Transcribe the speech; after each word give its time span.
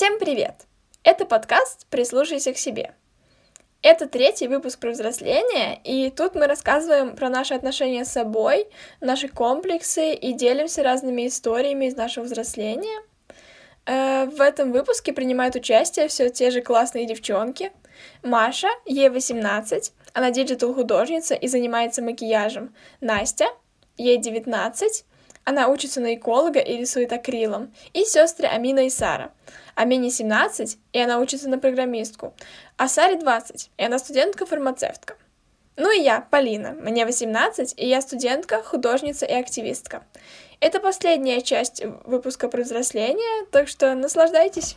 Всем 0.00 0.18
привет! 0.18 0.54
Это 1.04 1.26
подкаст 1.26 1.86
«Прислушайся 1.90 2.54
к 2.54 2.56
себе». 2.56 2.94
Это 3.82 4.08
третий 4.08 4.48
выпуск 4.48 4.80
про 4.80 4.92
взросление, 4.92 5.78
и 5.84 6.08
тут 6.08 6.34
мы 6.34 6.46
рассказываем 6.46 7.14
про 7.14 7.28
наши 7.28 7.52
отношения 7.52 8.06
с 8.06 8.12
собой, 8.12 8.66
наши 9.02 9.28
комплексы 9.28 10.14
и 10.14 10.32
делимся 10.32 10.82
разными 10.82 11.26
историями 11.26 11.84
из 11.84 11.96
нашего 11.96 12.24
взросления. 12.24 13.02
Э, 13.84 14.24
в 14.24 14.40
этом 14.40 14.72
выпуске 14.72 15.12
принимают 15.12 15.54
участие 15.54 16.08
все 16.08 16.30
те 16.30 16.50
же 16.50 16.62
классные 16.62 17.04
девчонки. 17.04 17.70
Маша, 18.22 18.70
ей 18.86 19.10
18, 19.10 19.92
она 20.14 20.30
digital 20.30 20.66
-художница 20.66 21.34
и 21.34 21.46
занимается 21.46 22.00
макияжем. 22.00 22.74
Настя, 23.02 23.48
ей 23.98 24.16
19, 24.16 25.04
она 25.44 25.68
учится 25.68 26.00
на 26.00 26.14
эколога 26.14 26.60
и 26.60 26.78
рисует 26.78 27.12
акрилом. 27.12 27.74
И 27.92 28.04
сестры 28.04 28.46
Амина 28.46 28.86
и 28.86 28.88
Сара. 28.88 29.32
Амине 29.80 30.10
17, 30.10 30.78
и 30.92 31.00
она 31.00 31.20
учится 31.20 31.48
на 31.48 31.58
программистку. 31.58 32.34
А 32.76 32.86
Саре 32.86 33.16
20, 33.16 33.70
и 33.78 33.82
она 33.82 33.98
студентка-фармацевтка. 33.98 35.16
Ну 35.76 35.90
и 35.90 36.02
я, 36.02 36.20
Полина, 36.20 36.72
мне 36.72 37.06
18, 37.06 37.72
и 37.78 37.88
я 37.88 38.02
студентка, 38.02 38.62
художница 38.62 39.24
и 39.24 39.32
активистка. 39.32 40.02
Это 40.60 40.80
последняя 40.80 41.40
часть 41.40 41.82
выпуска 42.04 42.48
про 42.48 42.60
взросление, 42.60 43.46
так 43.50 43.68
что 43.68 43.94
наслаждайтесь. 43.94 44.76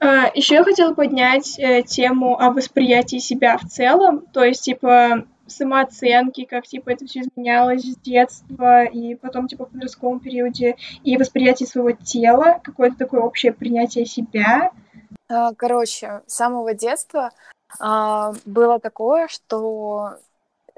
А, 0.00 0.30
Еще 0.34 0.54
я 0.54 0.64
хотела 0.64 0.94
поднять 0.94 1.58
э, 1.58 1.82
тему 1.82 2.40
о 2.40 2.52
восприятии 2.52 3.18
себя 3.18 3.58
в 3.58 3.68
целом, 3.68 4.24
то 4.32 4.42
есть, 4.42 4.62
типа, 4.62 5.26
самооценки, 5.46 6.44
как, 6.44 6.66
типа, 6.66 6.90
это 6.90 7.06
все 7.06 7.20
изменялось 7.20 7.82
с 7.82 7.96
детства 7.96 8.84
и 8.84 9.14
потом, 9.14 9.48
типа, 9.48 9.66
в 9.66 9.70
подростковом 9.70 10.20
периоде, 10.20 10.76
и 11.02 11.16
восприятие 11.16 11.66
своего 11.66 11.92
тела, 11.92 12.60
какое-то 12.62 12.96
такое 12.96 13.20
общее 13.20 13.52
принятие 13.52 14.06
себя. 14.06 14.70
А, 15.28 15.52
короче, 15.54 16.22
с 16.26 16.34
самого 16.34 16.74
детства 16.74 17.30
а, 17.78 18.32
было 18.44 18.78
такое, 18.78 19.28
что, 19.28 20.16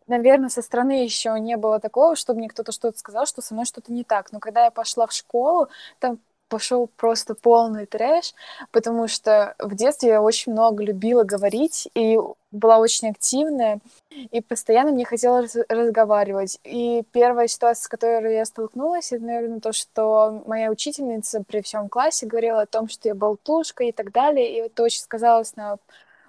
наверное, 0.06 0.48
со 0.48 0.62
стороны 0.62 1.04
еще 1.04 1.38
не 1.40 1.56
было 1.56 1.80
такого, 1.80 2.16
чтобы 2.16 2.38
мне 2.38 2.48
кто-то 2.48 2.72
что-то 2.72 2.98
сказал, 2.98 3.26
что 3.26 3.42
со 3.42 3.54
мной 3.54 3.66
что-то 3.66 3.92
не 3.92 4.04
так. 4.04 4.32
Но 4.32 4.40
когда 4.40 4.64
я 4.64 4.70
пошла 4.70 5.06
в 5.06 5.12
школу, 5.12 5.68
там 5.98 6.18
пошел 6.48 6.88
просто 6.96 7.34
полный 7.34 7.86
трэш, 7.86 8.34
потому 8.70 9.08
что 9.08 9.54
в 9.58 9.74
детстве 9.74 10.10
я 10.10 10.22
очень 10.22 10.52
много 10.52 10.82
любила 10.84 11.24
говорить 11.24 11.88
и 11.94 12.18
была 12.50 12.78
очень 12.78 13.10
активная, 13.10 13.80
и 14.10 14.40
постоянно 14.40 14.92
мне 14.92 15.04
хотелось 15.04 15.56
разговаривать. 15.68 16.58
И 16.64 17.04
первая 17.12 17.48
ситуация, 17.48 17.84
с 17.84 17.88
которой 17.88 18.34
я 18.34 18.44
столкнулась, 18.44 19.12
это, 19.12 19.24
наверное, 19.24 19.60
то, 19.60 19.72
что 19.72 20.42
моя 20.46 20.70
учительница 20.70 21.42
при 21.46 21.60
всем 21.60 21.88
классе 21.88 22.26
говорила 22.26 22.62
о 22.62 22.66
том, 22.66 22.88
что 22.88 23.08
я 23.08 23.14
болтушка 23.14 23.84
и 23.84 23.92
так 23.92 24.12
далее, 24.12 24.50
и 24.50 24.66
это 24.66 24.82
очень 24.82 25.00
сказалось 25.00 25.56
на 25.56 25.78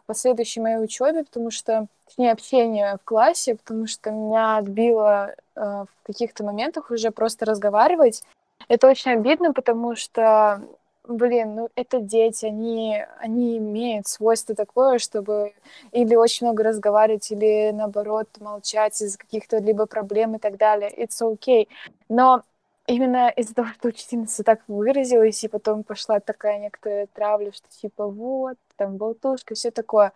последующей 0.05 0.61
моей 0.61 0.77
учебе, 0.77 1.23
потому 1.23 1.51
что, 1.51 1.87
точнее, 2.07 2.31
общение 2.31 2.97
в 2.97 3.05
классе, 3.05 3.55
потому 3.55 3.87
что 3.87 4.09
меня 4.11 4.57
отбило 4.57 5.35
э, 5.55 5.61
в 5.61 5.87
каких-то 6.03 6.43
моментах 6.43 6.91
уже 6.91 7.11
просто 7.11 7.45
разговаривать, 7.45 8.23
это 8.67 8.87
очень 8.87 9.11
обидно, 9.11 9.53
потому 9.53 9.95
что, 9.95 10.61
блин, 11.07 11.55
ну 11.55 11.69
это 11.75 11.99
дети, 11.99 12.45
они, 12.45 13.03
они 13.19 13.57
имеют 13.57 14.07
свойство 14.07 14.55
такое, 14.55 14.99
чтобы 14.99 15.53
или 15.91 16.15
очень 16.15 16.47
много 16.47 16.63
разговаривать, 16.63 17.31
или 17.31 17.71
наоборот 17.71 18.27
молчать 18.39 19.01
из-за 19.01 19.17
каких-то 19.17 19.57
либо 19.57 19.85
проблем 19.85 20.35
и 20.35 20.39
так 20.39 20.57
далее. 20.57 20.91
It's 20.97 21.21
okay. 21.21 21.67
Но 22.09 22.43
именно 22.87 23.29
из-за 23.29 23.53
того, 23.53 23.67
что 23.69 23.89
учительница 23.89 24.43
так 24.43 24.61
выразилась, 24.67 25.43
и 25.43 25.47
потом 25.47 25.83
пошла 25.83 26.19
такая 26.19 26.59
некоторая 26.59 27.07
травля, 27.07 27.51
что 27.51 27.67
типа 27.69 28.07
вот, 28.07 28.57
там 28.77 28.97
болтушка, 28.97 29.55
все 29.55 29.71
такое. 29.71 30.13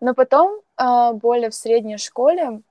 Но 0.00 0.14
потом, 0.14 0.60
а, 0.76 1.12
более 1.12 1.50
в 1.50 1.54
средней 1.54 1.98
школе, 1.98 2.62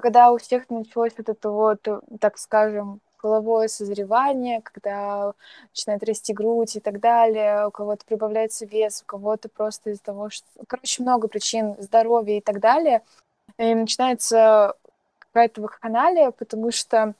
когда 0.00 0.32
у 0.32 0.38
всех 0.38 0.68
началось 0.70 1.12
вот 1.16 1.28
это 1.28 1.50
вот, 1.50 1.86
так 2.20 2.38
скажем, 2.38 3.00
половое 3.26 3.66
созревание, 3.66 4.60
когда 4.60 5.32
начинает 5.70 6.04
расти 6.04 6.32
грудь 6.32 6.76
и 6.76 6.80
так 6.80 7.00
далее, 7.00 7.66
у 7.66 7.70
кого-то 7.72 8.04
прибавляется 8.06 8.66
вес, 8.66 9.02
у 9.02 9.04
кого-то 9.04 9.48
просто 9.48 9.90
из-за 9.90 10.02
того, 10.04 10.30
что... 10.30 10.46
Короче, 10.68 11.02
много 11.02 11.26
причин 11.26 11.74
здоровья 11.80 12.38
и 12.38 12.40
так 12.40 12.60
далее. 12.60 13.02
И 13.58 13.74
начинается 13.74 14.74
какая-то 15.32 15.60
вакханалия, 15.60 16.30
потому 16.30 16.70
что 16.70 17.14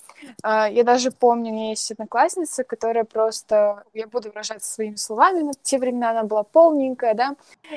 э, 0.44 0.66
я 0.70 0.84
даже 0.84 1.10
помню, 1.10 1.50
у 1.50 1.54
меня 1.54 1.70
есть 1.70 1.90
одноклассница, 1.90 2.62
которая 2.62 3.02
просто, 3.02 3.82
я 3.92 4.06
буду 4.06 4.28
выражаться 4.28 4.72
своими 4.72 4.94
словами, 4.94 5.40
но 5.40 5.52
в 5.52 5.62
те 5.62 5.78
времена 5.78 6.10
она 6.10 6.22
была 6.22 6.44
полненькая, 6.44 7.14
да, 7.14 7.34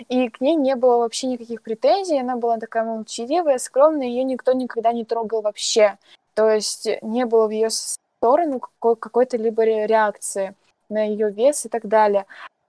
и 0.08 0.30
к 0.30 0.40
ней 0.40 0.56
не 0.56 0.76
было 0.76 0.98
вообще 0.98 1.26
никаких 1.26 1.64
претензий, 1.64 2.20
она 2.20 2.36
была 2.36 2.60
такая 2.60 2.84
молчаливая, 2.84 3.58
скромная, 3.58 4.06
ее 4.06 4.24
никто 4.24 4.54
никогда 4.54 4.94
не 4.94 5.04
трогал 5.04 5.42
вообще. 5.42 5.98
То 6.36 6.50
есть 6.50 6.88
не 7.02 7.26
было 7.26 7.48
в 7.48 7.52
ее 7.52 7.70
сторону 8.20 8.60
какой- 8.60 8.96
какой-то 8.96 9.38
либо 9.38 9.64
реакции 9.64 10.54
на 10.90 11.04
ее 11.04 11.32
вес 11.32 11.66
и 11.66 11.70
так 11.70 11.88
далее. 11.88 12.26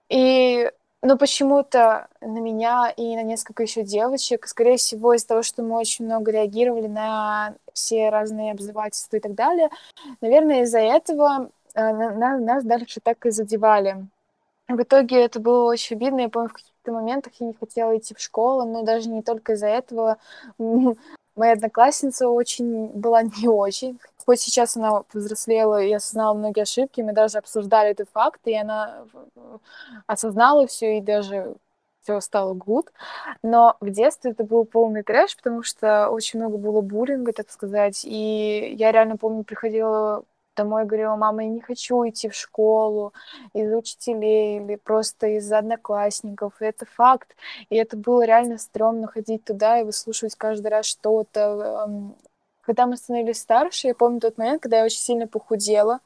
И 0.09 0.71
но 1.03 1.17
почему-то 1.17 2.07
на 2.21 2.37
меня 2.39 2.93
и 2.95 3.15
на 3.15 3.23
несколько 3.23 3.63
еще 3.63 3.81
девочек, 3.81 4.47
скорее 4.47 4.77
всего, 4.77 5.15
из-за 5.15 5.29
того, 5.29 5.41
что 5.41 5.63
мы 5.63 5.77
очень 5.77 6.05
много 6.05 6.31
реагировали 6.31 6.85
на 6.85 7.55
все 7.73 8.09
разные 8.09 8.51
обзывательства 8.51 9.17
и 9.17 9.19
так 9.19 9.33
далее, 9.33 9.69
наверное, 10.21 10.61
из-за 10.61 10.77
этого 10.79 11.49
э, 11.73 11.93
на, 11.93 12.37
нас 12.37 12.63
дальше 12.63 12.99
так 13.01 13.25
и 13.25 13.31
задевали. 13.31 14.05
В 14.67 14.79
итоге 14.79 15.25
это 15.25 15.39
было 15.39 15.63
очень 15.71 15.95
обидно. 15.95 16.21
Я 16.21 16.29
помню, 16.29 16.49
в 16.49 16.53
каких-то 16.53 16.91
моментах 16.91 17.33
я 17.39 17.47
не 17.47 17.53
хотела 17.53 17.97
идти 17.97 18.13
в 18.13 18.19
школу, 18.19 18.63
но 18.65 18.83
даже 18.83 19.09
не 19.09 19.23
только 19.23 19.53
из-за 19.53 19.67
этого. 19.67 20.17
Моя 21.35 21.53
одноклассница 21.53 22.27
очень 22.27 22.87
была 22.87 23.23
не 23.23 23.47
очень, 23.47 23.99
хоть 24.25 24.41
сейчас 24.41 24.77
она 24.77 25.03
повзрослела 25.03 25.81
и 25.83 25.91
осознала 25.93 26.33
многие 26.33 26.61
ошибки, 26.61 27.01
мы 27.01 27.13
даже 27.13 27.37
обсуждали 27.37 27.91
этот 27.91 28.09
факт, 28.09 28.41
и 28.45 28.55
она 28.55 29.05
осознала 30.07 30.67
все 30.67 30.97
и 30.97 31.01
даже 31.01 31.55
все 32.03 32.19
стало 32.19 32.53
гуд. 32.53 32.91
Но 33.43 33.77
в 33.79 33.89
детстве 33.89 34.31
это 34.31 34.43
был 34.43 34.65
полный 34.65 35.03
трэш, 35.03 35.35
потому 35.37 35.63
что 35.63 36.09
очень 36.09 36.39
много 36.39 36.57
было 36.57 36.81
буллинга, 36.81 37.33
так 37.33 37.49
сказать. 37.51 38.01
И 38.05 38.73
я 38.77 38.91
реально 38.91 39.17
помню, 39.17 39.43
приходила 39.43 40.23
домой 40.55 40.85
говорила, 40.85 41.15
мама, 41.15 41.43
я 41.43 41.49
не 41.49 41.61
хочу 41.61 42.07
идти 42.07 42.29
в 42.29 42.35
школу 42.35 43.13
из-за 43.53 43.77
учителей 43.77 44.59
или 44.59 44.75
просто 44.75 45.27
из-за 45.37 45.59
одноклассников. 45.59 46.61
И 46.61 46.65
это 46.65 46.85
факт. 46.85 47.35
И 47.69 47.75
это 47.75 47.97
было 47.97 48.25
реально 48.25 48.57
стрёмно 48.57 49.07
ходить 49.07 49.43
туда 49.43 49.79
и 49.79 49.83
выслушивать 49.83 50.35
каждый 50.35 50.67
раз 50.67 50.85
что-то, 50.85 51.89
когда 52.61 52.85
мы 52.85 52.97
становились 52.97 53.39
старше, 53.39 53.87
я 53.87 53.95
помню 53.95 54.19
тот 54.19 54.37
момент, 54.37 54.61
когда 54.61 54.79
я 54.79 54.85
очень 54.85 54.99
сильно 54.99 55.27
похудела, 55.27 55.99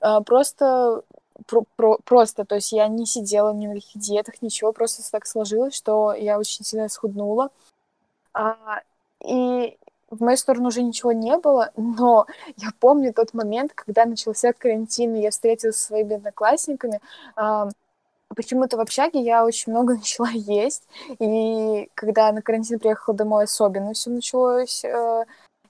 а, 0.00 0.20
просто 0.20 1.02
про, 1.46 1.64
про, 1.76 1.98
просто, 2.04 2.44
то 2.44 2.56
есть 2.56 2.72
я 2.72 2.86
не 2.88 3.06
сидела 3.06 3.52
ни 3.52 3.66
на 3.66 3.74
каких 3.74 4.00
диетах, 4.00 4.42
ничего, 4.42 4.72
просто 4.72 5.02
так 5.10 5.26
сложилось, 5.26 5.74
что 5.74 6.12
я 6.12 6.38
очень 6.38 6.64
сильно 6.64 6.88
схуднула. 6.88 7.50
А, 8.34 8.56
и 9.24 9.76
в 10.12 10.22
мою 10.22 10.36
сторону 10.36 10.68
уже 10.68 10.82
ничего 10.82 11.12
не 11.12 11.36
было, 11.38 11.72
но 11.76 12.26
я 12.56 12.68
помню 12.78 13.12
тот 13.12 13.34
момент, 13.34 13.72
когда 13.74 14.04
начался 14.04 14.52
карантин, 14.52 15.16
и 15.16 15.22
я 15.22 15.30
встретилась 15.30 15.76
со 15.76 15.86
своими 15.86 16.16
одноклассниками. 16.16 17.00
Почему-то 18.34 18.78
в 18.78 18.80
общаге 18.80 19.20
я 19.20 19.44
очень 19.44 19.72
много 19.72 19.94
начала 19.96 20.30
есть, 20.30 20.84
и 21.18 21.90
когда 21.94 22.32
на 22.32 22.42
карантин 22.42 22.78
приехала 22.78 23.16
домой, 23.16 23.44
особенно 23.44 23.92
все 23.92 24.10
началось. 24.10 24.84
Э, 24.84 25.24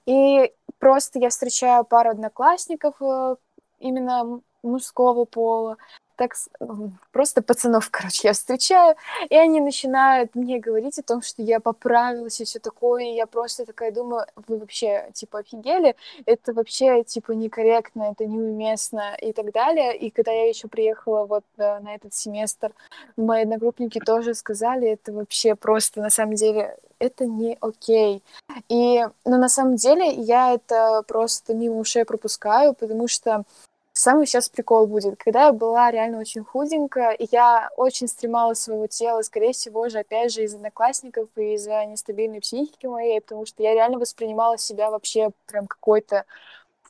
и 0.05 0.51
просто 0.79 1.19
я 1.19 1.29
встречаю 1.29 1.83
пару 1.83 2.11
одноклассников 2.11 2.95
э, 3.01 3.35
именно 3.79 4.39
мужского 4.61 5.25
пола, 5.25 5.77
так 6.15 6.33
просто 7.11 7.41
пацанов, 7.41 7.89
короче, 7.89 8.27
я 8.27 8.33
встречаю, 8.33 8.95
и 9.29 9.35
они 9.35 9.61
начинают 9.61 10.35
мне 10.35 10.59
говорить 10.59 10.99
о 10.99 11.03
том, 11.03 11.21
что 11.21 11.41
я 11.41 11.59
поправилась 11.59 12.39
и 12.41 12.45
все 12.45 12.59
такое, 12.59 13.03
и 13.03 13.15
я 13.15 13.25
просто 13.25 13.65
такая 13.65 13.91
думаю, 13.91 14.25
вы 14.47 14.57
вообще, 14.57 15.09
типа, 15.13 15.39
офигели, 15.39 15.95
это 16.25 16.53
вообще, 16.53 17.03
типа, 17.03 17.31
некорректно, 17.31 18.11
это 18.11 18.25
неуместно 18.25 19.15
и 19.19 19.33
так 19.33 19.51
далее, 19.51 19.97
и 19.97 20.09
когда 20.09 20.31
я 20.31 20.47
еще 20.47 20.67
приехала 20.67 21.25
вот 21.25 21.45
э, 21.57 21.79
на 21.79 21.95
этот 21.95 22.13
семестр, 22.13 22.71
мои 23.17 23.43
одногруппники 23.43 23.99
тоже 23.99 24.33
сказали, 24.33 24.89
это 24.89 25.11
вообще 25.11 25.55
просто, 25.55 26.01
на 26.01 26.09
самом 26.09 26.35
деле, 26.35 26.77
это 26.99 27.25
не 27.25 27.57
окей. 27.59 28.23
И, 28.69 29.05
но 29.25 29.37
на 29.37 29.49
самом 29.49 29.75
деле 29.75 30.09
я 30.09 30.53
это 30.53 31.03
просто 31.07 31.53
мимо 31.53 31.79
ушей 31.79 32.05
пропускаю, 32.05 32.73
потому 32.73 33.07
что 33.07 33.43
самый 33.93 34.25
сейчас 34.25 34.49
прикол 34.49 34.87
будет. 34.87 35.17
Когда 35.17 35.45
я 35.45 35.53
была 35.53 35.91
реально 35.91 36.19
очень 36.19 36.43
худенькая, 36.43 37.11
и 37.11 37.27
я 37.31 37.69
очень 37.77 38.07
стремала 38.07 38.53
своего 38.55 38.87
тела, 38.87 39.21
скорее 39.21 39.53
всего 39.53 39.87
же, 39.89 39.99
опять 39.99 40.33
же, 40.33 40.43
из 40.43 40.53
одноклассников 40.53 41.29
и 41.35 41.53
из-за 41.53 41.85
нестабильной 41.85 42.41
психики 42.41 42.87
моей, 42.87 43.21
потому 43.21 43.45
что 43.45 43.63
я 43.63 43.73
реально 43.73 43.99
воспринимала 43.99 44.57
себя 44.57 44.89
вообще 44.89 45.29
прям 45.45 45.67
какой-то 45.67 46.25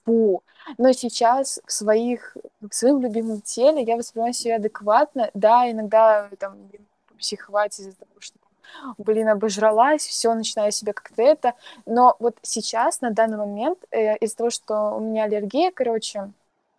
фу. 0.06 0.44
Но 0.78 0.92
сейчас 0.94 1.60
в 1.66 1.72
своих, 1.72 2.38
в 2.62 2.74
своем 2.74 3.02
любимом 3.02 3.42
теле 3.42 3.84
я 3.84 3.98
воспринимаю 3.98 4.34
себя 4.34 4.56
адекватно. 4.56 5.30
Да, 5.34 5.70
иногда 5.70 6.30
там 6.40 6.58
психовать 7.20 7.78
из-за 7.80 7.94
того, 7.94 8.12
что 8.20 8.38
блин, 8.98 9.30
обожралась, 9.30 10.02
все, 10.06 10.34
начинаю 10.34 10.72
себя 10.72 10.94
как-то 10.94 11.22
это. 11.22 11.54
Но 11.86 12.16
вот 12.20 12.38
сейчас, 12.42 13.02
на 13.02 13.12
данный 13.12 13.38
момент, 13.38 13.78
э, 13.92 14.18
из-за 14.18 14.38
того, 14.38 14.50
что 14.50 14.96
у 14.96 15.00
меня 15.00 15.26
аллергия, 15.26 15.72
короче, 15.72 16.32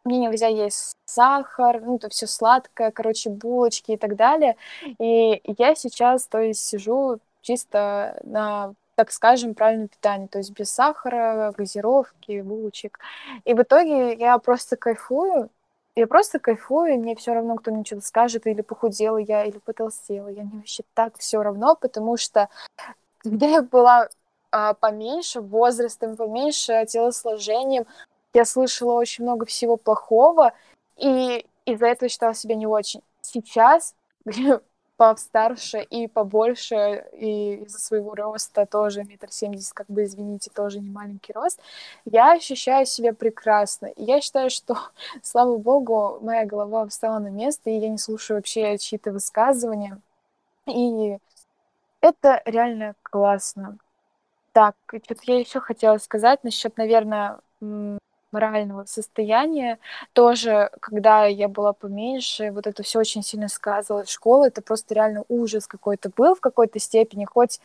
мне 0.04 0.18
нельзя 0.18 0.48
есть 0.48 0.96
сахар, 1.06 1.80
ну, 1.80 1.98
то 1.98 2.08
все 2.08 2.26
сладкое, 2.26 2.90
короче, 2.90 3.30
булочки 3.30 3.92
и 3.92 3.96
так 3.96 4.16
далее. 4.16 4.56
И 4.98 5.40
я 5.58 5.74
сейчас, 5.74 6.26
то 6.26 6.38
есть, 6.38 6.60
сижу 6.60 7.18
чисто 7.42 8.20
на 8.24 8.74
так 8.96 9.10
скажем, 9.10 9.54
правильное 9.54 9.88
питание, 9.88 10.28
то 10.28 10.38
есть 10.38 10.52
без 10.52 10.70
сахара, 10.70 11.52
газировки, 11.56 12.40
булочек. 12.42 13.00
И 13.44 13.52
в 13.52 13.62
итоге 13.62 14.14
я 14.14 14.38
просто 14.38 14.76
кайфую, 14.76 15.50
я 15.96 16.06
просто 16.06 16.38
кайфую, 16.38 16.94
и 16.94 16.96
мне 16.96 17.16
все 17.16 17.34
равно, 17.34 17.56
кто 17.56 17.72
мне 17.72 17.84
что-то 17.84 18.02
скажет, 18.02 18.46
или 18.46 18.62
похудела 18.62 19.16
я, 19.18 19.44
или 19.44 19.58
потолстела. 19.58 20.28
Я 20.28 20.42
мне 20.44 20.58
вообще 20.58 20.82
так 20.94 21.18
все 21.18 21.42
равно, 21.42 21.76
потому 21.76 22.16
что 22.16 22.48
когда 23.18 23.46
я 23.46 23.62
была 23.62 24.08
а, 24.50 24.74
поменьше 24.74 25.40
возрастом, 25.40 26.16
поменьше 26.16 26.84
телосложением, 26.88 27.86
я 28.34 28.44
слышала 28.44 28.92
очень 28.94 29.24
много 29.24 29.46
всего 29.46 29.76
плохого, 29.76 30.52
и 30.96 31.46
из-за 31.64 31.86
этого 31.86 32.08
считала 32.08 32.34
себя 32.34 32.56
не 32.56 32.66
очень. 32.66 33.00
Сейчас, 33.22 33.94
повстарше 34.96 35.82
и 35.82 36.06
побольше, 36.06 37.04
и 37.12 37.54
из-за 37.64 37.78
своего 37.78 38.14
роста 38.14 38.66
тоже 38.66 39.04
метр 39.04 39.30
семьдесят, 39.30 39.72
как 39.72 39.86
бы, 39.88 40.04
извините, 40.04 40.50
тоже 40.54 40.80
не 40.80 40.90
маленький 40.90 41.32
рост, 41.32 41.60
я 42.04 42.32
ощущаю 42.32 42.86
себя 42.86 43.12
прекрасно. 43.12 43.86
И 43.86 44.04
я 44.04 44.20
считаю, 44.20 44.50
что, 44.50 44.76
слава 45.22 45.56
богу, 45.56 46.18
моя 46.20 46.44
голова 46.44 46.86
встала 46.86 47.18
на 47.18 47.28
место, 47.28 47.70
и 47.70 47.78
я 47.78 47.88
не 47.88 47.98
слушаю 47.98 48.38
вообще 48.38 48.76
чьи-то 48.78 49.12
высказывания. 49.12 50.00
И 50.66 51.18
это 52.00 52.42
реально 52.44 52.94
классно. 53.02 53.78
Так, 54.52 54.76
что-то 54.88 55.22
я 55.24 55.38
еще 55.38 55.60
хотела 55.60 55.98
сказать 55.98 56.44
насчет, 56.44 56.76
наверное, 56.76 57.40
морального 58.34 58.84
состояния. 58.84 59.78
Тоже, 60.12 60.70
когда 60.80 61.24
я 61.26 61.48
была 61.48 61.72
поменьше, 61.72 62.50
вот 62.50 62.66
это 62.66 62.82
все 62.82 62.98
очень 62.98 63.22
сильно 63.22 63.48
сказывалось. 63.48 64.10
Школа— 64.10 64.46
это 64.48 64.60
просто 64.60 64.94
реально 64.94 65.24
ужас 65.28 65.66
какой-то 65.66 66.10
был 66.16 66.34
в 66.34 66.40
какой-то 66.40 66.78
степени, 66.78 67.24
хоть 67.24 67.60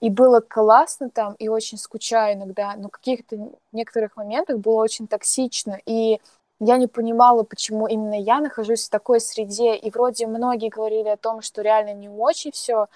и 0.00 0.10
было 0.10 0.40
классно 0.40 1.10
там, 1.10 1.34
и 1.34 1.48
очень 1.48 1.78
скучаю 1.78 2.36
иногда, 2.36 2.74
но 2.76 2.88
в 2.88 2.92
каких-то 2.92 3.36
некоторых 3.72 4.16
моментах 4.16 4.58
было 4.58 4.82
очень 4.82 5.06
токсично, 5.06 5.78
и 5.84 6.20
я 6.60 6.78
не 6.78 6.86
понимала, 6.86 7.42
почему 7.42 7.86
именно 7.86 8.18
я 8.18 8.40
нахожусь 8.40 8.86
в 8.86 8.90
такой 8.90 9.20
среде, 9.20 9.74
и 9.74 9.90
вроде 9.90 10.26
многие 10.26 10.70
говорили 10.70 11.08
о 11.08 11.16
том, 11.16 11.42
что 11.42 11.62
реально 11.62 11.94
не 11.94 12.08
очень 12.08 12.52
все, 12.52 12.86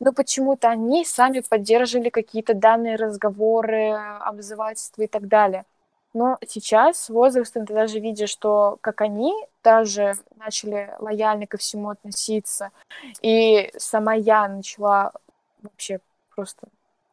но 0.00 0.12
почему-то 0.12 0.68
они 0.68 1.04
сами 1.04 1.40
поддерживали 1.40 2.10
какие-то 2.10 2.54
данные 2.54 2.96
разговоры, 2.96 3.92
обзывательства 4.20 5.02
и 5.02 5.06
так 5.06 5.28
далее. 5.28 5.64
Но 6.14 6.38
сейчас 6.46 6.98
с 6.98 7.08
возрастом 7.10 7.66
ты 7.66 7.74
даже 7.74 7.98
видишь, 7.98 8.30
что 8.30 8.78
как 8.80 9.00
они 9.00 9.34
даже 9.64 10.14
начали 10.36 10.94
лояльно 11.00 11.46
ко 11.46 11.58
всему 11.58 11.90
относиться. 11.90 12.70
И 13.20 13.70
сама 13.76 14.14
я 14.14 14.46
начала 14.48 15.12
вообще 15.62 15.98
просто 16.34 16.68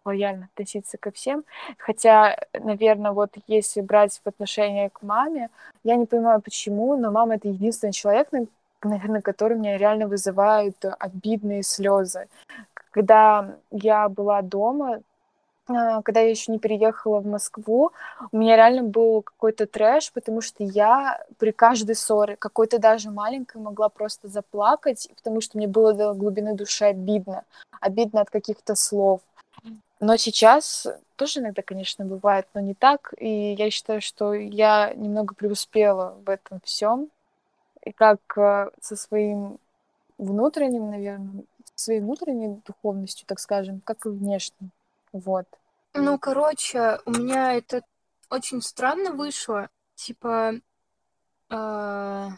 лояльно 0.06 0.50
относиться 0.53 0.98
ко 1.00 1.12
всем. 1.12 1.44
Хотя, 1.77 2.38
наверное, 2.53 3.12
вот 3.12 3.31
если 3.48 3.81
брать 3.81 4.21
в 4.24 4.27
отношение 4.27 4.92
к 4.92 5.01
маме, 5.01 5.50
я 5.83 5.95
не 5.95 6.06
понимаю, 6.06 6.42
почему, 6.42 6.95
но 6.95 7.12
мама— 7.12 7.36
это 7.36 7.48
единственный 7.48 7.94
человек, 7.94 8.30
наверное, 8.83 9.21
который 9.21 9.57
меня 9.57 9.77
реально 9.77 10.07
вызывает 10.07 10.75
обидные 11.00 11.63
слезы. 11.63 12.27
Когда 12.92 13.56
я 13.71 14.09
была 14.09 14.42
дома, 14.42 15.01
когда 16.03 16.21
я 16.21 16.29
еще 16.29 16.51
не 16.51 16.59
переехала 16.59 17.19
в 17.19 17.25
Москву, 17.25 17.91
у 18.31 18.38
меня 18.38 18.56
реально 18.56 18.83
был 18.83 19.21
какой-то 19.21 19.68
трэш, 19.68 20.12
потому 20.12 20.41
что 20.41 20.63
я 20.63 21.23
при 21.38 21.51
каждой 21.51 21.95
ссоре, 21.95 22.35
какой-то 22.35 22.79
даже 22.79 23.09
маленькой, 23.12 23.62
могла 23.62 23.89
просто 23.89 24.27
заплакать, 24.27 25.09
потому 25.15 25.41
что 25.41 25.57
мне 25.57 25.68
было 25.68 25.94
до 25.94 26.13
глубины 26.13 26.56
души 26.56 26.85
обидно. 26.85 27.44
Обидно 27.79 28.21
от 28.21 28.29
каких-то 28.29 28.75
слов. 28.75 29.21
Но 30.00 30.18
сейчас 30.18 30.88
тоже 31.15 31.39
иногда, 31.39 31.62
конечно, 31.62 32.06
бывает, 32.06 32.47
но 32.53 32.62
не 32.62 32.74
так. 32.74 33.13
И 33.19 33.53
я 33.53 33.69
считаю, 33.69 34.01
что 34.01 34.33
я 34.33 34.94
немного 34.95 35.35
преуспела 35.35 36.17
в 36.25 36.29
этом 36.29 36.59
всем. 36.63 37.09
И 37.83 37.91
как 37.91 38.19
э, 38.38 38.69
со 38.81 38.95
своим 38.95 39.59
внутренним, 40.17 40.89
наверное, 40.89 41.44
своей 41.75 42.00
внутренней 42.00 42.59
духовностью, 42.65 43.27
так 43.27 43.39
скажем, 43.39 43.81
как 43.83 44.06
и 44.06 44.09
внешним. 44.09 44.71
Вот. 45.13 45.45
Ну, 45.93 46.17
короче, 46.19 46.99
у 47.05 47.11
меня 47.11 47.53
это 47.53 47.83
очень 48.29 48.61
странно 48.61 49.11
вышло. 49.11 49.69
Типа, 49.95 50.53
э, 51.49 52.29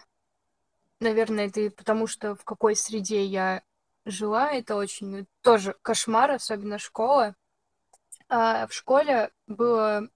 наверное, 1.00 1.48
это 1.48 1.70
потому, 1.76 2.08
что 2.08 2.36
в 2.36 2.44
какой 2.44 2.76
среде 2.76 3.24
я 3.26 3.62
жила, 4.06 4.52
это 4.52 4.76
очень 4.76 5.28
тоже 5.42 5.76
кошмар, 5.84 6.32
особенно 6.32 6.80
школа. 6.80 7.36
А 8.30 8.68
в 8.68 8.74
школе 8.74 9.32
было... 9.48 10.10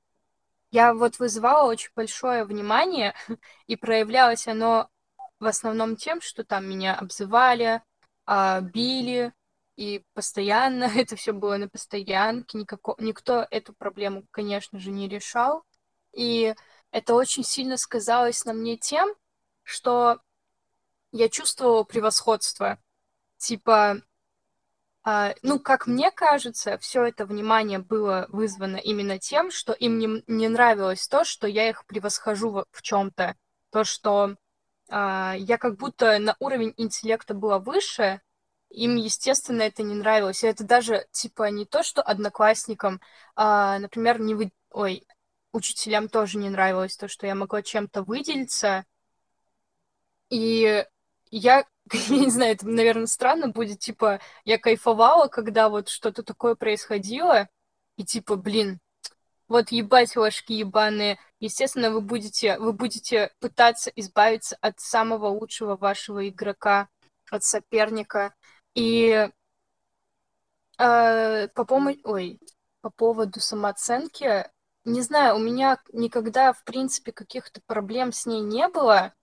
Я 0.71 0.93
вот 0.93 1.19
вызывала 1.19 1.69
очень 1.69 1.91
большое 1.95 2.43
внимание, 2.43 3.13
и 3.67 3.75
проявлялось 3.75 4.47
оно 4.47 4.89
в 5.39 5.45
основном 5.45 5.95
тем, 5.95 6.21
что 6.21 6.43
там 6.43 6.67
меня 6.67 6.95
обзывали, 6.95 7.81
а, 8.25 8.61
били, 8.61 9.33
и 9.77 10.03
постоянно 10.13 10.85
это 10.95 11.15
все 11.15 11.31
было 11.31 11.55
на 11.55 11.69
постоянке, 11.69 12.57
никако, 12.57 12.95
никто 12.97 13.47
эту 13.49 13.73
проблему, 13.73 14.25
конечно 14.31 14.79
же, 14.79 14.91
не 14.91 15.07
решал. 15.07 15.63
И 16.13 16.53
это 16.91 17.13
очень 17.13 17.43
сильно 17.43 17.77
сказалось 17.77 18.43
на 18.43 18.53
мне 18.53 18.75
тем, 18.75 19.07
что 19.63 20.19
я 21.11 21.29
чувствовала 21.29 21.83
превосходство. 21.83 22.79
Типа, 23.37 24.01
э, 25.05 25.35
ну, 25.43 25.59
как 25.59 25.85
мне 25.85 26.09
кажется, 26.09 26.79
все 26.79 27.03
это 27.03 27.27
внимание 27.27 27.77
было 27.77 28.25
вызвано 28.29 28.77
именно 28.77 29.19
тем, 29.19 29.51
что 29.51 29.73
им 29.73 29.99
не, 29.99 30.23
не 30.27 30.47
нравилось 30.47 31.07
то, 31.07 31.23
что 31.23 31.47
я 31.47 31.69
их 31.69 31.85
превосхожу 31.85 32.49
в, 32.49 32.65
в 32.71 32.81
чем-то. 32.81 33.35
То, 33.69 33.83
что 33.83 34.35
э, 34.89 35.33
я 35.37 35.57
как 35.59 35.77
будто 35.77 36.17
на 36.17 36.35
уровень 36.39 36.73
интеллекта 36.77 37.35
была 37.35 37.59
выше, 37.59 38.21
им, 38.69 38.95
естественно, 38.95 39.61
это 39.63 39.83
не 39.83 39.95
нравилось. 39.95 40.43
И 40.43 40.47
это 40.47 40.63
даже, 40.63 41.07
типа, 41.11 41.49
не 41.49 41.65
то, 41.65 41.83
что 41.83 42.01
одноклассникам, 42.01 43.01
а, 43.35 43.79
например, 43.79 44.19
не 44.19 44.35
вы... 44.35 44.51
Ой, 44.71 45.05
учителям 45.53 46.09
тоже 46.09 46.37
не 46.37 46.49
нравилось 46.49 46.97
то, 46.97 47.07
что 47.07 47.27
я 47.27 47.35
могла 47.35 47.61
чем-то 47.61 48.03
выделиться. 48.03 48.85
И 50.29 50.85
я, 51.31 51.65
я 51.91 52.17
не 52.17 52.29
знаю, 52.29 52.53
это, 52.53 52.67
наверное, 52.67 53.07
странно 53.07 53.49
будет, 53.49 53.79
типа, 53.79 54.19
я 54.45 54.57
кайфовала, 54.57 55.27
когда 55.27 55.69
вот 55.69 55.89
что-то 55.89 56.23
такое 56.23 56.55
происходило, 56.55 57.47
и 57.97 58.05
типа, 58.05 58.35
блин, 58.35 58.79
вот 59.47 59.71
ебать 59.71 60.15
ложки 60.15 60.53
ебаные. 60.53 61.19
Естественно, 61.39 61.91
вы 61.91 62.01
будете, 62.01 62.57
вы 62.59 62.73
будете 62.73 63.31
пытаться 63.39 63.91
избавиться 63.95 64.57
от 64.61 64.79
самого 64.79 65.27
лучшего 65.27 65.75
вашего 65.77 66.27
игрока, 66.27 66.89
от 67.31 67.43
соперника. 67.43 68.33
И 68.77 69.27
э, 70.77 71.47
по, 71.49 71.61
пом- 71.61 71.99
Ой, 72.03 72.39
по 72.81 72.89
поводу 72.89 73.39
самооценки, 73.39 74.49
не 74.85 75.01
знаю, 75.01 75.35
у 75.35 75.39
меня 75.39 75.77
никогда, 75.93 76.53
в 76.53 76.63
принципе, 76.63 77.11
каких-то 77.11 77.61
проблем 77.65 78.11
с 78.11 78.25
ней 78.25 78.41
не 78.41 78.67
было. 78.69 79.13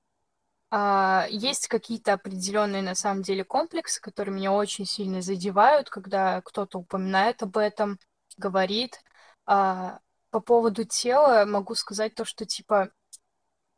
А, 0.70 1.26
есть 1.30 1.68
какие-то 1.68 2.14
определенные, 2.14 2.82
на 2.82 2.94
самом 2.94 3.22
деле, 3.22 3.44
комплексы, 3.44 4.00
которые 4.00 4.34
меня 4.34 4.52
очень 4.52 4.86
сильно 4.86 5.22
задевают, 5.22 5.90
когда 5.90 6.42
кто-то 6.42 6.78
упоминает 6.80 7.42
об 7.42 7.58
этом, 7.58 7.98
говорит. 8.38 9.00
А, 9.46 10.00
по 10.30 10.40
поводу 10.40 10.84
тела 10.84 11.44
могу 11.46 11.74
сказать 11.76 12.14
то, 12.16 12.24
что, 12.24 12.46
типа, 12.46 12.90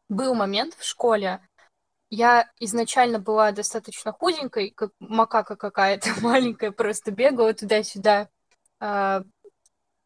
был 0.08 0.34
момент 0.34 0.74
в 0.74 0.84
школе, 0.84 1.40
я 2.10 2.50
изначально 2.60 3.18
была 3.18 3.52
достаточно 3.52 4.12
худенькой, 4.12 4.70
как 4.70 4.92
макака 5.00 5.56
какая-то 5.56 6.10
маленькая, 6.22 6.70
просто 6.72 7.10
бегала 7.10 7.52
туда-сюда. 7.54 8.28
А, 8.80 9.22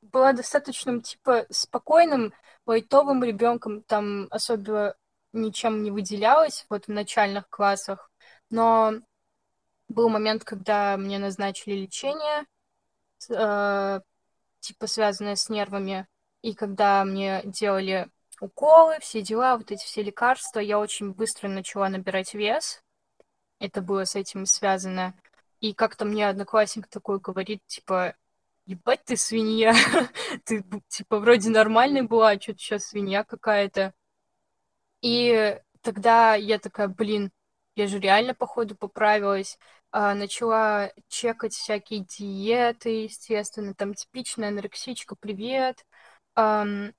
была 0.03 0.33
достаточно, 0.33 1.01
типа, 1.01 1.47
спокойным, 1.51 2.33
лайтовым 2.67 3.23
ребенком, 3.23 3.83
там 3.83 4.27
особо 4.31 4.97
ничем 5.33 5.83
не 5.83 5.91
выделялась 5.91 6.67
вот 6.69 6.87
в 6.87 6.89
начальных 6.89 7.49
классах, 7.49 8.11
но 8.51 8.95
был 9.89 10.09
момент, 10.09 10.45
когда 10.45 10.97
мне 10.97 11.19
назначили 11.19 11.75
лечение, 11.75 12.47
э, 13.29 14.01
типа 14.61 14.87
связанное 14.87 15.37
с 15.37 15.49
нервами, 15.49 16.07
и 16.43 16.55
когда 16.55 17.05
мне 17.05 17.43
делали 17.45 18.09
уколы, 18.43 18.99
все 19.01 19.23
дела, 19.23 19.57
вот 19.57 19.71
эти 19.71 19.85
все 19.85 20.03
лекарства, 20.03 20.61
я 20.61 20.79
очень 20.79 21.13
быстро 21.13 21.49
начала 21.49 21.89
набирать 21.89 22.35
вес. 22.35 22.83
Это 23.59 23.83
было 23.83 24.05
с 24.05 24.17
этим 24.17 24.47
связано. 24.47 25.15
И 25.61 25.75
как-то 25.75 26.05
мне 26.05 26.29
одноклассник 26.29 26.87
такой 26.89 27.21
говорит, 27.21 27.61
типа, 27.67 28.15
ебать 28.67 29.05
ты 29.05 29.17
свинья, 29.17 29.75
ты, 30.45 30.65
типа, 30.89 31.19
вроде 31.19 31.51
нормальной 31.51 32.03
была, 32.03 32.31
а 32.31 32.41
что-то 32.41 32.59
сейчас 32.59 32.85
свинья 32.87 33.25
какая-то. 33.25 33.93
И 35.03 35.59
тогда 35.83 36.35
я 36.35 36.59
такая, 36.59 36.89
блин, 36.89 37.31
я 37.77 37.87
же 37.87 37.99
реально, 37.99 38.35
походу, 38.35 38.77
поправилась. 38.77 39.59
А, 39.93 40.15
начала 40.15 40.93
чекать 41.09 41.53
всякие 41.55 42.05
диеты, 42.05 43.05
естественно, 43.05 43.75
там 43.75 43.95
типичная 43.95 44.49
анорексичка, 44.49 45.17
привет. 45.17 45.85
Ам, 46.35 46.93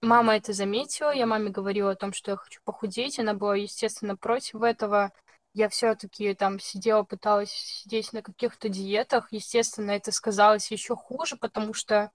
мама 0.00 0.36
это 0.36 0.52
заметила, 0.52 1.10
я 1.10 1.26
маме 1.26 1.50
говорила 1.50 1.92
о 1.92 1.96
том, 1.96 2.12
что 2.12 2.32
я 2.32 2.36
хочу 2.36 2.60
похудеть, 2.64 3.18
она 3.18 3.34
была, 3.34 3.56
естественно, 3.56 4.16
против 4.16 4.62
этого. 4.62 5.12
Я 5.52 5.68
все-таки 5.68 6.34
там 6.34 6.60
сидела, 6.60 7.02
пыталась 7.02 7.50
сидеть 7.50 8.12
на 8.12 8.22
каких-то 8.22 8.68
диетах. 8.68 9.32
Естественно, 9.32 9.90
это 9.90 10.12
сказалось 10.12 10.70
еще 10.70 10.94
хуже, 10.94 11.36
потому 11.36 11.74
что 11.74 12.12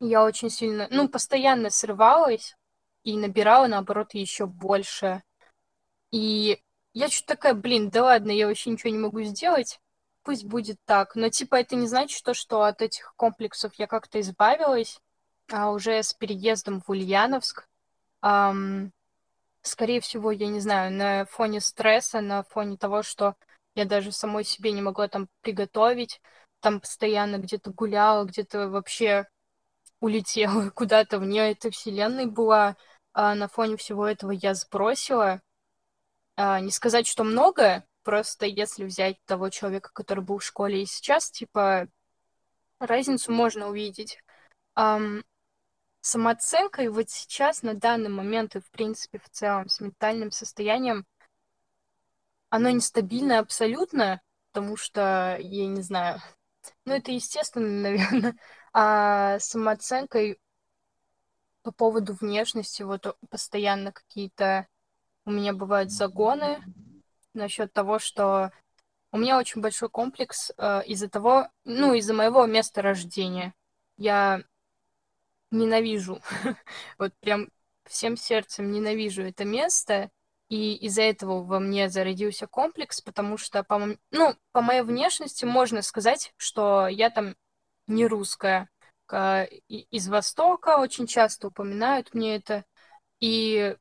я 0.00 0.24
очень 0.24 0.48
сильно, 0.48 0.88
ну, 0.90 1.08
постоянно 1.08 1.68
срывалась 1.68 2.56
и 3.04 3.16
набирала, 3.16 3.66
наоборот, 3.66 4.14
еще 4.14 4.46
больше. 4.46 5.22
И 6.10 6.60
я 6.94 7.08
что-то 7.08 7.34
такая, 7.34 7.54
блин, 7.54 7.90
да 7.90 8.04
ладно, 8.04 8.30
я 8.30 8.46
вообще 8.46 8.70
ничего 8.70 8.90
не 8.90 8.98
могу 8.98 9.22
сделать, 9.22 9.78
пусть 10.22 10.44
будет 10.44 10.78
так. 10.86 11.14
Но, 11.14 11.28
типа, 11.28 11.56
это 11.56 11.76
не 11.76 11.86
значит, 11.86 12.16
что, 12.16 12.34
что 12.34 12.62
от 12.62 12.80
этих 12.82 13.14
комплексов 13.16 13.74
я 13.74 13.86
как-то 13.86 14.20
избавилась, 14.20 15.00
а 15.52 15.70
уже 15.70 16.02
с 16.02 16.14
переездом 16.14 16.80
в 16.80 16.90
Ульяновск, 16.90 17.66
эм, 18.22 18.92
скорее 19.62 20.00
всего, 20.00 20.30
я 20.30 20.48
не 20.48 20.60
знаю, 20.60 20.92
на 20.92 21.24
фоне 21.26 21.60
стресса, 21.60 22.20
на 22.20 22.42
фоне 22.44 22.76
того, 22.76 23.02
что 23.02 23.34
я 23.74 23.84
даже 23.84 24.12
самой 24.12 24.44
себе 24.44 24.72
не 24.72 24.82
могла 24.82 25.08
там 25.08 25.28
приготовить, 25.42 26.20
там 26.60 26.80
постоянно 26.80 27.38
где-то 27.38 27.72
гуляла, 27.72 28.24
где-то 28.24 28.68
вообще 28.68 29.26
улетела 30.00 30.70
куда-то 30.74 31.18
вне 31.18 31.50
этой 31.50 31.70
вселенной 31.70 32.26
была, 32.26 32.76
а 33.12 33.34
на 33.34 33.48
фоне 33.48 33.76
всего 33.76 34.06
этого 34.06 34.30
я 34.30 34.54
сбросила. 34.54 35.40
А, 36.36 36.60
не 36.60 36.70
сказать, 36.70 37.06
что 37.06 37.24
много, 37.24 37.84
просто 38.02 38.46
если 38.46 38.84
взять 38.84 39.18
того 39.26 39.50
человека, 39.50 39.90
который 39.92 40.24
был 40.24 40.38
в 40.38 40.44
школе 40.44 40.82
и 40.82 40.86
сейчас, 40.86 41.30
типа, 41.30 41.88
разницу 42.78 43.32
можно 43.32 43.68
увидеть. 43.68 44.18
Um, 44.78 45.22
самооценкой. 46.00 46.88
Вот 46.88 47.10
сейчас, 47.10 47.62
на 47.62 47.74
данный 47.74 48.08
момент 48.08 48.56
и, 48.56 48.60
в 48.60 48.70
принципе, 48.70 49.18
в 49.18 49.28
целом, 49.30 49.68
с 49.68 49.80
ментальным 49.80 50.30
состоянием, 50.30 51.06
оно 52.48 52.70
нестабильное 52.70 53.40
абсолютно, 53.40 54.20
потому 54.52 54.76
что, 54.76 55.38
я 55.40 55.66
не 55.66 55.82
знаю, 55.82 56.20
ну, 56.84 56.94
это 56.94 57.12
естественно, 57.12 57.66
наверное, 57.90 58.36
а 58.72 59.38
самооценкой 59.38 60.38
по 61.62 61.72
поводу 61.72 62.14
внешности, 62.14 62.82
вот 62.82 63.16
постоянно 63.28 63.92
какие-то 63.92 64.66
у 65.26 65.30
меня 65.30 65.52
бывают 65.52 65.90
загоны 65.90 66.62
насчет 67.34 67.72
того, 67.72 67.98
что 67.98 68.50
у 69.12 69.18
меня 69.18 69.38
очень 69.38 69.60
большой 69.60 69.90
комплекс 69.90 70.52
э, 70.56 70.82
из-за 70.86 71.08
того, 71.08 71.48
ну, 71.64 71.94
из-за 71.94 72.14
моего 72.14 72.46
места 72.46 72.80
рождения. 72.80 73.54
Я 73.96 74.42
ненавижу, 75.50 76.20
вот 76.98 77.12
прям 77.20 77.48
всем 77.86 78.16
сердцем 78.16 78.70
ненавижу 78.70 79.22
это 79.22 79.44
место, 79.44 80.10
и 80.48 80.74
из-за 80.76 81.02
этого 81.02 81.42
во 81.44 81.60
мне 81.60 81.88
зародился 81.88 82.46
комплекс, 82.46 83.00
потому 83.00 83.36
что, 83.36 83.62
по, 83.62 83.96
ну, 84.10 84.34
по 84.52 84.60
моей 84.60 84.82
внешности 84.82 85.44
можно 85.44 85.82
сказать, 85.82 86.32
что 86.36 86.88
я 86.88 87.10
там 87.10 87.36
не 87.86 88.06
русская. 88.06 88.68
Из 89.68 90.08
Востока 90.08 90.78
очень 90.78 91.06
часто 91.06 91.48
упоминают 91.48 92.14
мне 92.14 92.36
это, 92.36 92.64
и 93.20 93.76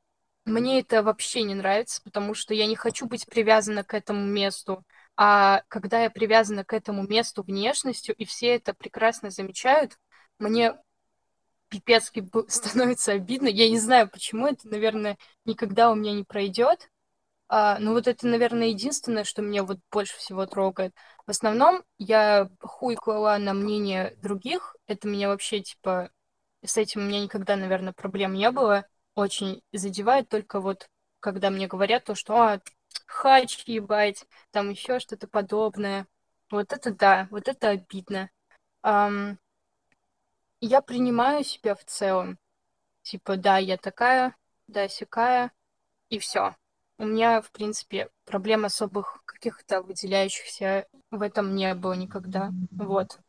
мне 0.45 0.79
это 0.79 1.03
вообще 1.03 1.43
не 1.43 1.55
нравится, 1.55 2.01
потому 2.03 2.33
что 2.33 2.53
я 2.53 2.65
не 2.67 2.75
хочу 2.75 3.05
быть 3.05 3.25
привязана 3.27 3.83
к 3.83 3.93
этому 3.93 4.25
месту. 4.25 4.83
А 5.15 5.63
когда 5.67 6.03
я 6.03 6.09
привязана 6.09 6.63
к 6.65 6.73
этому 6.73 7.07
месту 7.07 7.43
внешностью, 7.43 8.15
и 8.15 8.25
все 8.25 8.55
это 8.55 8.73
прекрасно 8.73 9.29
замечают, 9.29 9.97
мне 10.39 10.73
пипецки 11.69 12.27
становится 12.49 13.13
обидно. 13.13 13.47
Я 13.47 13.69
не 13.69 13.79
знаю, 13.79 14.09
почему 14.09 14.47
это, 14.47 14.67
наверное, 14.67 15.17
никогда 15.45 15.91
у 15.91 15.95
меня 15.95 16.13
не 16.13 16.23
пройдет. 16.23 16.89
А, 17.47 17.79
но 17.79 17.93
вот 17.93 18.07
это, 18.07 18.27
наверное, 18.27 18.67
единственное, 18.67 19.23
что 19.23 19.41
меня 19.41 19.63
вот 19.63 19.79
больше 19.91 20.17
всего 20.17 20.45
трогает. 20.45 20.93
В 21.25 21.31
основном 21.31 21.83
я 21.97 22.49
хуй 22.61 22.95
клала 22.95 23.37
на 23.37 23.53
мнение 23.53 24.15
других. 24.21 24.75
Это 24.87 25.07
меня 25.07 25.29
вообще, 25.29 25.61
типа, 25.61 26.11
с 26.63 26.77
этим 26.77 27.01
у 27.01 27.05
меня 27.05 27.21
никогда, 27.21 27.55
наверное, 27.55 27.93
проблем 27.93 28.33
не 28.33 28.51
было 28.51 28.85
очень 29.19 29.61
задевает 29.73 30.29
только 30.29 30.59
вот, 30.59 30.89
когда 31.19 31.49
мне 31.49 31.67
говорят 31.67 32.05
то, 32.05 32.15
что 32.15 32.35
а, 32.35 32.61
хач 33.05 33.63
ебать, 33.65 34.25
там 34.51 34.69
еще 34.69 34.99
что-то 34.99 35.27
подобное. 35.27 36.07
Вот 36.49 36.73
это 36.73 36.93
да, 36.93 37.27
вот 37.31 37.47
это 37.47 37.69
обидно. 37.69 38.29
Um, 38.83 39.37
я 40.61 40.81
принимаю 40.81 41.43
себя 41.43 41.75
в 41.75 41.83
целом. 41.85 42.37
Типа, 43.01 43.37
да, 43.37 43.57
я 43.57 43.77
такая, 43.77 44.35
да, 44.67 44.87
сякая, 44.87 45.51
и 46.09 46.19
все. 46.19 46.55
У 46.97 47.05
меня, 47.05 47.41
в 47.41 47.51
принципе, 47.51 48.09
проблем 48.25 48.65
особых 48.65 49.21
каких-то 49.25 49.81
выделяющихся 49.81 50.85
в 51.11 51.21
этом 51.21 51.55
не 51.55 51.73
было 51.73 51.93
никогда. 51.93 52.51
Вот. 52.71 53.19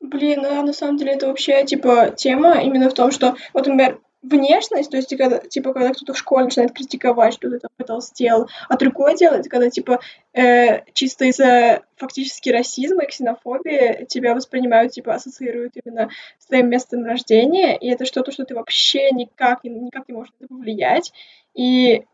Блин, 0.00 0.42
ну 0.42 0.62
на 0.62 0.72
самом 0.72 0.98
деле 0.98 1.14
это 1.14 1.26
вообще, 1.26 1.64
типа, 1.64 2.10
тема 2.10 2.60
именно 2.62 2.90
в 2.90 2.94
том, 2.94 3.10
что, 3.10 3.36
вот, 3.52 3.66
например, 3.66 4.00
внешность, 4.30 4.90
то 4.90 4.96
есть, 4.96 5.16
когда, 5.16 5.38
типа, 5.38 5.72
когда 5.72 5.92
кто-то 5.92 6.12
в 6.12 6.18
школе 6.18 6.44
начинает 6.44 6.72
критиковать, 6.72 7.34
что 7.34 7.48
ты 7.48 7.58
там 7.58 7.70
потолстел, 7.76 8.48
а 8.68 8.76
другое 8.76 9.14
дело, 9.14 9.34
это 9.34 9.48
когда, 9.48 9.70
типа, 9.70 10.00
э, 10.32 10.82
чисто 10.92 11.26
из-за 11.26 11.82
фактически 11.96 12.50
расизма 12.50 13.04
и 13.04 13.06
ксенофобии 13.06 14.04
тебя 14.06 14.34
воспринимают, 14.34 14.92
типа, 14.92 15.14
ассоциируют 15.14 15.74
именно 15.82 16.10
с 16.38 16.46
твоим 16.46 16.68
местом 16.68 17.04
рождения, 17.04 17.76
и 17.76 17.88
это 17.88 18.04
что-то, 18.04 18.32
что 18.32 18.44
ты 18.44 18.54
вообще 18.54 19.10
никак, 19.10 19.64
никак 19.64 20.08
не 20.08 20.14
можешь 20.14 20.32
повлиять, 20.48 21.12
и 21.54 22.04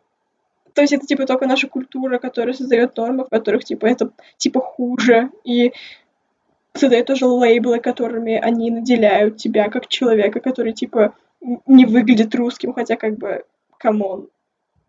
то 0.75 0.81
есть 0.81 0.93
это, 0.93 1.07
типа, 1.07 1.27
только 1.27 1.47
наша 1.47 1.69
культура, 1.69 2.19
которая 2.19 2.55
создает 2.55 2.97
нормы, 2.97 3.25
в 3.25 3.29
которых, 3.29 3.65
типа, 3.65 3.87
это, 3.87 4.11
типа, 4.39 4.61
хуже, 4.61 5.31
и 5.45 5.73
создает 6.75 7.07
тоже 7.07 7.27
лейблы, 7.27 7.81
которыми 7.81 8.37
они 8.37 8.71
наделяют 8.71 9.37
тебя 9.37 9.69
как 9.69 9.89
человека, 9.89 10.41
который, 10.41 10.73
типа, 10.73 11.15
не 11.67 11.87
выглядит 11.87 12.35
русским, 12.35 12.73
хотя 12.73 12.97
как 12.97 13.17
бы, 13.17 13.45
come 13.79 14.07
on. 14.07 14.29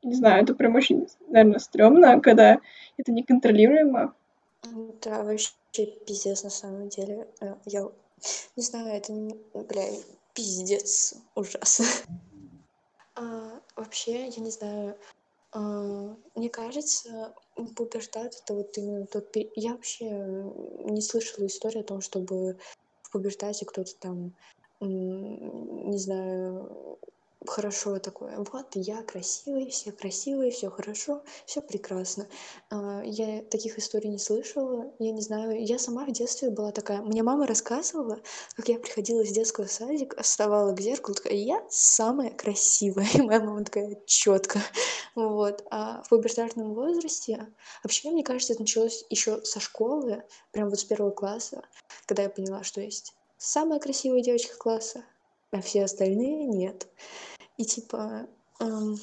Не 0.04 0.16
знаю, 0.16 0.44
это 0.44 0.54
прям 0.54 0.76
очень, 0.76 1.08
наверное, 1.28 1.60
стрёмно, 1.60 2.20
когда 2.20 2.60
это 2.98 3.12
неконтролируемо. 3.12 4.14
Да, 5.02 5.24
вообще 5.24 5.52
пиздец 6.06 6.44
на 6.44 6.50
самом 6.50 6.90
деле. 6.90 7.28
Э, 7.42 7.56
я 7.66 7.88
не 8.56 8.64
знаю, 8.64 8.88
это 8.88 9.12
не... 9.12 9.36
Бля, 9.54 9.86
пиздец. 10.34 11.16
Ужасно. 11.36 11.86
А, 13.16 13.62
вообще, 13.76 14.26
я 14.26 14.42
не 14.42 14.50
знаю, 14.50 14.98
а, 15.52 16.16
мне 16.34 16.50
кажется, 16.50 17.36
пубертат 17.76 18.34
это 18.42 18.56
вот 18.56 18.76
именно 18.76 19.06
тот... 19.06 19.30
Я 19.56 19.74
вообще 19.74 20.10
не 20.10 21.00
слышала 21.00 21.46
историю 21.46 21.82
о 21.82 21.86
том, 21.86 22.02
чтобы 22.02 22.58
в 23.04 23.12
пубертате 23.12 23.66
кто-то 23.66 23.96
там 24.00 24.34
не 24.86 25.98
знаю, 25.98 27.00
хорошо 27.48 28.00
такое. 28.00 28.38
Вот 28.38 28.68
я 28.76 29.02
красивый, 29.04 29.70
все 29.70 29.92
красивые, 29.92 30.52
все 30.52 30.70
хорошо, 30.70 31.24
все 31.46 31.62
прекрасно. 31.62 32.28
А, 32.70 33.02
я 33.04 33.42
таких 33.44 33.78
историй 33.78 34.10
не 34.10 34.20
слышала. 34.20 34.92
Я 35.00 35.12
не 35.12 35.22
знаю, 35.22 35.64
я 35.64 35.80
сама 35.80 36.06
в 36.06 36.12
детстве 36.12 36.50
была 36.50 36.72
такая. 36.72 37.02
Мне 37.02 37.24
мама 37.24 37.48
рассказывала, 37.48 38.20
как 38.56 38.68
я 38.70 38.80
приходила 38.80 39.22
из 39.22 39.32
детского 39.32 39.66
садика, 39.66 40.22
вставала 40.22 40.74
к 40.74 40.82
зеркалу, 40.82 41.16
такая, 41.16 41.34
я 41.34 41.64
самая 41.70 42.32
красивая. 42.32 43.08
И 43.14 43.22
моя 43.22 43.40
мама 43.40 43.64
такая, 43.64 43.98
четко. 44.06 44.60
Вот. 45.16 45.64
А 45.70 46.02
в 46.04 46.10
пубертатном 46.10 46.74
возрасте, 46.74 47.48
вообще, 47.84 48.10
мне 48.12 48.24
кажется, 48.24 48.54
это 48.54 48.62
началось 48.62 49.06
еще 49.10 49.44
со 49.44 49.60
школы, 49.60 50.24
прям 50.52 50.70
вот 50.70 50.80
с 50.80 50.84
первого 50.84 51.12
класса, 51.12 51.64
когда 52.06 52.24
я 52.24 52.30
поняла, 52.30 52.64
что 52.64 52.82
есть 52.82 53.14
самая 53.44 53.80
красивая 53.80 54.22
девочка 54.22 54.56
класса, 54.56 55.04
а 55.52 55.62
все 55.62 55.84
остальные 55.84 56.46
нет. 56.46 56.88
И 57.58 57.66
типа 57.66 58.28
ам, 58.60 58.98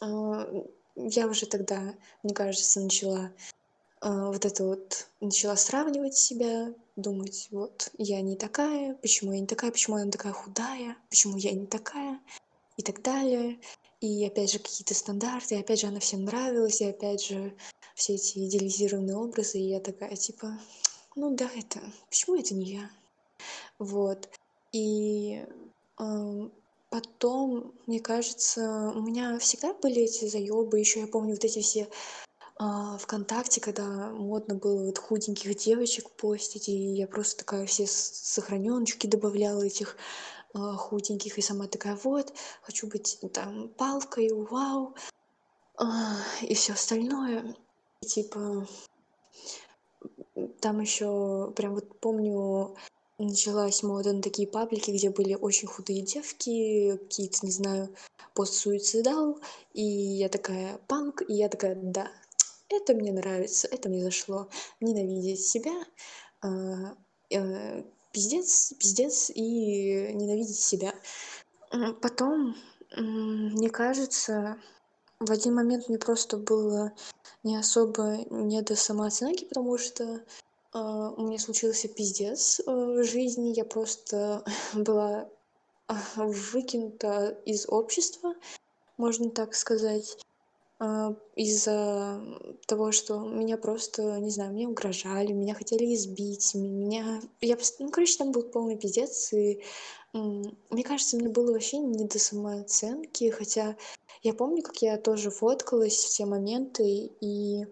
а, 0.00 0.46
я 0.94 1.26
уже 1.26 1.46
тогда, 1.46 1.94
мне 2.22 2.34
кажется, 2.34 2.80
начала 2.80 3.32
а, 4.00 4.26
вот 4.26 4.44
это 4.44 4.64
вот, 4.64 5.08
начала 5.20 5.56
сравнивать 5.56 6.14
себя, 6.14 6.74
думать, 6.96 7.48
вот, 7.50 7.90
я 7.98 8.20
не 8.20 8.36
такая, 8.36 8.94
почему 8.96 9.32
я 9.32 9.40
не 9.40 9.46
такая, 9.46 9.72
почему 9.72 9.96
она 9.96 10.10
такая 10.10 10.32
худая, 10.32 10.96
почему 11.08 11.36
я 11.38 11.52
не 11.52 11.66
такая, 11.66 12.20
и 12.76 12.82
так 12.82 13.02
далее. 13.02 13.58
И 14.00 14.24
опять 14.26 14.52
же 14.52 14.58
какие-то 14.58 14.94
стандарты, 14.94 15.54
и 15.54 15.60
опять 15.60 15.80
же 15.80 15.86
она 15.86 15.98
всем 15.98 16.24
нравилась, 16.24 16.82
и 16.82 16.90
опять 16.90 17.24
же 17.24 17.56
все 17.94 18.14
эти 18.14 18.46
идеализированные 18.46 19.16
образы, 19.16 19.58
и 19.58 19.68
я 19.70 19.80
такая, 19.80 20.14
типа, 20.14 20.58
ну 21.14 21.34
да, 21.34 21.50
это, 21.54 21.80
почему 22.08 22.36
это 22.36 22.54
не 22.54 22.74
я? 22.74 22.90
Вот. 23.78 24.28
И 24.72 25.44
ам, 25.96 26.52
потом, 26.90 27.74
мне 27.86 28.00
кажется, 28.00 28.92
у 28.94 29.00
меня 29.00 29.38
всегда 29.38 29.74
были 29.74 30.02
эти 30.02 30.26
заебы, 30.26 30.78
еще 30.78 31.00
я 31.00 31.06
помню 31.06 31.34
вот 31.34 31.44
эти 31.44 31.60
все 31.60 31.88
а, 32.56 32.98
ВКонтакте, 32.98 33.60
когда 33.60 34.10
модно 34.10 34.54
было 34.54 34.84
вот 34.84 34.98
худеньких 34.98 35.56
девочек 35.56 36.10
постить, 36.10 36.68
и 36.68 36.72
я 36.72 37.06
просто 37.06 37.38
такая 37.38 37.66
все 37.66 37.86
сохраненочки 37.86 39.06
добавляла 39.06 39.62
этих 39.62 39.96
а, 40.54 40.76
худеньких, 40.76 41.36
и 41.38 41.42
сама 41.42 41.66
такая 41.66 41.98
вот, 42.02 42.32
хочу 42.62 42.86
быть 42.86 43.18
там 43.32 43.68
палкой, 43.70 44.30
вау, 44.32 44.94
а, 45.76 46.16
и 46.42 46.54
все 46.54 46.74
остальное. 46.74 47.56
И, 48.00 48.06
типа, 48.06 48.66
там 50.60 50.80
еще 50.80 51.52
прям 51.56 51.74
вот 51.74 52.00
помню, 52.00 52.74
началась 53.18 53.82
мода 53.82 54.12
на 54.12 54.22
такие 54.22 54.48
паблики, 54.48 54.90
где 54.90 55.10
были 55.10 55.34
очень 55.34 55.68
худые 55.68 56.02
девки, 56.02 56.96
какие-то, 56.96 57.38
не 57.42 57.52
знаю, 57.52 57.94
постсуицидал, 58.34 59.40
и 59.72 59.82
я 59.82 60.28
такая 60.28 60.78
панк, 60.88 61.22
и 61.28 61.34
я 61.34 61.48
такая, 61.48 61.76
да, 61.76 62.10
это 62.68 62.94
мне 62.94 63.12
нравится, 63.12 63.68
это 63.68 63.88
мне 63.88 64.02
зашло. 64.02 64.48
Ненавидеть 64.80 65.46
себя, 65.46 65.72
э, 66.42 66.48
э, 67.30 67.84
пиздец, 68.12 68.72
пиздец 68.78 69.30
и 69.30 70.12
ненавидеть 70.12 70.60
себя. 70.60 70.94
Потом, 72.00 72.56
мне 72.96 73.68
кажется, 73.70 74.58
в 75.20 75.30
один 75.30 75.54
момент 75.54 75.88
мне 75.88 75.98
просто 75.98 76.36
было 76.36 76.92
не 77.42 77.56
особо 77.56 78.18
не 78.30 78.62
до 78.62 78.76
самооценки, 78.76 79.44
потому 79.44 79.78
что 79.78 80.04
э, 80.04 80.20
у 80.72 81.22
меня 81.26 81.38
случился 81.38 81.88
пиздец 81.88 82.60
в 82.66 83.02
жизни. 83.04 83.54
Я 83.54 83.64
просто 83.64 84.44
была 84.74 85.28
выкинута 86.16 87.38
из 87.44 87.68
общества, 87.68 88.34
можно 88.96 89.30
так 89.30 89.54
сказать. 89.54 90.16
А, 90.80 91.14
из-за 91.36 92.20
того, 92.66 92.92
что 92.92 93.20
меня 93.20 93.56
просто, 93.56 94.18
не 94.20 94.30
знаю, 94.30 94.52
мне 94.52 94.66
угрожали, 94.66 95.32
меня 95.32 95.54
хотели 95.54 95.94
избить, 95.94 96.54
меня... 96.54 97.20
Я. 97.40 97.56
Ну, 97.78 97.90
короче, 97.90 98.18
там 98.18 98.32
был 98.32 98.42
полный 98.42 98.76
пиздец, 98.76 99.32
и 99.32 99.62
мне 100.12 100.84
кажется, 100.84 101.16
мне 101.16 101.28
было 101.28 101.52
вообще 101.52 101.78
не 101.78 102.04
до 102.04 102.18
самооценки, 102.18 103.30
хотя 103.30 103.76
я 104.24 104.32
помню, 104.32 104.62
как 104.62 104.80
я 104.80 104.96
тоже 104.96 105.30
фоткалась 105.30 106.04
в 106.04 106.08
те 106.08 106.24
моменты 106.24 107.12
и 107.20 107.66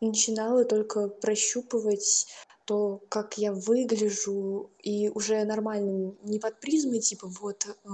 начинала 0.00 0.64
только 0.64 1.08
прощупывать 1.08 2.26
то, 2.64 3.00
как 3.08 3.38
я 3.38 3.52
выгляжу, 3.52 4.70
и 4.82 5.08
уже 5.10 5.44
нормально, 5.44 6.14
не 6.24 6.38
под 6.40 6.58
призмой, 6.60 7.00
типа, 7.00 7.28
вот, 7.28 7.66
э, 7.66 7.88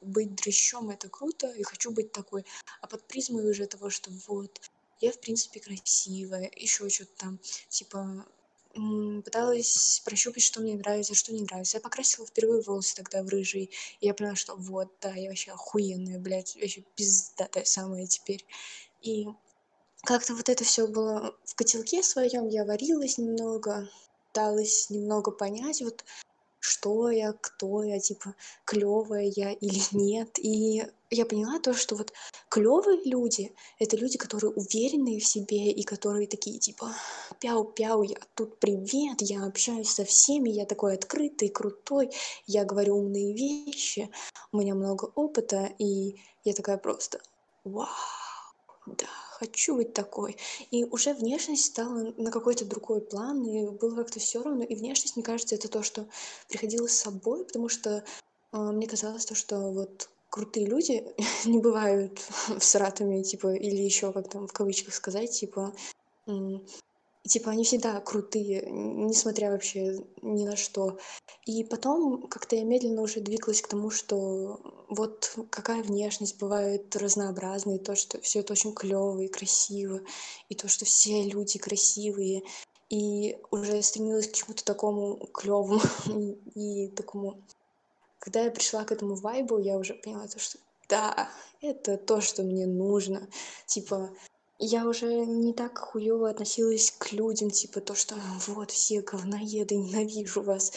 быть 0.00 0.34
дрыщом 0.34 0.90
это 0.90 1.08
круто, 1.08 1.48
и 1.48 1.62
хочу 1.62 1.90
быть 1.90 2.12
такой, 2.12 2.44
а 2.80 2.86
под 2.86 3.04
призмой 3.04 3.48
уже 3.50 3.66
того, 3.66 3.90
что 3.90 4.10
вот, 4.28 4.60
я, 5.00 5.12
в 5.12 5.20
принципе, 5.20 5.60
красивая, 5.60 6.50
еще 6.56 6.88
что-то 6.88 7.12
там, 7.18 7.38
типа, 7.68 8.24
пыталась 9.24 10.02
прощупать, 10.04 10.42
что 10.42 10.60
мне 10.60 10.76
нравится, 10.76 11.14
что 11.14 11.32
не 11.32 11.42
нравится. 11.42 11.78
Я 11.78 11.80
покрасила 11.80 12.26
впервые 12.26 12.62
волосы 12.62 12.96
тогда 12.96 13.22
в 13.22 13.28
рыжий, 13.28 13.70
и 14.00 14.06
я 14.06 14.14
поняла, 14.14 14.34
что 14.34 14.54
вот, 14.56 14.92
да, 15.00 15.14
я 15.14 15.28
вообще 15.28 15.52
охуенная, 15.52 16.18
блядь, 16.18 16.56
вообще 16.56 16.82
пиздатая 16.94 17.64
самая 17.64 18.06
теперь. 18.06 18.44
И 19.00 19.28
как-то 20.04 20.34
вот 20.34 20.48
это 20.48 20.64
все 20.64 20.86
было 20.86 21.36
в 21.44 21.54
котелке 21.54 22.02
своем, 22.02 22.48
я 22.48 22.64
варилась 22.64 23.18
немного, 23.18 23.88
пыталась 24.28 24.90
немного 24.90 25.30
понять, 25.30 25.82
вот 25.82 26.04
что 26.58 27.10
я, 27.10 27.32
кто 27.32 27.82
я, 27.82 27.98
типа, 27.98 28.34
клевая 28.64 29.32
я 29.34 29.52
или 29.52 29.80
нет. 29.92 30.38
И 30.38 30.86
я 31.12 31.26
поняла 31.26 31.58
то, 31.58 31.74
что 31.74 31.94
вот 31.94 32.12
клевые 32.48 33.02
люди— 33.04 33.54
это 33.78 33.96
люди, 33.96 34.16
которые 34.16 34.52
уверенные 34.52 35.20
в 35.20 35.26
себе 35.26 35.70
и 35.70 35.82
которые 35.82 36.26
такие, 36.26 36.58
типа, 36.58 36.94
пяу-пяу, 37.40 38.02
я 38.02 38.16
тут 38.34 38.58
привет, 38.58 39.20
я 39.20 39.44
общаюсь 39.44 39.90
со 39.90 40.04
всеми, 40.04 40.50
я 40.50 40.64
такой 40.64 40.94
открытый, 40.94 41.50
крутой, 41.50 42.10
я 42.46 42.64
говорю 42.64 42.96
умные 42.96 43.34
вещи, 43.34 44.10
у 44.52 44.58
меня 44.58 44.74
много 44.74 45.04
опыта, 45.14 45.70
и 45.78 46.16
я 46.44 46.54
такая 46.54 46.78
просто 46.78 47.20
вау, 47.64 47.88
да, 48.86 49.06
хочу 49.38 49.76
быть 49.76 49.92
такой. 49.92 50.36
И 50.70 50.84
уже 50.84 51.12
внешность 51.14 51.66
стала 51.66 52.12
на 52.16 52.30
какой-то 52.30 52.64
другой 52.64 53.00
план, 53.00 53.44
и 53.44 53.68
было 53.68 53.96
как-то 53.96 54.18
все 54.18 54.42
равно. 54.42 54.64
И 54.64 54.74
внешность, 54.74 55.16
мне 55.16 55.24
кажется, 55.24 55.54
это 55.54 55.68
то, 55.68 55.82
что 55.82 56.06
приходило 56.48 56.86
с 56.86 56.92
собой, 56.92 57.44
потому 57.44 57.68
что 57.68 58.02
э, 58.52 58.56
мне 58.56 58.86
казалось 58.86 59.26
то, 59.26 59.34
что 59.34 59.58
вот 59.70 60.08
крутые 60.32 60.66
люди 60.66 61.04
не 61.44 61.60
бывают 61.60 62.18
Саратове, 62.58 63.22
типа, 63.22 63.54
или 63.54 63.82
еще 63.82 64.12
как 64.12 64.28
там 64.28 64.48
в 64.48 64.52
кавычках 64.52 64.94
сказать, 64.94 65.30
типа, 65.30 65.74
типа 67.22 67.50
они 67.50 67.64
всегда 67.64 68.00
крутые, 68.00 68.66
несмотря 68.70 69.50
вообще 69.50 69.98
ни 70.22 70.44
на 70.44 70.56
что. 70.56 70.98
И 71.44 71.64
потом 71.64 72.28
как-то 72.28 72.56
я 72.56 72.64
медленно 72.64 73.02
уже 73.02 73.20
двигалась 73.20 73.60
к 73.60 73.68
тому, 73.68 73.90
что 73.90 74.60
вот 74.88 75.36
какая 75.50 75.82
внешность 75.82 76.38
бывает 76.38 76.96
разнообразной, 76.96 77.78
то, 77.78 77.94
что 77.94 78.20
все 78.20 78.40
это 78.40 78.54
очень 78.54 78.74
клево 78.74 79.20
и 79.20 79.28
красиво, 79.28 80.00
и 80.48 80.54
то, 80.54 80.66
что 80.66 80.86
все 80.86 81.22
люди 81.24 81.58
красивые, 81.58 82.42
и 82.88 83.38
уже 83.50 83.82
стремилась 83.82 84.28
к 84.28 84.32
чему-то 84.32 84.64
такому 84.64 85.16
клевому 85.32 85.80
и, 86.54 86.86
и 86.86 86.88
такому. 86.88 87.42
Когда 88.22 88.44
я 88.44 88.52
пришла 88.52 88.84
к 88.84 88.92
этому 88.92 89.16
вайбу, 89.16 89.58
я 89.58 89.76
уже 89.76 89.94
поняла 89.94 90.28
то, 90.28 90.38
что 90.38 90.56
да, 90.88 91.28
это 91.60 91.96
то, 91.96 92.20
что 92.20 92.44
мне 92.44 92.66
нужно. 92.66 93.28
Типа, 93.66 94.10
я 94.60 94.86
уже 94.86 95.26
не 95.26 95.52
так 95.52 95.76
хуёво 95.76 96.30
относилась 96.30 96.92
к 96.96 97.10
людям, 97.10 97.50
типа 97.50 97.80
то, 97.80 97.96
что 97.96 98.14
вот 98.46 98.70
все 98.70 99.00
говноеды, 99.00 99.74
ненавижу 99.74 100.40
вас, 100.42 100.72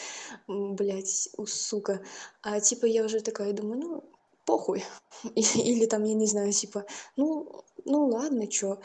блядь, 0.48 1.28
сука. 1.46 2.02
А 2.42 2.58
типа 2.58 2.86
я 2.86 3.04
уже 3.04 3.20
такая 3.20 3.52
думаю, 3.52 3.80
ну, 3.80 4.04
похуй. 4.44 4.82
Или 5.36 5.86
там, 5.86 6.02
я 6.02 6.14
не 6.14 6.26
знаю, 6.26 6.52
типа, 6.52 6.84
ну, 7.14 7.62
ну 7.84 8.08
ладно, 8.08 8.48
чё. 8.48 8.80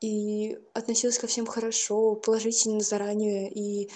И 0.00 0.58
относилась 0.72 1.18
ко 1.18 1.26
всем 1.26 1.44
хорошо, 1.44 2.14
положительно 2.14 2.80
заранее. 2.80 3.52
И 3.52 3.90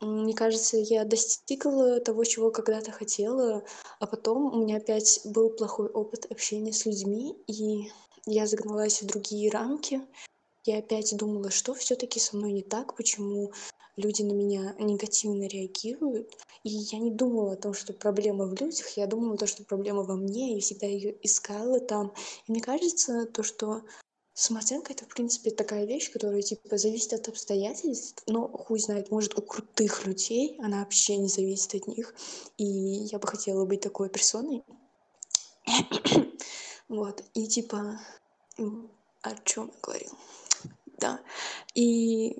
мне 0.00 0.34
кажется, 0.34 0.76
я 0.76 1.04
достигла 1.04 2.00
того, 2.00 2.24
чего 2.24 2.50
когда-то 2.50 2.92
хотела, 2.92 3.64
а 3.98 4.06
потом 4.06 4.52
у 4.52 4.62
меня 4.62 4.76
опять 4.76 5.20
был 5.24 5.50
плохой 5.50 5.88
опыт 5.88 6.26
общения 6.30 6.72
с 6.72 6.84
людьми, 6.84 7.34
и 7.46 7.90
я 8.26 8.46
загналась 8.46 9.00
в 9.00 9.06
другие 9.06 9.50
рамки. 9.50 10.02
Я 10.64 10.78
опять 10.78 11.16
думала, 11.16 11.50
что 11.50 11.74
все-таки 11.74 12.20
со 12.20 12.36
мной 12.36 12.52
не 12.52 12.62
так, 12.62 12.96
почему 12.96 13.52
люди 13.96 14.22
на 14.22 14.32
меня 14.32 14.74
негативно 14.78 15.46
реагируют. 15.46 16.30
И 16.62 16.68
я 16.68 16.98
не 16.98 17.10
думала 17.10 17.52
о 17.52 17.56
том, 17.56 17.72
что 17.72 17.92
проблема 17.92 18.46
в 18.46 18.60
людях, 18.60 18.88
я 18.96 19.06
думала 19.06 19.38
то, 19.38 19.46
что 19.46 19.64
проблема 19.64 20.02
во 20.02 20.16
мне, 20.16 20.56
и 20.56 20.60
всегда 20.60 20.86
ее 20.86 21.16
искала 21.22 21.80
там. 21.80 22.12
И 22.46 22.52
мне 22.52 22.60
кажется, 22.60 23.26
то, 23.26 23.42
что 23.42 23.82
самооценка 24.36 24.92
это, 24.92 25.06
в 25.06 25.08
принципе, 25.08 25.50
такая 25.50 25.86
вещь, 25.86 26.12
которая, 26.12 26.42
типа, 26.42 26.76
зависит 26.76 27.14
от 27.14 27.26
обстоятельств, 27.28 28.22
но 28.26 28.46
хуй 28.48 28.78
знает, 28.78 29.10
может, 29.10 29.36
у 29.38 29.42
крутых 29.42 30.06
людей 30.06 30.56
она 30.58 30.80
вообще 30.80 31.16
не 31.16 31.28
зависит 31.28 31.74
от 31.74 31.88
них. 31.88 32.14
И 32.58 32.64
я 32.64 33.18
бы 33.18 33.26
хотела 33.26 33.64
быть 33.64 33.80
такой 33.80 34.08
персоной. 34.08 34.62
Вот, 36.88 37.24
и 37.34 37.48
типа, 37.48 38.00
о 39.22 39.34
чем 39.44 39.72
я 39.74 39.80
говорил? 39.82 40.12
Да, 40.98 41.20
и 41.74 42.38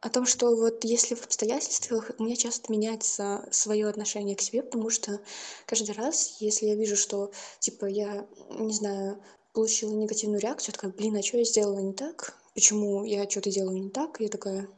о 0.00 0.08
том, 0.08 0.24
что 0.24 0.56
вот 0.56 0.84
если 0.84 1.14
в 1.14 1.22
обстоятельствах 1.22 2.10
у 2.18 2.24
меня 2.24 2.34
часто 2.34 2.72
меняется 2.72 3.46
свое 3.50 3.86
отношение 3.86 4.36
к 4.36 4.40
себе, 4.40 4.62
потому 4.62 4.88
что 4.88 5.20
каждый 5.66 5.94
раз, 5.94 6.38
если 6.40 6.64
я 6.64 6.76
вижу, 6.76 6.96
что, 6.96 7.30
типа, 7.58 7.84
я, 7.84 8.26
не 8.48 8.72
знаю, 8.72 9.22
получила 9.54 9.92
негативную 9.92 10.40
реакцию, 10.40 10.74
такая, 10.74 10.90
блин, 10.90 11.16
а 11.16 11.22
что 11.22 11.38
я 11.38 11.44
сделала 11.44 11.78
не 11.78 11.94
так? 11.94 12.36
Почему 12.54 13.04
я 13.04 13.28
что-то 13.28 13.50
делаю 13.50 13.80
не 13.80 13.88
так? 13.88 14.20
Я 14.20 14.28
такая, 14.28 14.68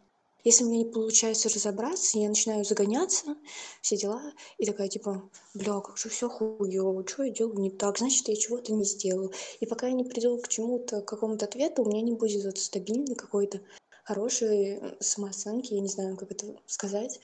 если 0.45 0.65
меня 0.65 0.85
не 0.85 0.91
получается 0.91 1.49
разобраться, 1.49 2.19
я 2.19 2.29
начинаю 2.29 2.65
загоняться, 2.65 3.37
все 3.81 3.97
дела, 3.97 4.23
и 4.59 4.67
такая 4.67 4.89
типа, 4.89 5.29
бля, 5.55 5.81
как 5.81 5.97
же 5.99 6.09
всё 6.09 6.29
хуёво, 6.29 7.07
что 7.09 7.25
я 7.25 7.31
делаю 7.31 7.59
не 7.59 7.71
так, 7.71 7.99
значит, 7.99 8.29
я 8.29 8.37
чего-то 8.37 8.73
не 8.73 8.85
сделала. 8.85 9.31
И 9.61 9.67
пока 9.67 9.89
я 9.89 9.95
не 9.95 10.05
приду 10.05 10.39
к 10.39 10.49
чему-то, 10.49 11.01
к 11.01 11.07
какому-то 11.07 11.47
ответу, 11.47 11.83
у 11.83 11.89
меня 11.89 12.03
не 12.03 12.13
будет 12.13 12.45
вот 12.45 12.59
стабильной 12.59 13.15
какой-то 13.15 13.61
хорошей 14.05 14.81
самооценки, 15.01 15.75
я 15.75 15.81
не 15.81 15.89
знаю, 15.89 16.17
как 16.17 16.31
это 16.31 16.47
сказать. 16.67 17.21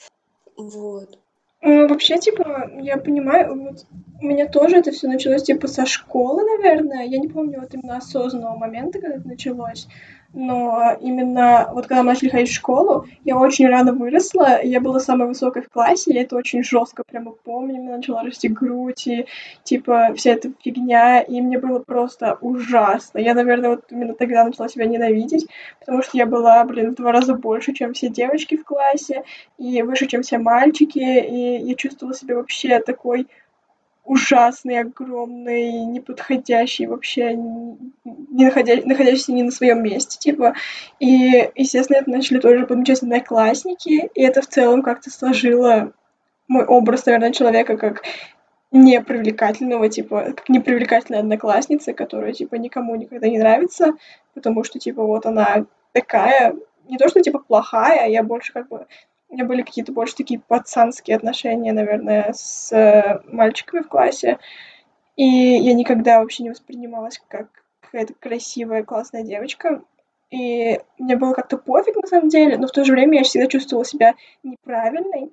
Вот. 0.56 1.18
Ну, 1.60 1.86
вообще, 1.86 2.18
типа, 2.18 2.72
я 2.82 2.96
понимаю, 2.96 3.54
вот 3.54 3.86
у 4.22 4.26
меня 4.26 4.46
тоже 4.46 4.76
это 4.76 4.92
все 4.92 5.08
началось, 5.08 5.42
типа, 5.42 5.66
со 5.66 5.84
школы, 5.84 6.42
наверное. 6.44 7.04
Я 7.04 7.18
не 7.18 7.28
помню 7.28 7.60
вот 7.60 7.74
именно 7.74 7.96
осознанного 7.96 8.56
момента, 8.56 9.00
когда 9.00 9.16
это 9.16 9.26
началось 9.26 9.88
но 10.34 10.96
именно 11.00 11.68
вот 11.72 11.86
когда 11.86 12.02
мы 12.02 12.10
начали 12.10 12.30
ходить 12.30 12.50
в 12.50 12.54
школу, 12.54 13.06
я 13.24 13.36
очень 13.36 13.66
рано 13.66 13.92
выросла, 13.92 14.62
я 14.62 14.80
была 14.80 14.98
самой 14.98 15.28
высокой 15.28 15.62
в 15.62 15.68
классе, 15.68 16.12
я 16.14 16.22
это 16.22 16.36
очень 16.36 16.64
жестко 16.64 17.02
прямо 17.06 17.32
помню, 17.32 17.82
мне 17.82 17.96
начала 17.96 18.22
расти 18.22 18.48
грудь 18.48 19.06
и, 19.06 19.26
типа, 19.62 20.14
вся 20.16 20.32
эта 20.32 20.50
фигня, 20.62 21.20
и 21.20 21.40
мне 21.40 21.58
было 21.58 21.80
просто 21.80 22.38
ужасно. 22.40 23.18
Я, 23.18 23.34
наверное, 23.34 23.70
вот 23.70 23.84
именно 23.90 24.14
тогда 24.14 24.44
начала 24.44 24.68
себя 24.68 24.86
ненавидеть, 24.86 25.46
потому 25.80 26.02
что 26.02 26.16
я 26.16 26.26
была, 26.26 26.64
блин, 26.64 26.92
в 26.92 26.94
два 26.94 27.12
раза 27.12 27.34
больше, 27.34 27.74
чем 27.74 27.92
все 27.92 28.08
девочки 28.08 28.56
в 28.56 28.64
классе, 28.64 29.24
и 29.58 29.82
выше, 29.82 30.06
чем 30.06 30.22
все 30.22 30.38
мальчики, 30.38 30.98
и 30.98 31.58
я 31.58 31.74
чувствовала 31.74 32.14
себя 32.14 32.36
вообще 32.36 32.80
такой 32.80 33.26
ужасный, 34.04 34.80
огромный, 34.80 35.84
неподходящий 35.84 36.86
вообще, 36.86 37.34
не 37.34 38.44
находя, 38.44 38.76
находящийся 38.84 39.32
не 39.32 39.42
на 39.42 39.50
своем 39.50 39.82
месте, 39.82 40.18
типа. 40.18 40.54
И, 40.98 41.50
естественно, 41.54 41.98
это 41.98 42.10
начали 42.10 42.40
тоже 42.40 42.66
подмечать 42.66 43.02
одноклассники, 43.02 44.10
и 44.14 44.22
это 44.22 44.42
в 44.42 44.48
целом 44.48 44.82
как-то 44.82 45.10
сложило 45.10 45.92
мой 46.48 46.64
образ, 46.64 47.06
наверное, 47.06 47.32
человека 47.32 47.76
как 47.76 48.02
непривлекательного, 48.72 49.88
типа, 49.88 50.32
как 50.36 50.48
непривлекательная 50.48 51.20
одноклассница, 51.20 51.92
которая, 51.92 52.32
типа, 52.32 52.56
никому 52.56 52.96
никогда 52.96 53.28
не 53.28 53.38
нравится, 53.38 53.92
потому 54.34 54.64
что, 54.64 54.78
типа, 54.78 55.04
вот 55.04 55.26
она 55.26 55.66
такая, 55.92 56.56
не 56.88 56.96
то, 56.96 57.08
что, 57.08 57.20
типа, 57.20 57.38
плохая, 57.38 58.08
я 58.08 58.22
больше, 58.22 58.52
как 58.52 58.68
бы, 58.68 58.86
у 59.32 59.34
меня 59.34 59.46
были 59.46 59.62
какие-то 59.62 59.92
больше 59.92 60.14
такие 60.14 60.40
пацанские 60.40 61.16
отношения, 61.16 61.72
наверное, 61.72 62.34
с 62.34 62.70
э, 62.70 63.22
мальчиками 63.26 63.80
в 63.80 63.88
классе. 63.88 64.38
И 65.16 65.24
я 65.24 65.72
никогда 65.72 66.20
вообще 66.20 66.42
не 66.42 66.50
воспринималась 66.50 67.20
как 67.28 67.48
какая-то 67.80 68.12
красивая, 68.12 68.82
классная 68.82 69.22
девочка. 69.22 69.82
И 70.30 70.78
мне 70.98 71.16
было 71.16 71.32
как-то 71.32 71.56
пофиг 71.56 71.96
на 71.96 72.06
самом 72.06 72.28
деле, 72.28 72.58
но 72.58 72.66
в 72.66 72.72
то 72.72 72.84
же 72.84 72.92
время 72.92 73.18
я 73.18 73.24
всегда 73.24 73.46
чувствовала 73.46 73.86
себя 73.86 74.14
неправильной. 74.42 75.32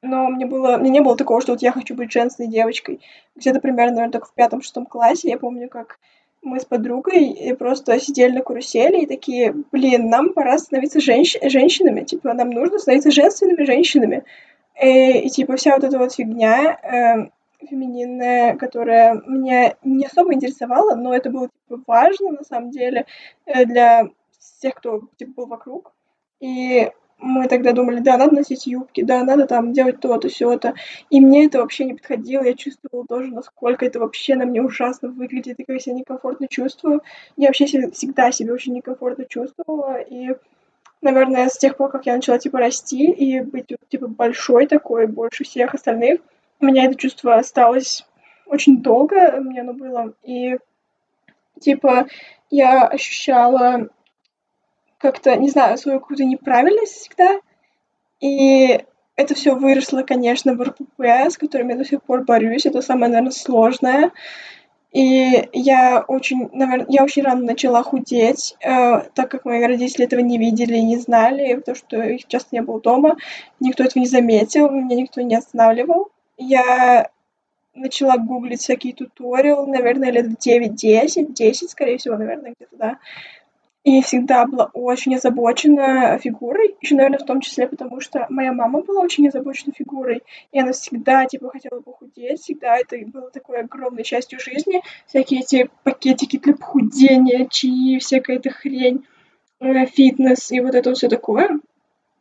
Но 0.00 0.28
мне 0.28 0.46
было, 0.46 0.78
мне 0.78 0.88
не 0.88 1.00
было 1.00 1.14
такого, 1.14 1.42
что 1.42 1.52
вот 1.52 1.60
я 1.60 1.72
хочу 1.72 1.94
быть 1.94 2.10
женственной 2.10 2.48
девочкой. 2.48 3.00
Где-то 3.36 3.60
примерно, 3.60 3.96
наверное, 3.96 4.12
только 4.12 4.28
в 4.28 4.34
пятом-шестом 4.34 4.86
классе 4.86 5.28
я 5.28 5.38
помню, 5.38 5.68
как 5.68 5.98
мы 6.44 6.60
с 6.60 6.64
подругой 6.64 7.54
просто 7.58 7.98
сидели 7.98 8.32
на 8.32 8.42
карусели 8.42 9.02
и 9.02 9.06
такие, 9.06 9.54
блин, 9.72 10.08
нам 10.08 10.32
пора 10.32 10.58
становиться 10.58 11.00
женщ 11.00 11.36
женщинами, 11.42 12.04
типа, 12.04 12.34
нам 12.34 12.50
нужно 12.50 12.78
становиться 12.78 13.10
женственными 13.10 13.64
женщинами. 13.64 14.24
И, 14.80 14.86
э, 14.86 15.20
и 15.20 15.28
типа 15.28 15.56
вся 15.56 15.74
вот 15.74 15.84
эта 15.84 15.98
вот 15.98 16.14
фигня 16.14 16.78
э, 16.82 17.66
фемининная, 17.66 18.56
которая 18.56 19.22
меня 19.26 19.76
не 19.82 20.06
особо 20.06 20.34
интересовала, 20.34 20.94
но 20.94 21.14
это 21.14 21.30
было 21.30 21.48
типа, 21.48 21.82
важно 21.86 22.32
на 22.32 22.44
самом 22.44 22.70
деле 22.70 23.06
э, 23.46 23.64
для 23.64 24.08
всех, 24.38 24.74
кто 24.74 25.02
типа, 25.16 25.32
был 25.36 25.46
вокруг. 25.46 25.92
И 26.40 26.90
мы 27.18 27.48
тогда 27.48 27.72
думали, 27.72 28.00
да, 28.00 28.16
надо 28.18 28.34
носить 28.34 28.66
юбки, 28.66 29.02
да, 29.02 29.24
надо 29.24 29.46
там 29.46 29.72
делать 29.72 30.00
то-то, 30.00 30.28
все-то. 30.28 30.74
И 31.10 31.20
мне 31.20 31.46
это 31.46 31.58
вообще 31.58 31.84
не 31.84 31.94
подходило, 31.94 32.42
я 32.42 32.54
чувствовала 32.54 33.06
тоже, 33.06 33.32
насколько 33.32 33.86
это 33.86 34.00
вообще 34.00 34.34
на 34.34 34.44
мне 34.44 34.62
ужасно 34.62 35.08
выглядит, 35.08 35.58
и 35.58 35.64
как 35.64 35.74
я 35.74 35.80
себя 35.80 35.94
некомфортно 35.94 36.48
чувствую. 36.48 37.02
Я 37.36 37.48
вообще 37.48 37.66
всегда 37.66 38.30
себя 38.32 38.52
очень 38.52 38.74
некомфортно 38.74 39.24
чувствовала, 39.24 40.00
и, 40.00 40.34
наверное, 41.00 41.48
с 41.48 41.56
тех 41.56 41.76
пор, 41.76 41.90
как 41.90 42.06
я 42.06 42.16
начала, 42.16 42.38
типа, 42.38 42.58
расти 42.58 43.10
и 43.10 43.40
быть, 43.40 43.66
типа, 43.88 44.08
большой 44.08 44.66
такой, 44.66 45.06
больше 45.06 45.44
всех 45.44 45.74
остальных, 45.74 46.20
у 46.60 46.66
меня 46.66 46.84
это 46.84 46.96
чувство 46.96 47.36
осталось 47.36 48.06
очень 48.46 48.82
долго, 48.82 49.40
мне 49.40 49.62
оно 49.62 49.72
было, 49.72 50.12
и, 50.22 50.58
типа, 51.60 52.06
я 52.50 52.86
ощущала 52.86 53.88
как-то, 55.04 55.36
не 55.36 55.50
знаю, 55.50 55.76
свою 55.76 56.00
какую-то 56.00 56.24
неправильность 56.24 56.94
всегда. 56.94 57.38
И 58.20 58.80
это 59.16 59.34
все 59.34 59.54
выросло, 59.54 60.02
конечно, 60.02 60.54
в 60.54 60.62
РПП, 60.62 61.28
с 61.28 61.36
которым 61.36 61.68
я 61.68 61.76
до 61.76 61.84
сих 61.84 62.02
пор 62.02 62.24
борюсь. 62.24 62.64
Это 62.64 62.80
самое, 62.80 63.12
наверное, 63.12 63.32
сложное. 63.32 64.12
И 64.92 65.46
я 65.52 66.02
очень, 66.08 66.48
наверное, 66.54 66.86
я 66.88 67.04
очень 67.04 67.22
рано 67.22 67.44
начала 67.44 67.82
худеть, 67.82 68.56
э, 68.60 69.00
так 69.12 69.30
как 69.30 69.44
мои 69.44 69.62
родители 69.62 70.06
этого 70.06 70.20
не 70.20 70.38
видели 70.38 70.78
и 70.78 70.84
не 70.84 70.96
знали, 70.96 71.52
потому 71.54 71.76
что 71.76 72.00
их 72.00 72.26
часто 72.28 72.48
не 72.52 72.62
было 72.62 72.80
дома, 72.80 73.16
никто 73.60 73.84
этого 73.84 74.00
не 74.00 74.08
заметил, 74.08 74.70
меня 74.70 74.96
никто 74.96 75.20
не 75.20 75.34
останавливал. 75.34 76.08
Я 76.38 77.10
начала 77.74 78.16
гуглить 78.16 78.60
всякие 78.62 78.94
туториалы, 78.94 79.66
наверное, 79.66 80.10
лет 80.10 80.28
9-10, 80.38 81.34
10, 81.34 81.70
скорее 81.70 81.98
всего, 81.98 82.16
наверное, 82.16 82.54
где-то, 82.56 82.76
да, 82.76 82.98
и 83.84 84.00
всегда 84.00 84.46
была 84.46 84.70
очень 84.72 85.14
озабочена 85.14 86.18
фигурой, 86.18 86.74
еще, 86.80 86.94
наверное, 86.94 87.18
в 87.18 87.26
том 87.26 87.42
числе 87.42 87.68
потому, 87.68 88.00
что 88.00 88.26
моя 88.30 88.52
мама 88.52 88.82
была 88.82 89.02
очень 89.02 89.28
озабочена 89.28 89.74
фигурой, 89.76 90.22
и 90.52 90.58
она 90.58 90.72
всегда, 90.72 91.26
типа, 91.26 91.50
хотела 91.50 91.80
похудеть, 91.80 92.40
всегда 92.40 92.78
это 92.78 92.96
было 93.06 93.30
такой 93.30 93.60
огромной 93.60 94.02
частью 94.02 94.40
жизни, 94.40 94.80
всякие 95.06 95.40
эти 95.40 95.68
пакетики 95.82 96.38
для 96.38 96.54
похудения, 96.54 97.46
чаи, 97.46 97.98
всякая 97.98 98.36
эта 98.38 98.48
хрень, 98.48 99.04
э, 99.60 99.84
фитнес 99.86 100.50
и 100.50 100.60
вот 100.60 100.74
это 100.74 100.94
все 100.94 101.08
такое. 101.08 101.50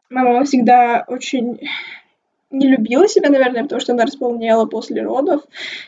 Моя 0.09 0.27
мама 0.27 0.43
всегда 0.43 1.05
очень 1.07 1.61
не 2.53 2.67
любила 2.67 3.07
себя, 3.07 3.29
наверное, 3.29 3.63
потому 3.63 3.81
что 3.81 3.93
она 3.93 4.03
располнела 4.05 4.65
после 4.65 5.01
родов, 5.01 5.41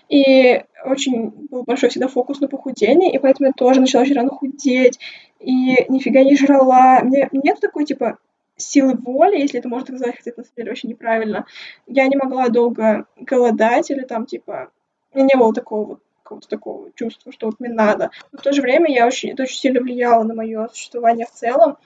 и 0.10 0.63
очень 0.84 1.30
был 1.49 1.63
большой 1.63 1.89
всегда 1.89 2.08
фокус 2.08 2.41
на 2.41 2.47
похудении, 2.47 3.13
и 3.13 3.19
поэтому 3.19 3.47
я 3.47 3.54
тоже 3.54 3.80
начала 3.80 4.01
очень 4.01 4.15
рано 4.15 4.30
худеть, 4.30 4.99
и 5.39 5.86
нифига 5.89 6.23
не 6.23 6.36
жрала. 6.36 7.01
Мне 7.01 7.30
нет 7.32 7.60
такой, 7.60 7.86
типа, 7.86 8.17
силы 8.58 8.95
воли, 8.95 9.38
если 9.38 9.60
это 9.60 9.69
можно 9.69 9.88
так 9.88 9.97
сказать, 9.97 10.15
хотя 10.17 10.32
это 10.32 10.39
на 10.39 10.43
самом 10.45 10.56
деле 10.58 10.71
очень 10.71 10.89
неправильно. 10.89 11.45
Я 11.88 12.08
не 12.08 12.17
могла 12.17 12.49
долго 12.49 13.06
голодать 13.17 13.91
или 13.91 14.01
там, 14.01 14.25
типа, 14.25 14.71
у 15.13 15.17
меня 15.17 15.28
не 15.34 15.38
было 15.38 15.54
такого 15.54 15.86
вот 15.86 15.99
какого-то 16.23 16.47
такого 16.47 16.89
чувства, 16.95 17.32
что 17.32 17.45
вот 17.45 17.60
мне 17.60 17.69
надо. 17.69 18.10
Но 18.32 18.39
в 18.39 18.41
то 18.41 18.51
же 18.51 18.63
время 18.63 18.91
я 18.91 19.06
очень, 19.06 19.30
это 19.30 19.43
очень 19.43 19.58
сильно 19.58 19.80
влияло 19.80 20.23
на 20.23 20.34
мое 20.34 20.67
существование 20.69 21.28
в 21.28 21.32
целом. 21.32 21.78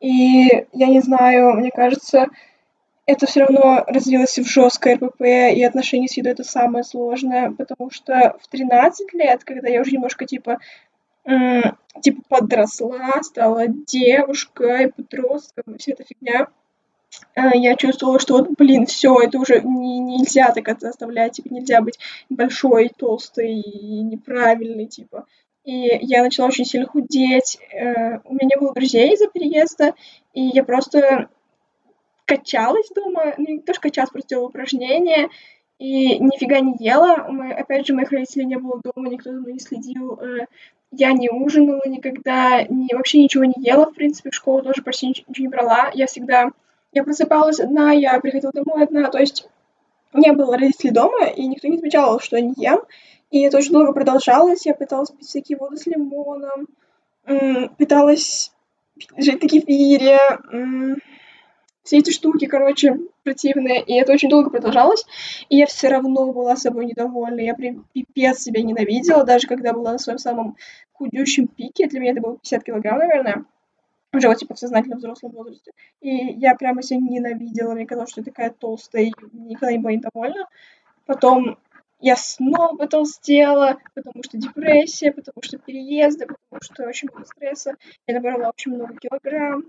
И 0.00 0.66
я 0.72 0.86
не 0.88 1.00
знаю, 1.00 1.54
мне 1.54 1.70
кажется, 1.70 2.26
это 3.06 3.26
все 3.26 3.40
равно 3.40 3.84
развилось 3.86 4.36
в 4.36 4.48
жесткое 4.48 4.96
РПП, 4.96 5.22
и 5.22 5.62
отношения 5.62 6.08
с 6.08 6.16
едой 6.16 6.32
это 6.32 6.42
самое 6.42 6.84
сложное, 6.84 7.52
потому 7.52 7.90
что 7.90 8.36
в 8.42 8.48
13 8.48 9.14
лет, 9.14 9.44
когда 9.44 9.68
я 9.68 9.80
уже 9.80 9.92
немножко, 9.92 10.26
типа, 10.26 10.58
типа 11.24 12.22
подросла, 12.28 13.22
стала 13.22 13.68
девушкой, 13.68 14.92
подростком, 14.92 15.78
вся 15.78 15.92
эта 15.92 16.04
фигня, 16.04 16.48
э, 17.34 17.40
я 17.54 17.76
чувствовала, 17.76 18.18
что 18.18 18.38
вот, 18.38 18.50
блин, 18.58 18.86
все, 18.86 19.20
это 19.20 19.38
уже 19.38 19.60
не, 19.60 19.98
нельзя 20.00 20.52
так 20.52 20.68
это 20.68 20.88
оставлять, 20.88 21.34
типа, 21.34 21.52
нельзя 21.52 21.80
быть 21.80 21.98
большой, 22.28 22.90
толстой 22.96 23.54
и 23.54 24.02
неправильной, 24.02 24.86
типа. 24.86 25.26
И 25.64 25.98
я 26.00 26.22
начала 26.22 26.46
очень 26.46 26.64
сильно 26.64 26.86
худеть. 26.86 27.58
Э, 27.72 28.18
у 28.24 28.34
меня 28.34 28.46
не 28.54 28.56
было 28.56 28.72
друзей 28.72 29.14
из-за 29.14 29.26
переезда, 29.26 29.94
и 30.32 30.42
я 30.42 30.62
просто 30.62 31.28
качалась 32.26 32.90
дома, 32.94 33.34
ну, 33.38 33.46
не 33.46 33.60
то, 33.60 33.72
что 33.72 33.82
качалась, 33.82 34.10
просто 34.10 34.28
делала 34.28 34.48
упражнения, 34.48 35.30
и 35.78 36.18
нифига 36.18 36.60
не 36.60 36.74
ела. 36.78 37.26
Мы, 37.28 37.52
опять 37.52 37.86
же, 37.86 37.94
моих 37.94 38.10
родителей 38.10 38.46
не 38.46 38.56
было 38.56 38.80
дома, 38.82 39.08
никто 39.08 39.32
за 39.32 39.40
мной 39.40 39.54
не 39.54 39.58
следил. 39.58 40.18
Э, 40.20 40.46
я 40.90 41.12
не 41.12 41.30
ужинала 41.30 41.82
никогда, 41.86 42.62
не, 42.64 42.88
вообще 42.92 43.22
ничего 43.22 43.44
не 43.44 43.54
ела, 43.58 43.86
в 43.86 43.94
принципе, 43.94 44.30
в 44.30 44.34
школу 44.34 44.62
тоже 44.62 44.82
почти 44.82 45.08
ничего 45.08 45.24
не 45.38 45.48
брала. 45.48 45.90
Я 45.94 46.06
всегда, 46.06 46.50
я 46.92 47.04
просыпалась 47.04 47.60
одна, 47.60 47.92
я 47.92 48.18
приходила 48.20 48.52
домой 48.52 48.84
одна, 48.84 49.10
то 49.10 49.18
есть 49.18 49.48
не 50.14 50.32
было 50.32 50.56
родителей 50.56 50.92
дома, 50.92 51.26
и 51.26 51.46
никто 51.46 51.68
не 51.68 51.78
замечал, 51.78 52.20
что 52.20 52.36
я 52.36 52.42
не 52.42 52.54
ем. 52.56 52.80
И 53.30 53.42
это 53.42 53.58
очень 53.58 53.72
долго 53.72 53.92
продолжалось. 53.92 54.64
Я 54.64 54.74
пыталась 54.74 55.10
пить 55.10 55.26
всякие 55.26 55.58
воды 55.58 55.76
с 55.76 55.86
лимоном, 55.86 56.68
пыталась 57.76 58.52
жить 59.18 59.42
на 59.42 59.48
кефире, 59.48 60.18
все 61.86 61.98
эти 61.98 62.10
штуки, 62.10 62.46
короче, 62.46 62.98
противные, 63.22 63.80
и 63.82 63.94
это 63.94 64.12
очень 64.12 64.28
долго 64.28 64.50
продолжалось, 64.50 65.06
и 65.48 65.56
я 65.56 65.66
все 65.66 65.88
равно 65.88 66.32
была 66.32 66.56
собой 66.56 66.86
недовольна, 66.86 67.40
я 67.40 67.54
прям 67.54 67.86
пипец 67.92 68.40
себя 68.40 68.60
ненавидела, 68.62 69.24
даже 69.24 69.46
когда 69.46 69.72
была 69.72 69.92
на 69.92 69.98
своем 69.98 70.18
самом 70.18 70.56
худющем 70.92 71.46
пике, 71.46 71.86
для 71.86 72.00
меня 72.00 72.12
это 72.12 72.20
было 72.20 72.38
50 72.38 72.64
килограмм, 72.64 72.98
наверное, 72.98 73.44
уже 74.12 74.28
вот 74.28 74.38
типа 74.38 74.54
в 74.54 74.58
сознательном 74.58 74.98
взрослом 74.98 75.32
возрасте. 75.32 75.70
И 76.00 76.10
я 76.10 76.54
прямо 76.54 76.82
себя 76.82 76.98
ненавидела, 77.00 77.74
мне 77.74 77.86
казалось, 77.86 78.10
что 78.10 78.20
я 78.20 78.24
такая 78.24 78.50
толстая, 78.50 79.04
и 79.04 79.12
никогда 79.32 79.72
не 79.72 79.78
была 79.78 79.92
недовольна. 79.92 80.48
Потом 81.04 81.58
я 82.00 82.16
снова 82.16 82.76
потолстела, 82.76 83.78
потому 83.94 84.22
что 84.24 84.38
депрессия, 84.38 85.12
потому 85.12 85.42
что 85.42 85.58
переезды, 85.58 86.26
потому 86.26 86.62
что 86.62 86.88
очень 86.88 87.08
много 87.10 87.26
стресса. 87.26 87.74
Я 88.06 88.14
набрала 88.14 88.50
очень 88.50 88.74
много 88.74 88.96
килограмм. 88.96 89.64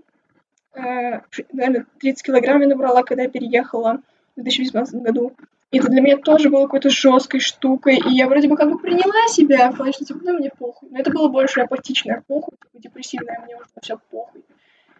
Э, 0.78 1.20
наверное, 1.52 1.86
30 2.00 2.22
килограмм 2.22 2.60
я 2.60 2.68
набрала, 2.68 3.02
когда 3.02 3.24
я 3.24 3.28
переехала 3.28 4.00
в 4.36 4.40
2018 4.40 5.02
году. 5.02 5.32
И 5.70 5.78
это 5.78 5.88
для 5.88 6.00
меня 6.00 6.16
тоже 6.16 6.48
было 6.48 6.62
какой-то 6.62 6.88
жесткой 6.88 7.40
штукой. 7.40 7.96
И 7.96 8.14
я 8.14 8.26
вроде 8.26 8.48
бы 8.48 8.56
как 8.56 8.70
бы 8.70 8.78
приняла 8.78 9.28
себя, 9.28 9.70
в 9.70 9.76
плане, 9.76 9.92
что 9.92 10.04
типа, 10.04 10.20
ну, 10.22 10.38
мне 10.38 10.50
похуй. 10.56 10.88
Но 10.90 10.98
это 10.98 11.10
было 11.10 11.28
больше 11.28 11.60
апатичная 11.60 12.22
похуй, 12.26 12.56
типа, 12.56 12.82
депрессивная, 12.82 13.40
мне 13.44 13.56
уже 13.56 13.66
все 13.82 13.98
похуй. 14.10 14.42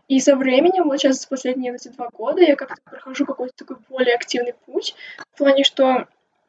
И 0.08 0.20
со 0.20 0.36
временем, 0.36 0.84
вот 0.84 0.98
сейчас 0.98 1.24
последние 1.26 1.74
эти 1.74 1.88
два 1.88 2.08
года, 2.08 2.42
я 2.42 2.56
как-то 2.56 2.80
прохожу 2.84 3.26
какой-то 3.26 3.54
такой 3.56 3.76
более 3.88 4.14
активный 4.14 4.54
путь. 4.66 4.94
В 5.34 5.38
плане, 5.38 5.64
что 5.64 6.06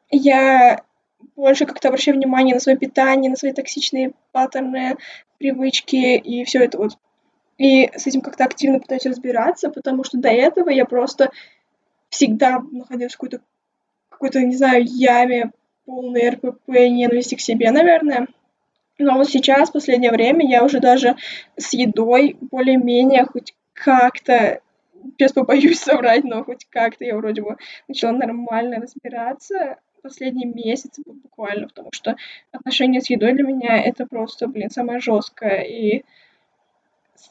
я 0.09 0.81
больше 1.35 1.65
как-то 1.65 1.89
обращаю 1.89 2.17
внимание 2.17 2.55
на 2.55 2.61
свое 2.61 2.77
питание, 2.77 3.29
на 3.29 3.35
свои 3.35 3.51
токсичные 3.51 4.13
паттерны, 4.31 4.97
привычки 5.37 6.17
и 6.17 6.43
все 6.45 6.63
это 6.63 6.77
вот. 6.77 6.97
И 7.59 7.91
с 7.93 8.07
этим 8.07 8.21
как-то 8.21 8.45
активно 8.45 8.79
пытаюсь 8.79 9.05
разбираться, 9.05 9.69
потому 9.69 10.05
что 10.05 10.17
до 10.17 10.29
этого 10.29 10.69
я 10.69 10.85
просто 10.85 11.29
всегда 12.09 12.59
находилась 12.71 13.13
в 13.13 13.17
какой-то, 13.17 13.41
какой-то, 14.09 14.39
не 14.41 14.55
знаю, 14.55 14.85
яме 14.85 15.51
полной 15.85 16.29
РПП, 16.29 16.69
ненависти 16.69 17.35
к 17.35 17.41
себе, 17.41 17.69
наверное. 17.71 18.27
Но 18.97 19.15
вот 19.15 19.29
сейчас, 19.29 19.69
в 19.69 19.73
последнее 19.73 20.11
время, 20.11 20.49
я 20.49 20.63
уже 20.63 20.79
даже 20.79 21.17
с 21.57 21.73
едой 21.73 22.37
более-менее 22.39 23.25
хоть 23.25 23.53
как-то, 23.73 24.61
сейчас 25.17 25.33
побоюсь 25.33 25.79
соврать, 25.81 26.23
но 26.23 26.45
хоть 26.45 26.65
как-то 26.69 27.03
я 27.03 27.17
вроде 27.17 27.41
бы 27.41 27.57
начала 27.89 28.13
нормально 28.13 28.77
разбираться 28.77 29.77
последние 30.01 30.47
месяцы 30.47 31.03
буквально, 31.05 31.67
потому 31.67 31.89
что 31.91 32.15
отношения 32.53 33.01
с 33.01 33.09
едой 33.09 33.33
для 33.33 33.43
меня 33.43 33.81
это 33.83 34.05
просто, 34.05 34.47
блин, 34.47 34.69
самое 34.69 35.01
жесткое. 35.01 35.63
И 35.63 36.05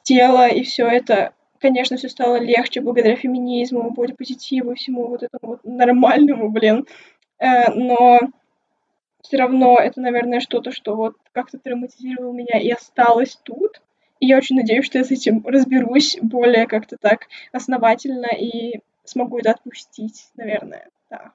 тела, 0.03 0.49
и 0.49 0.63
все 0.63 0.87
это, 0.87 1.33
конечно, 1.61 1.97
все 1.97 2.09
стало 2.09 2.37
легче 2.37 2.81
благодаря 2.81 3.17
феминизму, 3.17 3.91
бодипозитиву, 3.91 4.75
всему 4.75 5.09
вот 5.09 5.23
этому 5.23 5.53
вот 5.53 5.65
нормальному, 5.65 6.51
блин. 6.51 6.87
Э, 7.39 7.71
но 7.73 8.21
все 9.23 9.37
равно 9.37 9.77
это, 9.79 10.01
наверное, 10.01 10.41
что-то, 10.41 10.73
что 10.73 10.97
вот 10.97 11.17
как-то 11.33 11.59
травматизировало 11.59 12.33
меня 12.33 12.59
и 12.59 12.71
осталось 12.71 13.39
тут. 13.43 13.81
И 14.21 14.27
я 14.27 14.37
очень 14.37 14.57
надеюсь, 14.57 14.87
что 14.87 14.99
я 14.99 15.05
с 15.05 15.11
этим 15.11 15.47
разберусь 15.47 16.19
более 16.21 16.67
как-то 16.67 16.97
так 16.97 17.29
основательно 17.53 18.27
и 18.27 18.81
смогу 19.05 19.39
это 19.39 19.53
отпустить, 19.53 20.29
наверное, 20.37 20.89
да. 21.09 21.33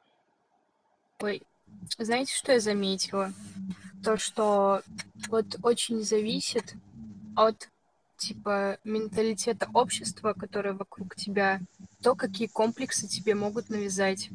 Ой, 1.22 1.42
знаете, 1.98 2.34
что 2.34 2.52
я 2.52 2.60
заметила? 2.60 3.32
То, 4.04 4.18
что 4.18 4.82
вот 5.30 5.46
очень 5.64 6.02
зависит 6.02 6.74
от 7.36 7.70
типа 8.24 8.78
менталитета 8.84 9.68
общества, 9.74 10.34
которое 10.34 10.74
вокруг 10.74 11.16
тебя, 11.16 11.60
то, 12.02 12.16
какие 12.16 12.48
комплексы 12.48 13.08
тебе 13.08 13.36
могут 13.36 13.70
навязать. 13.70 14.30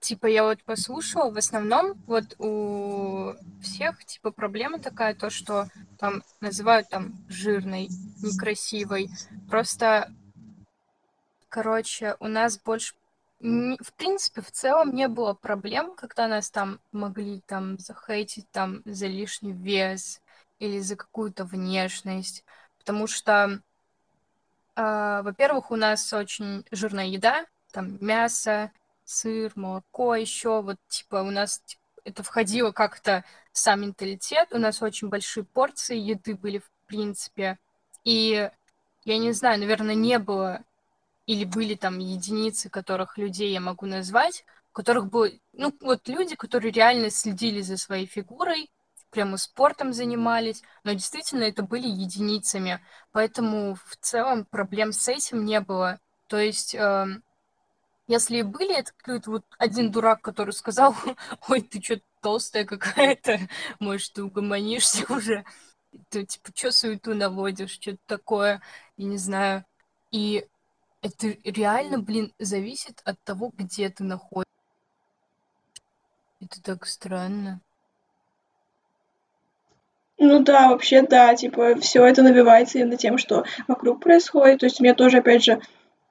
Типа 0.00 0.26
я 0.26 0.42
вот 0.42 0.62
послушала, 0.64 1.30
в 1.30 1.38
основном 1.38 1.94
вот 2.06 2.34
у 2.38 3.34
всех 3.60 4.04
типа 4.04 4.30
проблема 4.30 4.78
такая, 4.78 5.14
то, 5.14 5.30
что 5.30 5.68
там 5.98 6.22
называют 6.40 6.88
там 6.88 7.14
жирной, 7.28 7.88
некрасивой. 8.22 9.10
Просто, 9.48 10.12
короче, 11.48 12.16
у 12.20 12.28
нас 12.28 12.58
больше 12.58 12.94
в 13.42 13.92
принципе, 13.96 14.40
в 14.40 14.52
целом 14.52 14.94
не 14.94 15.08
было 15.08 15.34
проблем, 15.34 15.96
когда 15.96 16.28
нас 16.28 16.48
там 16.48 16.78
могли 16.92 17.40
там 17.40 17.76
захейтить 17.76 18.48
там 18.52 18.82
за 18.84 19.08
лишний 19.08 19.52
вес 19.52 20.21
или 20.62 20.78
за 20.78 20.94
какую-то 20.94 21.44
внешность, 21.44 22.44
потому 22.78 23.08
что, 23.08 23.60
э, 24.76 25.22
во-первых, 25.24 25.72
у 25.72 25.76
нас 25.76 26.12
очень 26.12 26.64
жирная 26.70 27.06
еда, 27.06 27.46
там 27.72 27.98
мясо, 28.00 28.70
сыр, 29.04 29.50
молоко 29.56 30.14
еще, 30.14 30.62
вот 30.62 30.76
типа 30.86 31.16
у 31.16 31.32
нас 31.32 31.60
это 32.04 32.22
входило 32.22 32.70
как-то 32.70 33.24
в 33.52 33.58
сам 33.58 33.82
менталитет, 33.82 34.52
у 34.52 34.58
нас 34.58 34.82
очень 34.82 35.08
большие 35.08 35.42
порции 35.42 35.98
еды 35.98 36.36
были 36.36 36.58
в 36.58 36.70
принципе, 36.86 37.58
и 38.04 38.48
я 39.04 39.18
не 39.18 39.32
знаю, 39.32 39.58
наверное, 39.58 39.96
не 39.96 40.20
было 40.20 40.62
или 41.26 41.44
были 41.44 41.74
там 41.74 41.98
единицы, 41.98 42.70
которых 42.70 43.18
людей 43.18 43.52
я 43.52 43.60
могу 43.60 43.86
назвать, 43.86 44.44
которых 44.70 45.06
было, 45.06 45.28
ну, 45.54 45.74
вот 45.80 46.06
люди, 46.06 46.36
которые 46.36 46.70
реально 46.70 47.10
следили 47.10 47.62
за 47.62 47.76
своей 47.76 48.06
фигурой, 48.06 48.70
прямо 49.12 49.36
спортом 49.36 49.92
занимались, 49.92 50.62
но 50.82 50.92
действительно 50.92 51.44
это 51.44 51.62
были 51.62 51.86
единицами, 51.86 52.80
поэтому 53.12 53.76
в 53.86 53.96
целом 54.00 54.44
проблем 54.46 54.92
с 54.92 55.06
этим 55.06 55.44
не 55.44 55.60
было. 55.60 56.00
То 56.26 56.38
есть, 56.38 56.74
э, 56.74 57.06
если 58.08 58.38
и 58.38 58.42
были, 58.42 58.74
это 58.74 58.92
какой-то 58.96 59.30
вот 59.30 59.44
один 59.58 59.92
дурак, 59.92 60.22
который 60.22 60.52
сказал, 60.52 60.96
ой, 61.48 61.60
ты 61.60 61.80
что 61.82 62.00
толстая 62.22 62.64
какая-то, 62.64 63.38
может, 63.78 64.14
ты 64.14 64.24
угомонишься 64.24 65.04
уже, 65.12 65.44
ты, 66.08 66.24
типа, 66.24 66.50
что 66.54 66.72
суету 66.72 67.14
наводишь, 67.14 67.72
что-то 67.72 68.00
такое, 68.06 68.62
я 68.96 69.06
не 69.06 69.18
знаю. 69.18 69.64
И 70.10 70.46
это 71.02 71.28
реально, 71.44 71.98
блин, 71.98 72.32
зависит 72.38 73.02
от 73.04 73.22
того, 73.24 73.52
где 73.54 73.90
ты 73.90 74.04
находишься. 74.04 74.48
Это 76.40 76.62
так 76.62 76.86
странно. 76.86 77.60
Ну 80.24 80.38
да, 80.38 80.68
вообще 80.68 81.02
да, 81.02 81.34
типа 81.34 81.74
все 81.80 82.06
это 82.06 82.22
набивается 82.22 82.78
именно 82.78 82.96
тем, 82.96 83.18
что 83.18 83.44
вокруг 83.66 84.00
происходит. 84.00 84.60
То 84.60 84.66
есть 84.66 84.80
у 84.80 84.84
меня 84.84 84.94
тоже, 84.94 85.18
опять 85.18 85.42
же, 85.42 85.60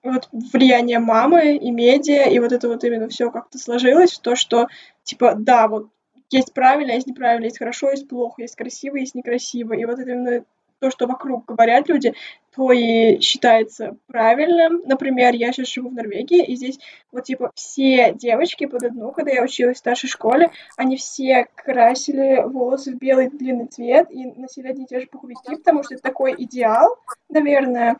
вот 0.03 0.27
влияние 0.33 0.99
мамы 0.99 1.55
и 1.55 1.71
медиа, 1.71 2.25
и 2.25 2.37
вот 2.39 2.51
это 2.51 2.67
вот 2.67 2.83
именно 2.83 3.07
все 3.07 3.31
как-то 3.31 3.57
сложилось, 3.57 4.19
то, 4.19 4.35
что, 4.35 4.67
типа, 5.03 5.35
да, 5.37 5.69
вот 5.69 5.87
есть 6.29 6.53
правильно, 6.53 6.91
есть 6.91 7.07
неправильно, 7.07 7.45
есть 7.45 7.57
хорошо, 7.57 7.89
есть 7.91 8.09
плохо, 8.09 8.41
есть 8.41 8.57
красиво, 8.57 8.97
есть 8.97 9.15
некрасиво. 9.15 9.71
И 9.71 9.85
вот 9.85 9.97
это 9.97 10.11
именно 10.11 10.43
то, 10.81 10.89
что 10.89 11.05
вокруг 11.05 11.45
говорят 11.45 11.87
люди, 11.87 12.15
то 12.55 12.71
и 12.71 13.19
считается 13.21 13.95
правильным. 14.07 14.81
Например, 14.85 15.33
я 15.33 15.53
сейчас 15.53 15.71
живу 15.71 15.89
в 15.89 15.93
Норвегии, 15.93 16.43
и 16.43 16.55
здесь 16.55 16.79
вот 17.11 17.23
типа 17.23 17.51
все 17.53 18.13
девочки 18.13 18.65
под 18.65 18.83
одну, 18.83 19.11
когда 19.11 19.31
я 19.31 19.43
училась 19.43 19.77
в 19.77 19.79
старшей 19.79 20.09
школе, 20.09 20.49
они 20.75 20.97
все 20.97 21.47
красили 21.55 22.41
волосы 22.43 22.93
в 22.93 22.97
белый 22.97 23.29
длинный 23.29 23.67
цвет 23.67 24.07
и 24.09 24.25
носили 24.25 24.69
одни 24.69 24.85
и 24.85 24.87
те 24.87 24.99
же 24.99 25.07
пуховики, 25.07 25.55
потому 25.55 25.83
что 25.83 25.93
это 25.93 26.03
такой 26.03 26.33
идеал, 26.37 26.97
наверное. 27.29 27.97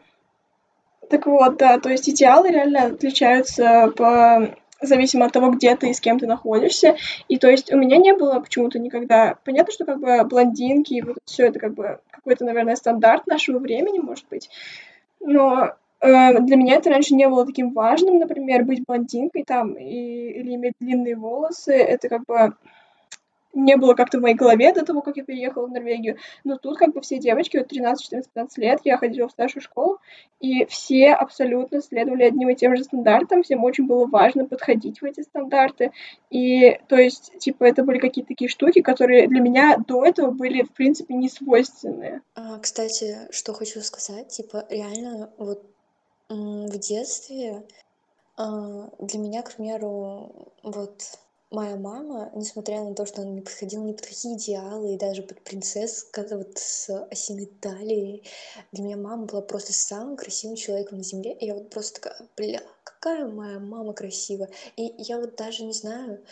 Так 1.10 1.28
вот, 1.28 1.58
да, 1.58 1.80
то 1.80 1.90
есть 1.90 2.10
идеалы 2.10 2.50
реально 2.50 2.86
отличаются 2.86 3.92
по 3.96 4.56
зависимо 4.82 5.26
от 5.26 5.32
того, 5.32 5.52
где 5.52 5.76
ты 5.76 5.90
и 5.90 5.94
с 5.94 6.02
кем 6.02 6.20
ты 6.20 6.28
находишься. 6.28 6.96
И 7.28 7.38
то 7.38 7.50
есть 7.50 7.72
у 7.72 7.78
меня 7.78 7.98
не 7.98 8.14
было 8.14 8.40
почему-то 8.40 8.80
никогда... 8.80 9.36
Понятно, 9.46 9.72
что 9.72 9.86
как 9.86 10.00
бы 10.00 10.24
блондинки 10.26 10.94
и 10.94 11.02
вот 11.02 11.18
все 11.26 11.48
это 11.48 11.60
как 11.60 11.74
бы 11.74 12.00
какой-то, 12.10 12.46
наверное, 12.46 12.76
стандарт 12.76 13.28
нашего 13.28 13.60
времени, 13.60 14.00
может 14.00 14.26
быть. 14.30 14.50
Но 15.20 15.72
э, 16.00 16.40
для 16.40 16.56
меня 16.56 16.76
это 16.76 16.90
раньше 16.90 17.16
не 17.16 17.28
было 17.28 17.46
таким 17.46 17.72
важным, 17.72 18.20
например, 18.20 18.64
быть 18.64 18.84
блондинкой 18.86 19.44
там 19.44 19.74
и, 19.74 20.30
или 20.32 20.56
иметь 20.56 20.74
длинные 20.80 21.16
волосы. 21.16 21.74
Это 21.74 22.10
как 22.10 22.26
бы 22.26 22.54
не 23.54 23.76
было 23.76 23.94
как-то 23.94 24.18
в 24.18 24.22
моей 24.22 24.36
голове 24.36 24.74
до 24.74 24.86
того, 24.86 25.02
как 25.02 25.18
я 25.18 25.24
переехала 25.24 25.68
в 25.68 25.72
Норвегию. 25.72 26.18
Но 26.44 26.58
тут 26.58 26.78
как 26.78 26.94
бы 26.94 27.02
все 27.02 27.18
девочки, 27.18 27.58
вот 27.58 27.68
13, 27.68 28.04
14, 28.04 28.32
15 28.32 28.58
лет, 28.58 28.80
я 28.84 28.98
ходила 28.98 29.28
в 29.28 29.32
старшую 29.32 29.64
школу, 29.64 30.00
и 30.40 30.66
все 30.66 31.14
абсолютно 31.14 31.82
следовали 31.82 32.24
одним 32.24 32.50
и 32.50 32.56
тем 32.56 32.76
же 32.76 32.84
стандартам, 32.84 33.44
всем 33.44 33.64
очень 33.64 33.88
было 33.88 34.06
важно 34.06 34.46
подходить 34.46 35.02
в 35.02 35.06
эти 35.06 35.22
стандарты. 35.22 35.92
И 36.30 36.80
то 36.88 36.96
есть, 36.96 37.38
типа, 37.40 37.66
это 37.66 37.84
были 37.84 38.00
какие-то 38.00 38.30
такие 38.30 38.50
штуки, 38.50 38.82
которые 38.82 39.28
для 39.28 39.42
меня 39.42 39.78
до 39.88 40.06
этого 40.06 40.32
были, 40.32 40.64
в 40.64 40.72
принципе, 40.72 41.14
не 41.14 41.30
свойственные. 41.30 42.22
А, 42.36 42.60
кстати, 42.60 43.28
что 43.32 43.54
хочу 43.54 43.82
сказать, 43.82 44.30
типа, 44.30 44.66
реально, 44.70 45.30
вот 45.38 45.64
в 46.30 46.78
детстве 46.78 47.64
а, 48.38 48.90
для 49.00 49.20
меня, 49.20 49.42
к 49.42 49.56
примеру, 49.56 50.54
вот 50.64 51.04
моя 51.52 51.76
мама, 51.76 52.32
несмотря 52.34 52.82
на 52.84 52.96
то, 52.96 53.06
что 53.06 53.22
она 53.22 53.32
не 53.32 53.42
подходила 53.42 53.84
ни 53.84 53.92
под 53.94 54.06
какие 54.06 54.36
идеалы, 54.38 54.94
и 54.94 54.98
даже 54.98 55.22
под 55.24 55.42
принцесс, 55.42 56.04
как 56.04 56.32
вот 56.32 56.58
с 56.58 56.90
осиной 57.12 57.46
талией, 57.46 58.24
для 58.72 58.84
меня 58.84 58.98
мама 58.98 59.26
была 59.26 59.42
просто 59.42 59.74
самым 59.74 60.16
красивым 60.18 60.56
человеком 60.56 61.00
на 61.00 61.04
земле. 61.04 61.34
И 61.34 61.46
я 61.46 61.54
вот 61.56 61.70
просто 61.70 62.02
такая, 62.02 62.28
бля, 62.38 62.62
какая 62.84 63.28
моя 63.28 63.60
мама 63.60 63.94
красивая. 63.94 64.50
И 64.78 64.94
я 64.98 65.20
вот 65.20 65.36
даже 65.36 65.64
не 65.64 65.74
знаю, 65.74 66.24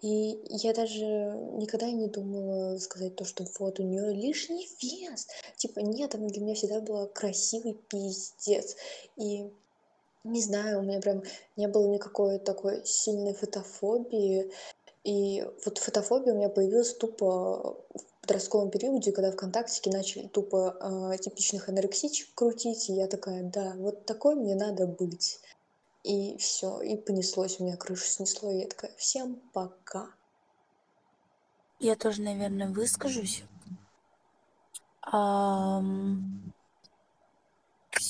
И 0.00 0.40
я 0.50 0.72
даже 0.74 1.04
никогда 1.04 1.90
не 1.90 2.06
думала 2.06 2.78
сказать 2.78 3.16
то, 3.16 3.24
что 3.24 3.44
вот 3.58 3.80
у 3.80 3.82
нее 3.82 4.14
лишний 4.14 4.68
вес. 4.80 5.26
Типа 5.56 5.80
нет, 5.80 6.14
она 6.14 6.28
для 6.28 6.40
меня 6.42 6.54
всегда 6.54 6.80
была 6.80 7.06
красивый 7.06 7.74
пиздец. 7.74 8.76
И 9.16 9.50
не 10.24 10.42
знаю, 10.42 10.80
у 10.80 10.82
меня 10.82 11.00
прям 11.00 11.22
не 11.56 11.68
было 11.68 11.86
никакой 11.88 12.38
такой 12.38 12.84
сильной 12.84 13.34
фотофобии. 13.34 14.52
И 15.04 15.42
вот 15.64 15.78
фотофобия 15.78 16.34
у 16.34 16.36
меня 16.36 16.48
появилась 16.48 16.94
тупо 16.94 17.78
в 17.94 18.20
подростковом 18.22 18.70
периоде, 18.70 19.12
когда 19.12 19.32
ВКонтактике 19.32 19.90
начали 19.90 20.26
тупо 20.26 20.76
э, 20.80 21.18
типичных 21.18 21.68
анорексичек 21.68 22.28
крутить, 22.34 22.90
и 22.90 22.92
я 22.92 23.06
такая, 23.06 23.42
да, 23.42 23.74
вот 23.76 24.04
такой 24.04 24.34
мне 24.34 24.54
надо 24.54 24.86
быть. 24.86 25.40
И 26.04 26.36
все, 26.36 26.80
и 26.80 26.96
понеслось, 26.96 27.58
у 27.58 27.64
меня 27.64 27.76
крышу 27.76 28.04
снесло, 28.04 28.50
и 28.50 28.60
я 28.60 28.66
такая, 28.66 28.92
всем 28.96 29.36
пока. 29.52 30.10
Я 31.80 31.96
тоже, 31.96 32.22
наверное, 32.22 32.68
выскажусь. 32.68 33.44
Ам, 35.02 36.52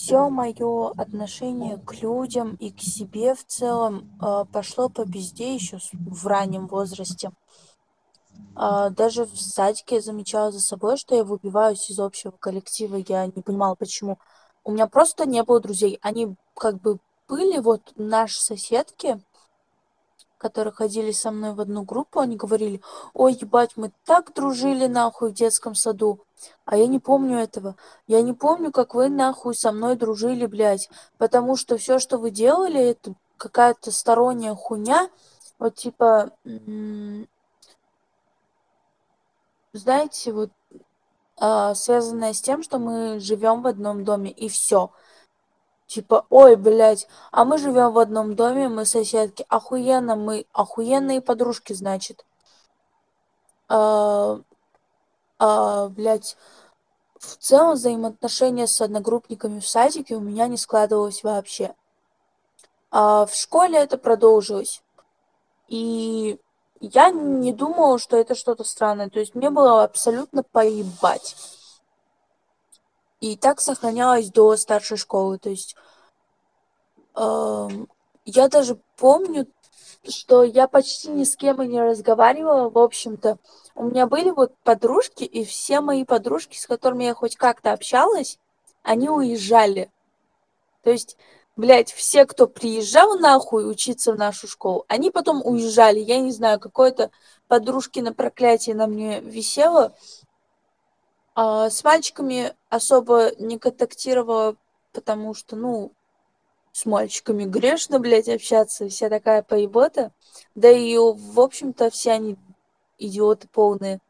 Все 0.08 0.30
мое 0.30 0.88
отношение 0.96 1.76
к 1.76 2.00
людям 2.00 2.54
и 2.54 2.70
к 2.70 2.80
себе 2.80 3.34
в 3.34 3.44
целом 3.44 4.10
а, 4.18 4.46
пошло 4.46 4.88
по 4.88 5.04
пизде 5.04 5.54
еще 5.54 5.80
в 5.92 6.26
раннем 6.26 6.66
возрасте. 6.66 7.30
А, 8.56 8.88
Даже 8.88 9.26
в 9.26 9.38
садике 9.38 9.96
я 9.96 10.00
замечала 10.00 10.50
за 10.50 10.60
собой, 10.60 10.96
что 10.96 11.14
я 11.14 11.24
выбиваюсь 11.24 11.90
из 11.90 12.00
общего 12.00 12.30
коллектива. 12.30 12.96
Я 13.06 13.26
не 13.26 13.42
понимала, 13.42 13.74
почему. 13.74 14.16
У 14.64 14.72
меня 14.72 14.86
просто 14.86 15.26
не 15.26 15.42
было 15.42 15.60
друзей. 15.60 15.98
Они 16.00 16.36
как 16.54 16.80
бы 16.80 17.00
были 17.28 17.58
вот 17.58 17.92
наши 17.96 18.40
соседки, 18.40 19.20
которые 20.38 20.72
ходили 20.72 21.10
со 21.10 21.30
мной 21.30 21.52
в 21.52 21.60
одну 21.60 21.82
группу, 21.82 22.20
они 22.20 22.36
говорили, 22.36 22.80
ой, 23.12 23.34
ебать, 23.34 23.72
мы 23.76 23.92
так 24.04 24.32
дружили 24.34 24.86
нахуй 24.86 25.30
в 25.30 25.34
детском 25.34 25.74
саду. 25.74 26.20
А 26.64 26.76
я 26.76 26.86
не 26.86 27.00
помню 27.00 27.38
этого. 27.38 27.76
Я 28.06 28.22
не 28.22 28.32
помню, 28.32 28.70
как 28.70 28.94
вы 28.94 29.08
нахуй 29.08 29.54
со 29.54 29.72
мной 29.72 29.96
дружили, 29.96 30.46
блядь. 30.46 30.88
Потому 31.18 31.56
что 31.56 31.76
все, 31.76 31.98
что 31.98 32.18
вы 32.18 32.30
делали, 32.30 32.80
это 32.80 33.14
какая-то 33.36 33.90
сторонняя 33.90 34.54
хуйня. 34.54 35.10
Вот 35.58 35.74
типа, 35.74 36.30
знаете, 39.72 40.32
вот 40.32 40.50
а, 41.40 41.74
связанная 41.74 42.32
с 42.32 42.40
тем, 42.40 42.62
что 42.62 42.78
мы 42.78 43.20
живем 43.20 43.62
в 43.62 43.66
одном 43.66 44.04
доме, 44.04 44.30
и 44.30 44.48
все. 44.48 44.90
Типа, 45.88 46.26
ой, 46.28 46.56
блядь, 46.56 47.08
а 47.32 47.46
мы 47.46 47.56
живем 47.56 47.92
в 47.92 47.98
одном 47.98 48.36
доме, 48.36 48.68
мы 48.68 48.84
соседки. 48.84 49.46
Охуенно, 49.48 50.16
мы 50.16 50.44
охуенные 50.52 51.22
подружки, 51.22 51.72
значит. 51.72 52.26
А, 53.68 54.38
а, 55.38 55.88
блядь, 55.88 56.36
в 57.18 57.36
целом 57.38 57.72
взаимоотношения 57.72 58.66
с 58.66 58.82
одногруппниками 58.82 59.60
в 59.60 59.66
садике 59.66 60.16
у 60.16 60.20
меня 60.20 60.46
не 60.46 60.58
складывалось 60.58 61.24
вообще. 61.24 61.74
А 62.90 63.24
в 63.24 63.34
школе 63.34 63.78
это 63.78 63.96
продолжилось. 63.96 64.82
И 65.68 66.38
я 66.80 67.10
не 67.10 67.54
думала, 67.54 67.98
что 67.98 68.18
это 68.18 68.34
что-то 68.34 68.62
странное. 68.62 69.08
То 69.08 69.20
есть 69.20 69.34
мне 69.34 69.48
было 69.48 69.84
абсолютно 69.84 70.42
поебать. 70.42 71.57
И 73.20 73.36
так 73.36 73.60
сохранялось 73.60 74.30
до 74.30 74.56
старшей 74.56 74.96
школы. 74.96 75.38
То 75.38 75.50
есть 75.50 75.74
э, 77.16 77.68
я 78.24 78.48
даже 78.48 78.78
помню, 78.96 79.46
что 80.08 80.44
я 80.44 80.68
почти 80.68 81.08
ни 81.08 81.24
с 81.24 81.36
кем 81.36 81.62
и 81.62 81.66
не 81.66 81.80
разговаривала, 81.80 82.70
в 82.70 82.78
общем-то. 82.78 83.38
У 83.74 83.84
меня 83.84 84.06
были 84.06 84.30
вот 84.30 84.54
подружки, 84.64 85.24
и 85.24 85.44
все 85.44 85.80
мои 85.80 86.04
подружки, 86.04 86.56
с 86.56 86.66
которыми 86.66 87.04
я 87.04 87.14
хоть 87.14 87.36
как-то 87.36 87.72
общалась, 87.72 88.38
они 88.82 89.08
уезжали. 89.08 89.90
То 90.82 90.90
есть, 90.90 91.16
блядь, 91.56 91.92
все, 91.92 92.24
кто 92.24 92.46
приезжал 92.46 93.18
нахуй 93.18 93.70
учиться 93.70 94.12
в 94.12 94.18
нашу 94.18 94.46
школу, 94.48 94.84
они 94.88 95.10
потом 95.10 95.44
уезжали. 95.44 95.98
Я 95.98 96.20
не 96.20 96.30
знаю, 96.32 96.60
какое-то 96.60 97.10
подружки 97.48 98.00
на 98.00 98.12
проклятие 98.12 98.74
на 98.74 98.86
мне 98.86 99.20
висело. 99.20 99.94
А, 101.40 101.70
с 101.70 101.84
мальчиками 101.84 102.52
особо 102.68 103.30
не 103.38 103.60
контактировала, 103.60 104.56
потому 104.92 105.34
что, 105.34 105.54
ну, 105.54 105.92
с 106.72 106.84
мальчиками 106.84 107.44
грешно, 107.44 108.00
блядь, 108.00 108.28
общаться, 108.28 108.88
вся 108.88 109.08
такая 109.08 109.44
поебота. 109.44 110.10
Да 110.56 110.68
и, 110.68 110.98
в 110.98 111.38
общем-то, 111.38 111.90
все 111.90 112.10
они 112.10 112.36
идиоты 112.98 113.46
полные. 113.46 114.00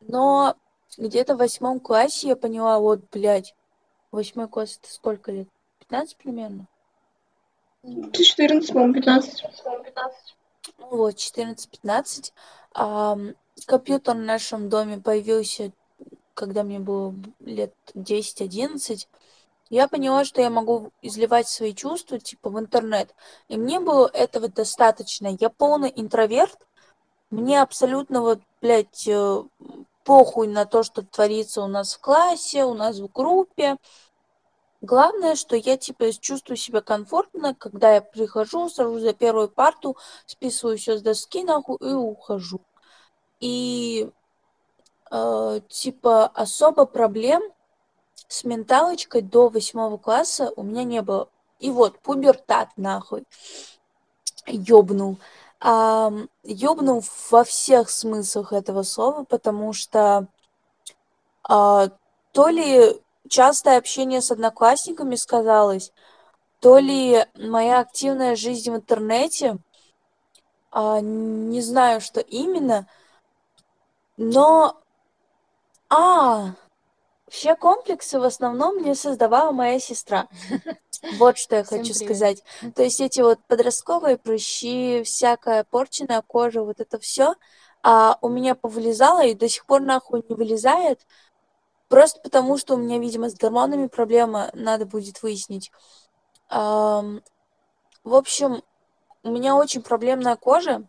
Но 0.00 0.56
где-то 0.96 1.34
в 1.34 1.40
восьмом 1.40 1.78
классе 1.78 2.28
я 2.28 2.34
поняла, 2.34 2.78
вот, 2.78 3.00
блядь, 3.12 3.54
восьмой 4.10 4.48
класс 4.48 4.78
это 4.82 4.90
сколько 4.90 5.30
лет? 5.30 5.48
15 5.80 6.16
примерно? 6.16 6.66
14, 7.82 8.72
по-моему, 8.72 8.94
15. 8.94 9.44
Ну 10.78 10.88
вот, 10.88 11.16
14-15 11.16 12.32
компьютер 13.66 14.14
в 14.14 14.20
нашем 14.20 14.68
доме 14.68 14.98
появился, 14.98 15.72
когда 16.34 16.62
мне 16.62 16.78
было 16.78 17.14
лет 17.40 17.74
10-11, 17.94 19.06
я 19.70 19.86
поняла, 19.86 20.24
что 20.24 20.40
я 20.40 20.48
могу 20.48 20.92
изливать 21.02 21.48
свои 21.48 21.74
чувства, 21.74 22.18
типа, 22.18 22.48
в 22.48 22.58
интернет. 22.58 23.14
И 23.48 23.58
мне 23.58 23.80
было 23.80 24.08
этого 24.12 24.48
достаточно. 24.48 25.36
Я 25.38 25.50
полный 25.50 25.92
интроверт. 25.94 26.58
Мне 27.30 27.60
абсолютно 27.60 28.22
вот, 28.22 28.40
блядь, 28.62 29.06
э, 29.06 29.42
похуй 30.04 30.48
на 30.48 30.64
то, 30.64 30.82
что 30.82 31.02
творится 31.02 31.60
у 31.60 31.66
нас 31.66 31.94
в 31.94 32.00
классе, 32.00 32.64
у 32.64 32.72
нас 32.72 32.98
в 32.98 33.12
группе. 33.12 33.76
Главное, 34.80 35.34
что 35.34 35.54
я, 35.56 35.76
типа, 35.76 36.12
чувствую 36.12 36.56
себя 36.56 36.80
комфортно, 36.80 37.54
когда 37.54 37.94
я 37.94 38.00
прихожу, 38.00 38.70
сажусь 38.70 39.02
за 39.02 39.12
первую 39.12 39.48
парту, 39.48 39.96
списываю 40.24 40.78
все 40.78 40.96
с 40.96 41.02
доски, 41.02 41.44
нахуй, 41.44 41.76
и 41.80 41.92
ухожу. 41.92 42.60
И 43.40 44.10
э, 45.10 45.60
типа 45.68 46.26
особо 46.26 46.86
проблем 46.86 47.42
с 48.28 48.44
менталочкой 48.44 49.22
до 49.22 49.48
восьмого 49.48 49.96
класса 49.96 50.52
у 50.56 50.62
меня 50.62 50.84
не 50.84 51.02
было. 51.02 51.28
И 51.58 51.70
вот, 51.70 51.98
пубертат, 52.00 52.70
нахуй. 52.76 53.24
Ёбнул. 54.46 55.18
А, 55.60 56.12
ёбнул 56.44 57.02
во 57.30 57.44
всех 57.44 57.90
смыслах 57.90 58.52
этого 58.52 58.82
слова, 58.82 59.24
потому 59.24 59.72
что 59.72 60.28
а, 61.42 61.88
то 62.32 62.48
ли 62.48 63.00
частое 63.28 63.78
общение 63.78 64.20
с 64.20 64.30
одноклассниками 64.30 65.16
сказалось, 65.16 65.92
то 66.60 66.78
ли 66.78 67.26
моя 67.34 67.80
активная 67.80 68.36
жизнь 68.36 68.70
в 68.70 68.76
интернете, 68.76 69.58
а, 70.70 71.00
не 71.00 71.60
знаю, 71.60 72.00
что 72.00 72.20
именно, 72.20 72.86
но... 74.18 74.76
А, 75.88 76.54
все 77.28 77.56
комплексы 77.56 78.18
в 78.18 78.24
основном 78.24 78.76
мне 78.76 78.94
создавала 78.94 79.52
моя 79.52 79.78
сестра. 79.78 80.28
Вот 81.18 81.38
что 81.38 81.56
я 81.56 81.64
хочу 81.64 81.94
сказать. 81.94 82.42
То 82.74 82.82
есть 82.82 83.00
эти 83.00 83.20
вот 83.20 83.38
подростковые 83.46 84.18
прыщи, 84.18 85.02
всякая 85.04 85.64
порченная 85.64 86.22
кожа, 86.22 86.62
вот 86.62 86.80
это 86.80 86.98
все, 86.98 87.34
а 87.82 88.18
у 88.20 88.28
меня 88.28 88.54
повылезало 88.54 89.24
и 89.24 89.34
до 89.34 89.48
сих 89.48 89.64
пор 89.66 89.82
нахуй 89.82 90.24
не 90.28 90.34
вылезает. 90.34 91.06
Просто 91.88 92.20
потому, 92.20 92.58
что 92.58 92.74
у 92.74 92.76
меня, 92.76 92.98
видимо, 92.98 93.30
с 93.30 93.34
гормонами 93.34 93.86
проблема, 93.86 94.50
надо 94.52 94.84
будет 94.84 95.22
выяснить. 95.22 95.70
В 96.50 97.20
общем, 98.04 98.62
у 99.22 99.30
меня 99.30 99.56
очень 99.56 99.82
проблемная 99.82 100.36
кожа, 100.36 100.82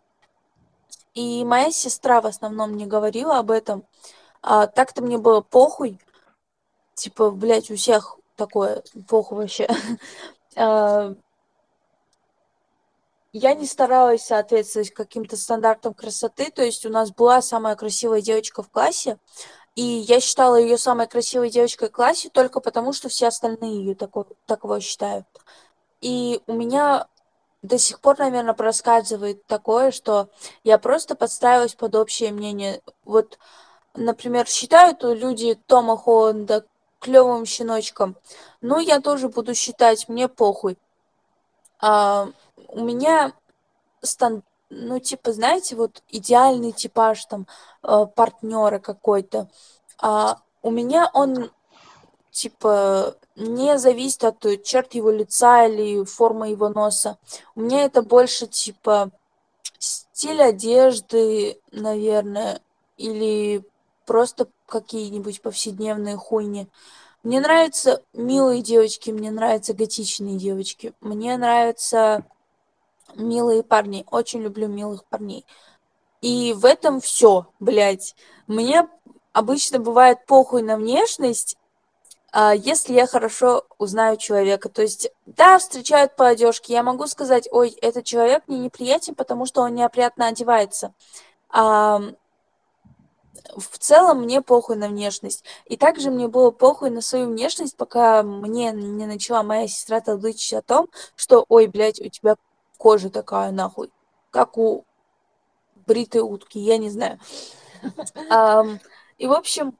и 1.14 1.44
моя 1.44 1.70
сестра 1.70 2.20
в 2.20 2.26
основном 2.26 2.76
не 2.76 2.86
говорила 2.86 3.38
об 3.38 3.50
этом. 3.50 3.84
А 4.42 4.66
так-то 4.66 5.02
мне 5.02 5.18
было 5.18 5.40
похуй. 5.40 5.98
Типа, 6.94 7.30
блядь, 7.30 7.70
у 7.70 7.76
всех 7.76 8.18
такое 8.36 8.82
похуй 9.08 9.38
вообще. 9.38 9.68
А, 10.56 11.14
я 13.32 13.54
не 13.54 13.64
старалась 13.66 14.24
соответствовать 14.24 14.90
каким-то 14.90 15.36
стандартам 15.36 15.94
красоты. 15.94 16.50
То 16.50 16.62
есть 16.64 16.84
у 16.84 16.90
нас 16.90 17.12
была 17.12 17.40
самая 17.40 17.76
красивая 17.76 18.20
девочка 18.20 18.64
в 18.64 18.70
классе. 18.70 19.18
И 19.76 19.82
я 19.82 20.20
считала 20.20 20.56
ее 20.56 20.76
самой 20.76 21.06
красивой 21.06 21.50
девочкой 21.50 21.88
в 21.88 21.92
классе 21.92 22.28
только 22.30 22.60
потому, 22.60 22.92
что 22.92 23.08
все 23.08 23.28
остальные 23.28 23.76
ее 23.76 23.94
такого, 23.94 24.26
такого 24.46 24.80
считают. 24.80 25.26
И 26.00 26.40
у 26.46 26.54
меня 26.54 27.06
до 27.62 27.78
сих 27.78 28.00
пор, 28.00 28.18
наверное, 28.18 28.54
проскальзывает 28.54 29.46
такое, 29.46 29.90
что 29.90 30.28
я 30.64 30.78
просто 30.78 31.14
подстраиваюсь 31.14 31.74
под 31.74 31.94
общее 31.94 32.32
мнение. 32.32 32.80
Вот, 33.04 33.38
например, 33.94 34.46
считают 34.46 35.02
люди 35.02 35.54
Тома 35.66 35.96
Холланда 35.96 36.64
клевым 37.00 37.46
щеночком. 37.46 38.16
Ну, 38.60 38.78
я 38.78 39.00
тоже 39.00 39.28
буду 39.28 39.54
считать, 39.54 40.08
мне 40.08 40.28
похуй. 40.28 40.78
А, 41.80 42.28
у 42.68 42.84
меня 42.84 43.32
стан 44.02 44.42
ну, 44.70 45.00
типа, 45.00 45.32
знаете, 45.32 45.74
вот 45.74 46.02
идеальный 46.08 46.70
типаж 46.72 47.24
там 47.26 47.46
э, 47.82 48.06
партнера 48.14 48.78
какой-то. 48.78 49.48
А 50.00 50.38
у 50.62 50.70
меня 50.70 51.10
он, 51.12 51.50
типа, 52.30 53.16
не 53.36 53.78
зависит 53.78 54.24
от 54.24 54.44
черт 54.64 54.94
его 54.94 55.10
лица 55.10 55.66
или 55.66 56.04
формы 56.04 56.50
его 56.50 56.68
носа. 56.68 57.18
У 57.54 57.60
меня 57.60 57.84
это 57.84 58.02
больше, 58.02 58.46
типа, 58.46 59.10
стиль 59.78 60.42
одежды, 60.42 61.60
наверное, 61.70 62.60
или 62.96 63.64
просто 64.06 64.48
какие-нибудь 64.66 65.42
повседневные 65.42 66.16
хуйни. 66.16 66.68
Мне 67.22 67.40
нравятся 67.40 68.02
милые 68.14 68.62
девочки, 68.62 69.10
мне 69.10 69.30
нравятся 69.30 69.74
готичные 69.74 70.36
девочки, 70.36 70.94
мне 71.00 71.36
нравятся 71.36 72.24
милые 73.14 73.62
парни. 73.62 74.06
Очень 74.10 74.40
люблю 74.40 74.68
милых 74.68 75.04
парней. 75.04 75.44
И 76.22 76.54
в 76.54 76.64
этом 76.64 77.00
все, 77.00 77.46
блядь. 77.60 78.14
Мне 78.46 78.88
обычно 79.32 79.78
бывает 79.78 80.24
похуй 80.26 80.62
на 80.62 80.76
внешность, 80.76 81.56
если 82.32 82.92
я 82.92 83.06
хорошо 83.06 83.64
узнаю 83.78 84.16
человека. 84.16 84.68
То 84.68 84.82
есть, 84.82 85.10
да, 85.26 85.58
встречают 85.58 86.16
по 86.16 86.28
одежке, 86.28 86.74
я 86.74 86.82
могу 86.82 87.06
сказать, 87.06 87.48
ой, 87.50 87.70
этот 87.82 88.04
человек 88.04 88.44
мне 88.46 88.58
неприятен, 88.58 89.14
потому 89.14 89.46
что 89.46 89.62
он 89.62 89.74
неопрятно 89.74 90.28
одевается. 90.28 90.94
А, 91.48 92.00
в 93.56 93.78
целом 93.78 94.22
мне 94.22 94.42
похуй 94.42 94.76
на 94.76 94.88
внешность. 94.88 95.44
И 95.64 95.76
также 95.76 96.10
мне 96.10 96.28
было 96.28 96.50
похуй 96.50 96.90
на 96.90 97.00
свою 97.00 97.28
внешность, 97.28 97.76
пока 97.76 98.22
мне 98.22 98.72
не 98.72 99.06
начала 99.06 99.42
моя 99.42 99.66
сестра 99.68 100.00
толдычить 100.00 100.52
о 100.52 100.62
том, 100.62 100.88
что, 101.16 101.44
ой, 101.48 101.66
блядь, 101.66 102.00
у 102.00 102.08
тебя 102.08 102.36
кожа 102.78 103.10
такая, 103.10 103.50
нахуй, 103.50 103.90
как 104.30 104.56
у 104.56 104.84
бритой 105.86 106.22
утки, 106.22 106.58
я 106.58 106.78
не 106.78 106.90
знаю. 106.90 107.18
И, 109.18 109.26
в 109.26 109.32
общем, 109.32 109.76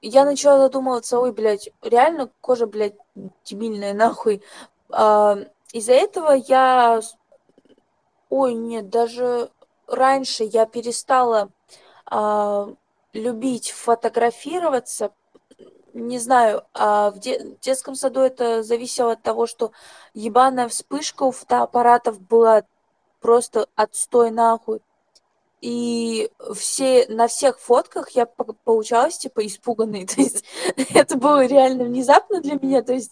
я 0.00 0.24
начала 0.24 0.58
задумываться, 0.58 1.18
ой, 1.18 1.32
блядь, 1.32 1.70
реально 1.82 2.30
кожа, 2.40 2.66
блядь, 2.66 2.96
дебильная, 3.44 3.94
нахуй. 3.94 4.42
Из-за 4.90 5.92
этого 5.92 6.32
я... 6.32 7.00
Ой, 8.28 8.54
нет, 8.54 8.88
даже 8.90 9.50
раньше 9.86 10.44
я 10.44 10.66
перестала 10.66 11.50
а, 12.06 12.68
любить 13.12 13.70
фотографироваться. 13.70 15.12
Не 15.92 16.18
знаю, 16.18 16.64
а 16.74 17.10
в, 17.10 17.18
де- 17.18 17.38
в 17.38 17.60
детском 17.60 17.94
саду 17.94 18.20
это 18.20 18.62
зависело 18.62 19.12
от 19.12 19.22
того, 19.22 19.46
что 19.46 19.72
ебаная 20.12 20.68
вспышка 20.68 21.22
у 21.22 21.30
фотоаппаратов 21.30 22.20
была 22.20 22.64
просто 23.20 23.68
отстой 23.74 24.30
нахуй. 24.30 24.80
И 25.66 26.30
все, 26.54 27.06
на 27.08 27.26
всех 27.26 27.58
фотках 27.58 28.10
я 28.10 28.26
получалась, 28.26 29.18
типа, 29.18 29.44
испуганной. 29.44 30.06
То 30.14 30.20
есть 30.20 30.44
это 30.94 31.16
было 31.16 31.44
реально 31.44 31.82
внезапно 31.82 32.40
для 32.40 32.54
меня. 32.54 32.82
То 32.82 32.92
есть 32.92 33.10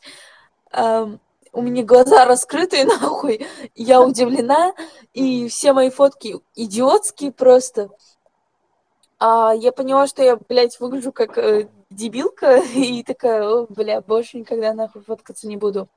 эм, 0.71 1.19
у 1.53 1.63
меня 1.63 1.83
глаза 1.83 2.25
раскрытые, 2.27 2.85
нахуй, 2.85 3.45
я 3.75 4.01
удивлена, 4.01 4.73
и 5.13 5.49
все 5.49 5.73
мои 5.73 5.91
фотки 5.91 6.37
идиотские 6.55 7.33
просто. 7.33 7.91
А 9.27 9.55
я 9.55 9.73
поняла, 9.73 10.07
что 10.07 10.23
я, 10.23 10.37
блядь, 10.37 10.79
выгляжу 10.81 11.11
как 11.11 11.39
э, 11.39 11.67
дебилка, 11.89 12.57
и 12.75 13.03
такая, 13.03 13.65
бля, 13.71 14.03
больше 14.03 14.37
никогда 14.37 14.75
нахуй 14.75 15.01
фоткаться 15.01 15.49
не 15.49 15.57
буду. 15.57 15.89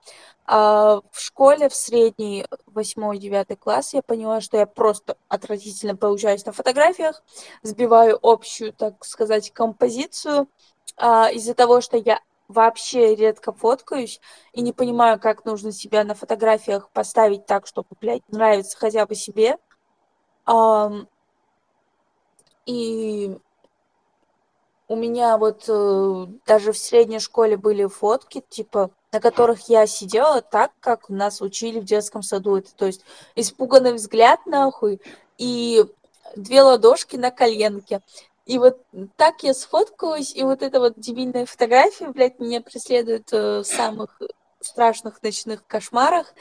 А 0.45 1.01
в 1.11 1.19
школе, 1.19 1.67
в 1.67 1.75
средней, 1.75 2.45
восьмой, 2.67 3.17
девятый 3.17 3.57
класс, 3.57 3.93
я 3.93 4.01
поняла, 4.01 4.39
что 4.39 4.55
я 4.55 4.65
просто 4.65 5.17
отвратительно 5.27 5.97
получаюсь 5.97 6.45
на 6.45 6.53
фотографиях, 6.53 7.21
сбиваю 7.63 8.17
общую, 8.21 8.71
так 8.71 9.03
сказать, 9.03 9.51
композицию, 9.51 10.47
а, 10.95 11.29
из-за 11.29 11.53
того, 11.53 11.81
что 11.81 11.97
я 11.97 12.21
вообще 12.47 13.13
редко 13.13 13.51
фоткаюсь 13.51 14.21
и 14.53 14.61
не 14.61 14.71
понимаю, 14.71 15.19
как 15.19 15.43
нужно 15.43 15.73
себя 15.73 16.05
на 16.05 16.15
фотографиях 16.15 16.89
поставить 16.91 17.45
так, 17.45 17.67
чтобы, 17.67 17.89
блядь, 17.99 18.23
нравиться 18.29 18.77
хотя 18.77 19.05
бы 19.05 19.15
себе. 19.15 19.57
Um, 20.45 21.07
и 22.67 23.37
у 24.89 24.95
меня 24.95 25.37
вот 25.37 25.65
э, 25.67 26.25
даже 26.45 26.71
в 26.71 26.77
средней 26.77 27.19
школе 27.19 27.57
были 27.57 27.87
фотки, 27.87 28.43
типа, 28.47 28.91
на 29.11 29.19
которых 29.19 29.69
я 29.69 29.87
сидела 29.87 30.41
так, 30.41 30.71
как 30.79 31.09
нас 31.09 31.41
учили 31.41 31.79
в 31.79 31.85
детском 31.85 32.21
саду. 32.21 32.57
Это, 32.57 32.75
то 32.75 32.85
есть 32.85 33.01
испуганный 33.35 33.93
взгляд 33.93 34.45
нахуй 34.45 35.01
и 35.37 35.83
две 36.35 36.61
ладошки 36.61 37.15
на 37.15 37.31
коленке. 37.31 38.01
И 38.45 38.59
вот 38.59 38.81
так 39.17 39.43
я 39.43 39.53
сфоткалась, 39.53 40.33
и 40.35 40.43
вот 40.43 40.61
эта 40.61 40.79
вот 40.79 40.93
дебильная 40.97 41.45
фотография, 41.45 42.09
блядь, 42.09 42.39
меня 42.39 42.61
преследует 42.61 43.31
э, 43.31 43.59
в 43.59 43.65
самых 43.65 44.21
страшных 44.59 45.23
ночных 45.23 45.65
кошмарах. 45.67 46.33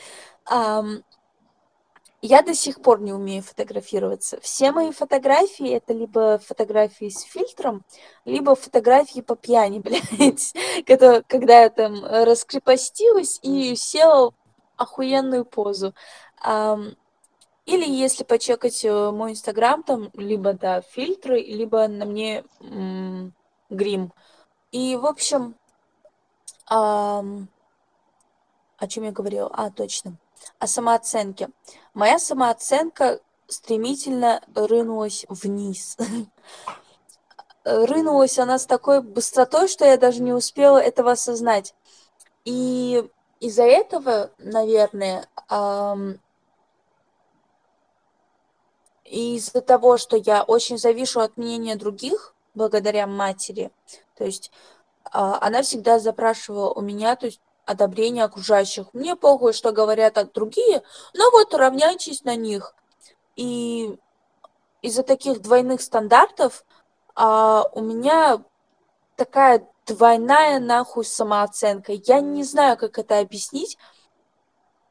Я 2.23 2.43
до 2.43 2.55
сих 2.55 2.81
пор 2.83 3.01
не 3.01 3.13
умею 3.13 3.43
фотографироваться. 3.43 4.41
Все 4.41 4.73
мои 4.73 4.91
фотографии 4.93 5.71
это 5.71 5.93
либо 5.93 6.39
фотографии 6.39 7.09
с 7.09 7.21
фильтром, 7.23 7.85
либо 8.25 8.55
фотографии 8.55 9.21
по 9.21 9.37
пьяни, 9.37 9.79
блядь. 10.19 10.55
Когда, 10.87 11.23
когда 11.23 11.63
я 11.63 11.71
там 11.71 12.05
раскрепостилась 12.05 13.39
и 13.43 13.77
села 13.77 14.33
охуенную 14.77 15.45
позу. 15.45 15.95
Или 17.67 17.85
если 17.89 18.25
почекать 18.25 18.85
э, 18.85 19.11
мой 19.11 19.33
инстаграм, 19.33 19.83
там 19.83 20.11
либо, 20.15 20.53
да, 20.55 20.81
фильтры, 20.83 21.41
либо 21.43 21.87
на 21.89 22.05
мне 22.07 22.45
м- 22.61 23.35
грим. 23.71 24.13
И, 24.73 24.97
в 24.97 25.07
общем, 25.07 25.57
ам, 26.77 27.49
о 28.79 28.87
чем 28.89 29.05
я 29.05 29.13
говорила? 29.13 29.51
А, 29.53 29.71
точно. 29.71 30.17
О 30.59 30.67
самооценке. 30.67 31.51
Моя 31.95 32.19
самооценка 32.19 33.21
стремительно 33.47 34.43
рынулась 34.55 35.27
вниз. 35.29 35.97
Рынулась 37.65 38.39
она 38.39 38.59
с 38.59 38.67
такой 38.67 39.03
быстротой, 39.03 39.69
что 39.69 39.85
я 39.85 39.97
даже 39.97 40.23
не 40.23 40.33
успела 40.33 40.79
этого 40.79 41.13
осознать. 41.13 41.75
И 42.45 43.09
из-за 43.41 43.65
этого, 43.65 44.31
наверное, 44.39 45.29
и 49.05 49.37
из-за 49.37 49.61
того, 49.61 49.99
что 49.99 50.17
я 50.17 50.43
очень 50.43 50.79
завишу 50.79 51.21
от 51.21 51.37
мнения 51.37 51.77
других, 51.77 52.35
благодаря 52.55 53.07
матери, 53.07 53.71
то 54.17 54.25
есть 54.25 54.51
а, 55.13 55.39
она 55.41 55.63
всегда 55.63 55.99
запрашивала 55.99 56.73
у 56.73 56.81
меня, 56.81 57.15
то 57.17 57.27
есть 57.27 57.41
одобрение 57.67 58.25
окружающих. 58.25 58.87
Мне 58.95 59.17
похуй, 59.17 59.53
что 59.53 59.73
говорят 59.73 60.33
другие, 60.33 60.83
но 61.13 61.31
вот 61.31 61.53
равняйтесь 61.53 62.25
на 62.25 62.37
них. 62.37 62.75
И 63.35 63.99
из-за 64.81 65.03
таких 65.03 65.43
двойных 65.43 65.83
стандартов 65.83 66.65
а, 67.15 67.65
у 67.73 67.83
меня 67.83 68.43
такая 69.17 69.69
двойная 69.85 70.61
нахуй 70.61 71.05
самооценка. 71.05 71.93
Я 71.93 72.21
не 72.21 72.45
знаю, 72.45 72.77
как 72.77 72.99
это 72.99 73.19
объяснить, 73.19 73.77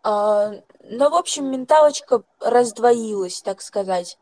а, 0.04 0.52
но, 0.84 1.10
в 1.10 1.16
общем, 1.16 1.50
менталочка 1.50 2.24
раздвоилась, 2.40 3.42
так 3.42 3.62
сказать. 3.62 4.20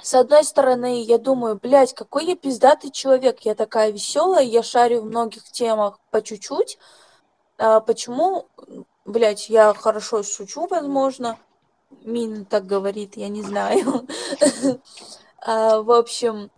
С 0.00 0.14
одной 0.14 0.44
стороны, 0.44 1.02
я 1.02 1.18
думаю, 1.18 1.58
блядь, 1.60 1.92
какой 1.92 2.24
я 2.24 2.36
пиздатый 2.36 2.90
человек. 2.90 3.40
Я 3.40 3.54
такая 3.54 3.90
веселая, 3.90 4.44
я 4.44 4.62
шарю 4.62 5.02
в 5.02 5.06
многих 5.06 5.44
темах 5.50 5.98
по 6.10 6.22
чуть-чуть. 6.22 6.78
А 7.58 7.80
почему, 7.80 8.46
блядь, 9.04 9.48
я 9.48 9.74
хорошо 9.74 10.22
шучу, 10.22 10.66
возможно. 10.68 11.38
Мина 12.02 12.44
так 12.44 12.66
говорит, 12.66 13.16
я 13.16 13.28
не 13.28 13.42
знаю. 13.42 14.06
а, 15.40 15.82
в 15.82 15.90
общем, 15.90 16.50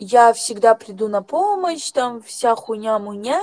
я 0.00 0.32
всегда 0.32 0.74
приду 0.74 1.06
на 1.06 1.22
помощь, 1.22 1.92
там 1.92 2.20
вся 2.20 2.56
хуйня-муня. 2.56 3.40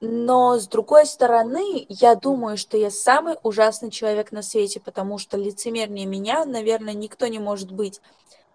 Но, 0.00 0.58
с 0.58 0.68
другой 0.68 1.06
стороны, 1.06 1.86
я 1.88 2.14
думаю, 2.14 2.56
что 2.56 2.76
я 2.76 2.90
самый 2.90 3.36
ужасный 3.42 3.90
человек 3.90 4.30
на 4.30 4.42
свете, 4.42 4.78
потому 4.78 5.18
что 5.18 5.36
лицемернее 5.36 6.06
меня, 6.06 6.44
наверное, 6.44 6.94
никто 6.94 7.26
не 7.26 7.38
может 7.38 7.72
быть. 7.72 8.00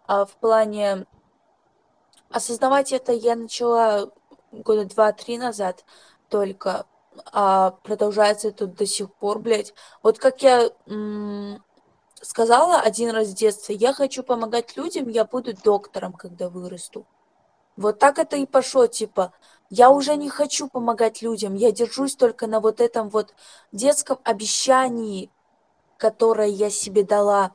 А 0.05 0.25
в 0.25 0.31
плане 0.35 1.05
осознавать 2.29 2.93
это 2.93 3.11
я 3.11 3.35
начала 3.35 4.11
года 4.51 4.85
два-три 4.85 5.37
назад 5.37 5.83
только, 6.33 6.85
а 7.31 7.71
продолжается 7.83 8.47
это 8.47 8.65
до 8.65 8.85
сих 8.87 9.13
пор, 9.13 9.39
блядь. 9.39 9.73
Вот 10.01 10.17
как 10.17 10.41
я 10.41 10.71
м- 10.87 11.63
сказала 12.21 12.79
один 12.79 13.11
раз 13.11 13.27
в 13.29 13.35
детстве, 13.35 13.75
я 13.75 13.93
хочу 13.93 14.23
помогать 14.23 14.75
людям, 14.77 15.09
я 15.09 15.25
буду 15.25 15.53
доктором, 15.53 16.13
когда 16.13 16.49
вырасту. 16.49 17.05
Вот 17.77 17.99
так 17.99 18.17
это 18.17 18.35
и 18.37 18.47
пошло, 18.47 18.87
типа, 18.87 19.31
я 19.69 19.91
уже 19.91 20.15
не 20.15 20.29
хочу 20.29 20.67
помогать 20.69 21.21
людям, 21.21 21.55
я 21.55 21.71
держусь 21.71 22.15
только 22.15 22.47
на 22.47 22.59
вот 22.59 22.81
этом 22.81 23.09
вот 23.09 23.35
детском 23.71 24.17
обещании 24.23 25.29
которое 25.97 26.49
я 26.49 26.69
себе 26.69 27.03
дала. 27.03 27.53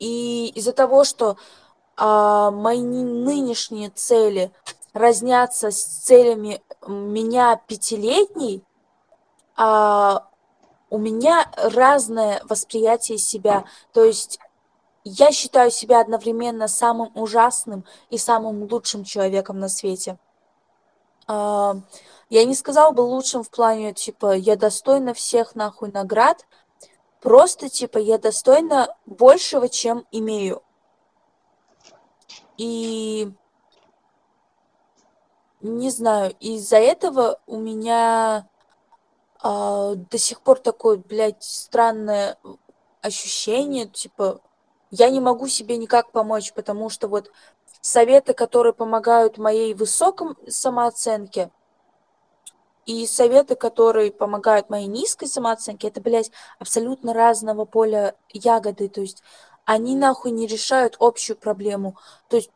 И 0.00 0.48
из-за 0.56 0.72
того, 0.72 1.04
что 1.04 1.36
а, 1.96 2.50
мои 2.50 2.82
нынешние 2.82 3.90
цели 3.90 4.50
разнятся 4.92 5.70
с 5.70 5.82
целями 5.82 6.60
меня 6.88 7.56
пятилетней, 7.66 8.62
а, 9.56 10.28
у 10.90 10.98
меня 10.98 11.50
разное 11.56 12.42
восприятие 12.48 13.18
себя. 13.18 13.64
То 13.92 14.04
есть 14.04 14.38
я 15.04 15.32
считаю 15.32 15.70
себя 15.70 16.00
одновременно 16.00 16.68
самым 16.68 17.10
ужасным 17.14 17.84
и 18.10 18.18
самым 18.18 18.64
лучшим 18.70 19.04
человеком 19.04 19.58
на 19.58 19.68
свете. 19.68 20.18
А, 21.26 21.76
я 22.28 22.44
не 22.44 22.54
сказала 22.54 22.92
бы 22.92 23.02
лучшим 23.02 23.42
в 23.42 23.50
плане, 23.50 23.92
типа, 23.92 24.34
я 24.36 24.56
достойна 24.56 25.14
всех 25.14 25.54
нахуй 25.54 25.92
наград, 25.92 26.44
просто, 27.20 27.68
типа, 27.68 27.98
я 27.98 28.18
достойна 28.18 28.96
большего, 29.06 29.68
чем 29.68 30.06
имею. 30.10 30.62
И 32.56 33.30
не 35.60 35.90
знаю, 35.90 36.34
из-за 36.40 36.76
этого 36.76 37.40
у 37.46 37.58
меня 37.58 38.48
а, 39.40 39.94
до 39.94 40.18
сих 40.18 40.40
пор 40.40 40.58
такое, 40.58 40.96
блядь, 40.96 41.42
странное 41.42 42.38
ощущение, 43.02 43.86
типа, 43.86 44.40
я 44.90 45.10
не 45.10 45.20
могу 45.20 45.48
себе 45.48 45.76
никак 45.76 46.10
помочь, 46.12 46.52
потому 46.52 46.90
что 46.90 47.08
вот 47.08 47.30
советы, 47.80 48.34
которые 48.34 48.72
помогают 48.72 49.38
моей 49.38 49.74
высоком 49.74 50.36
самооценке, 50.48 51.50
и 52.86 53.04
советы, 53.06 53.56
которые 53.56 54.12
помогают 54.12 54.70
моей 54.70 54.86
низкой 54.86 55.26
самооценке, 55.26 55.88
это, 55.88 56.00
блядь, 56.00 56.30
абсолютно 56.60 57.12
разного 57.12 57.64
поля 57.64 58.14
ягоды. 58.30 58.88
То 58.88 59.00
есть 59.00 59.24
они 59.64 59.96
нахуй 59.96 60.30
не 60.30 60.46
решают 60.46 60.96
общую 61.00 61.36
проблему. 61.36 61.98
То 62.28 62.36
есть 62.36 62.50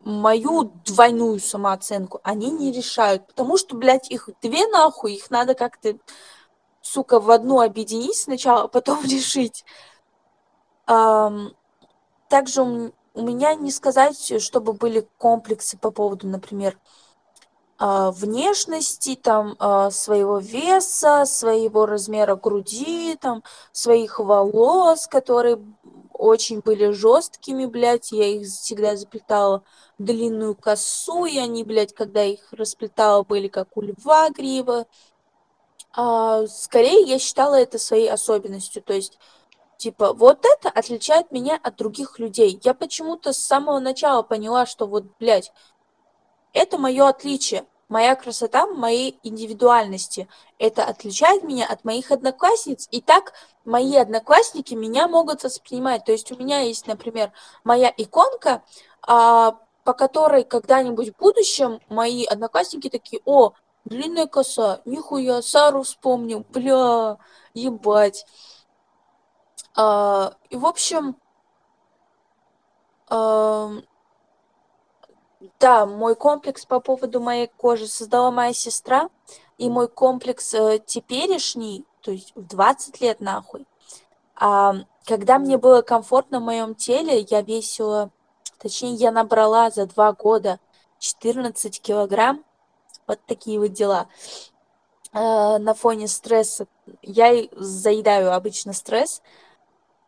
мою 0.00 0.72
двойную 0.84 1.40
самооценку 1.40 2.20
они 2.22 2.50
не 2.50 2.72
решают, 2.72 3.26
потому 3.26 3.56
что, 3.56 3.76
блядь, 3.76 4.10
их 4.10 4.28
две 4.40 4.66
нахуй, 4.68 5.14
их 5.14 5.30
надо 5.30 5.54
как-то, 5.54 5.98
сука, 6.80 7.20
в 7.20 7.30
одну 7.30 7.60
объединить 7.60 8.16
сначала, 8.16 8.62
а 8.62 8.68
потом 8.68 9.02
решить. 9.04 9.64
Также 10.86 12.62
у 12.62 13.22
меня 13.22 13.54
не 13.54 13.70
сказать, 13.70 14.40
чтобы 14.42 14.72
были 14.72 15.06
комплексы 15.18 15.76
по 15.76 15.90
поводу, 15.90 16.28
например, 16.28 16.78
а, 17.80 18.10
внешности, 18.10 19.14
там, 19.14 19.54
а, 19.60 19.90
своего 19.90 20.38
веса, 20.38 21.24
своего 21.26 21.86
размера 21.86 22.34
груди, 22.34 23.16
там, 23.20 23.44
своих 23.70 24.18
волос, 24.18 25.06
которые 25.06 25.60
очень 26.18 26.60
были 26.60 26.90
жесткими, 26.90 27.66
блядь, 27.66 28.12
я 28.12 28.26
их 28.26 28.46
всегда 28.46 28.96
заплетала 28.96 29.62
в 29.98 30.04
длинную 30.04 30.54
косу, 30.54 31.24
и 31.24 31.38
они, 31.38 31.64
блядь, 31.64 31.94
когда 31.94 32.24
их 32.24 32.52
расплетала, 32.52 33.22
были 33.22 33.48
как 33.48 33.76
у 33.76 33.82
льва 33.82 34.28
грива. 34.30 34.86
А, 35.92 36.46
скорее, 36.46 37.02
я 37.02 37.18
считала 37.18 37.54
это 37.54 37.78
своей 37.78 38.10
особенностью, 38.10 38.82
то 38.82 38.92
есть 38.92 39.18
Типа, 39.78 40.12
вот 40.12 40.44
это 40.44 40.70
отличает 40.70 41.30
меня 41.30 41.58
от 41.62 41.76
других 41.76 42.18
людей. 42.18 42.60
Я 42.64 42.74
почему-то 42.74 43.32
с 43.32 43.38
самого 43.38 43.78
начала 43.78 44.22
поняла, 44.24 44.66
что 44.66 44.88
вот, 44.88 45.04
блядь, 45.20 45.52
это 46.52 46.78
мое 46.78 47.08
отличие. 47.08 47.64
Моя 47.88 48.16
красота 48.16 48.66
в 48.66 48.76
моей 48.76 49.18
индивидуальности. 49.22 50.28
Это 50.58 50.84
отличает 50.84 51.42
меня 51.42 51.66
от 51.66 51.84
моих 51.84 52.10
одноклассниц. 52.10 52.86
И 52.90 53.00
так 53.00 53.32
мои 53.64 53.96
одноклассники 53.96 54.74
меня 54.74 55.08
могут 55.08 55.42
воспринимать. 55.42 56.04
То 56.04 56.12
есть 56.12 56.30
у 56.30 56.36
меня 56.36 56.60
есть, 56.60 56.86
например, 56.86 57.32
моя 57.64 57.92
иконка, 57.96 58.62
а, 59.02 59.58
по 59.84 59.94
которой 59.94 60.44
когда-нибудь 60.44 61.14
в 61.14 61.16
будущем 61.16 61.80
мои 61.88 62.26
одноклассники 62.26 62.90
такие, 62.90 63.22
о, 63.24 63.54
длинная 63.86 64.26
коса, 64.26 64.82
нихуя, 64.84 65.40
Сару 65.40 65.82
вспомнил, 65.82 66.44
бля, 66.50 67.16
ебать. 67.54 68.26
А, 69.74 70.34
и, 70.50 70.56
в 70.56 70.66
общем, 70.66 71.16
да, 75.60 75.86
мой 75.86 76.14
комплекс 76.14 76.64
по 76.64 76.80
поводу 76.80 77.20
моей 77.20 77.48
кожи 77.56 77.86
создала 77.86 78.30
моя 78.30 78.52
сестра, 78.52 79.10
и 79.58 79.68
мой 79.68 79.88
комплекс 79.88 80.54
э, 80.54 80.80
теперешний, 80.84 81.84
то 82.00 82.12
есть 82.12 82.32
в 82.36 82.46
20 82.46 83.00
лет 83.00 83.20
нахуй, 83.20 83.66
а, 84.36 84.76
когда 85.04 85.38
мне 85.38 85.58
было 85.58 85.82
комфортно 85.82 86.38
в 86.38 86.44
моем 86.44 86.74
теле, 86.74 87.26
я 87.28 87.42
весила, 87.42 88.10
точнее, 88.58 88.94
я 88.94 89.10
набрала 89.10 89.70
за 89.70 89.86
два 89.86 90.12
года 90.12 90.60
14 91.00 91.80
килограмм, 91.80 92.44
вот 93.06 93.18
такие 93.26 93.58
вот 93.58 93.72
дела. 93.72 94.06
А, 95.12 95.58
на 95.58 95.74
фоне 95.74 96.06
стресса 96.06 96.68
я 97.02 97.48
заедаю 97.52 98.32
обычно 98.32 98.72
стресс, 98.72 99.22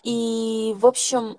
и, 0.05 0.77
в 0.79 0.87
общем, 0.87 1.39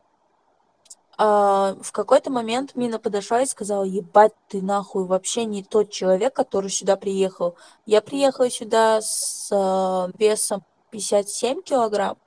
а, 1.17 1.75
в 1.81 1.91
какой-то 1.91 2.31
момент 2.31 2.75
Мина 2.75 2.99
подошла 2.99 3.41
и 3.41 3.45
сказала, 3.45 3.83
ебать, 3.83 4.33
ты 4.47 4.61
нахуй 4.61 5.05
вообще 5.05 5.45
не 5.45 5.63
тот 5.63 5.91
человек, 5.91 6.33
который 6.33 6.69
сюда 6.69 6.95
приехал. 6.95 7.55
Я 7.85 8.01
приехала 8.01 8.49
сюда 8.49 9.01
с 9.01 9.49
а, 9.51 10.09
весом 10.17 10.63
57 10.91 11.61
килограмм 11.61 12.17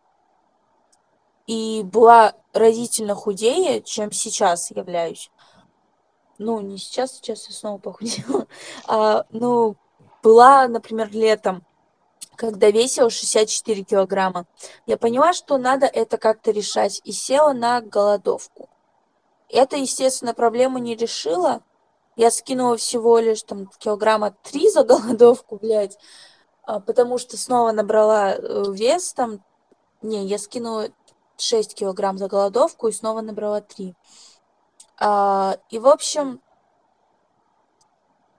и 1.47 1.83
была 1.85 2.35
разительно 2.53 3.15
худее, 3.15 3.83
чем 3.83 4.13
сейчас 4.13 4.71
являюсь. 4.71 5.31
Ну, 6.39 6.61
не 6.61 6.79
сейчас, 6.79 7.17
сейчас 7.17 7.49
я 7.49 7.55
снова 7.55 7.79
похудела. 7.79 8.47
А, 8.87 9.25
ну, 9.31 9.77
была, 10.23 10.69
например, 10.69 11.11
летом 11.13 11.65
когда 12.37 12.71
весила 12.71 13.11
64 13.11 13.85
килограмма. 13.85 14.47
Я 14.87 14.97
поняла, 14.97 15.33
что 15.33 15.59
надо 15.59 15.87
это 15.87 16.19
как-то 16.19 16.51
решать, 16.51 17.01
и 17.05 17.13
села 17.13 17.53
на 17.53 17.81
голодовку. 17.81 18.69
Это, 19.55 19.77
естественно, 19.77 20.35
проблему 20.35 20.79
не 20.79 20.97
решила. 20.97 21.63
Я 22.17 22.33
скинула 22.33 22.77
всего 22.77 23.21
лишь 23.21 23.45
там 23.45 23.69
килограмма 23.79 24.33
3 24.43 24.71
за 24.71 24.83
голодовку, 24.85 25.59
блядь, 25.63 25.97
а, 26.65 26.81
потому 26.81 27.19
что 27.19 27.37
снова 27.37 27.71
набрала 27.71 28.33
э, 28.33 28.65
вес 28.73 29.13
там. 29.13 29.45
Не, 30.03 30.27
я 30.27 30.39
скинула 30.39 30.89
6 31.39 31.73
килограмм 31.77 32.19
за 32.19 32.27
голодовку 32.27 32.89
и 32.89 32.93
снова 32.93 33.21
набрала 33.21 33.61
3. 33.61 33.95
А, 34.99 35.57
и, 35.71 35.79
в 35.79 35.87
общем, 35.87 36.41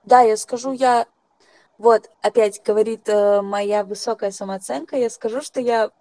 да, 0.03 0.19
я 0.19 0.35
скажу, 0.35 0.73
я 0.73 1.07
вот, 1.77 2.11
опять 2.21 2.61
говорит 2.61 3.07
э, 3.07 3.41
моя 3.41 3.85
высокая 3.85 4.31
самооценка, 4.31 4.97
я 4.97 5.09
скажу, 5.09 5.41
что 5.41 5.61
я 5.61 5.91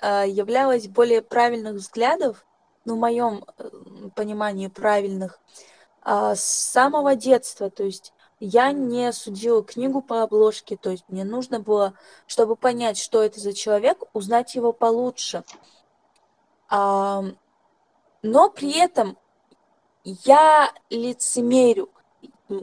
э, 0.00 0.28
являлась 0.28 0.86
более 0.86 1.22
правильных 1.22 1.74
взглядов, 1.74 2.46
ну, 2.84 2.96
в 2.96 2.98
моем 2.98 3.44
э, 3.58 3.68
понимании 4.14 4.68
правильных, 4.68 5.40
э, 6.04 6.34
с 6.34 6.44
самого 6.44 7.16
детства. 7.16 7.70
То 7.70 7.84
есть 7.84 8.12
я 8.40 8.72
не 8.72 9.12
судила 9.12 9.62
книгу 9.62 10.00
по 10.02 10.22
обложке, 10.22 10.76
то 10.76 10.90
есть 10.90 11.04
мне 11.08 11.24
нужно 11.24 11.60
было, 11.60 11.94
чтобы 12.26 12.56
понять, 12.56 12.98
что 12.98 13.22
это 13.22 13.38
за 13.38 13.52
человек, 13.52 14.02
узнать 14.14 14.54
его 14.54 14.72
получше. 14.72 15.44
А, 16.68 17.24
но 18.22 18.50
при 18.50 18.78
этом 18.78 19.18
я 20.04 20.72
лицемерю 20.88 21.90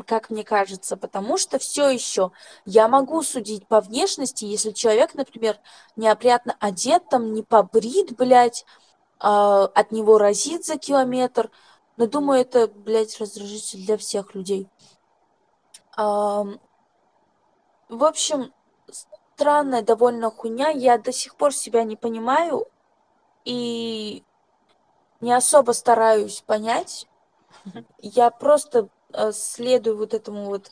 как 0.06 0.30
мне 0.30 0.44
кажется, 0.44 0.98
потому 0.98 1.38
что 1.38 1.60
все 1.60 1.90
еще 1.90 2.32
я 2.66 2.88
могу 2.88 3.22
судить 3.24 3.68
по 3.68 3.80
внешности, 3.80 4.46
если 4.46 4.72
человек, 4.72 5.14
например, 5.14 5.58
неопрятно 5.96 6.58
одет, 6.60 7.08
там 7.10 7.34
не 7.34 7.44
побрит, 7.44 8.16
блядь, 8.18 8.66
от 9.20 9.92
него 9.92 10.18
разит 10.18 10.66
за 10.66 10.78
километр, 10.78 11.50
но 11.98 12.08
думаю, 12.08 12.42
это, 12.42 12.68
блядь, 12.68 13.20
раздражитель 13.20 13.86
для 13.86 13.98
всех 13.98 14.36
людей. 14.36 14.70
В 15.96 16.60
общем, 17.90 18.54
странная 18.92 19.82
довольно 19.82 20.30
хуйня, 20.30 20.70
я 20.70 20.98
до 21.00 21.12
сих 21.12 21.36
пор 21.36 21.54
себя 21.54 21.84
не 21.84 21.96
понимаю 21.96 22.68
и 23.46 24.24
не 25.22 25.34
особо 25.34 25.72
стараюсь 25.72 26.42
понять. 26.42 27.08
Я 28.00 28.30
просто 28.30 28.90
Э, 29.14 29.32
следую 29.32 29.98
вот 29.98 30.14
этому 30.14 30.46
вот 30.46 30.72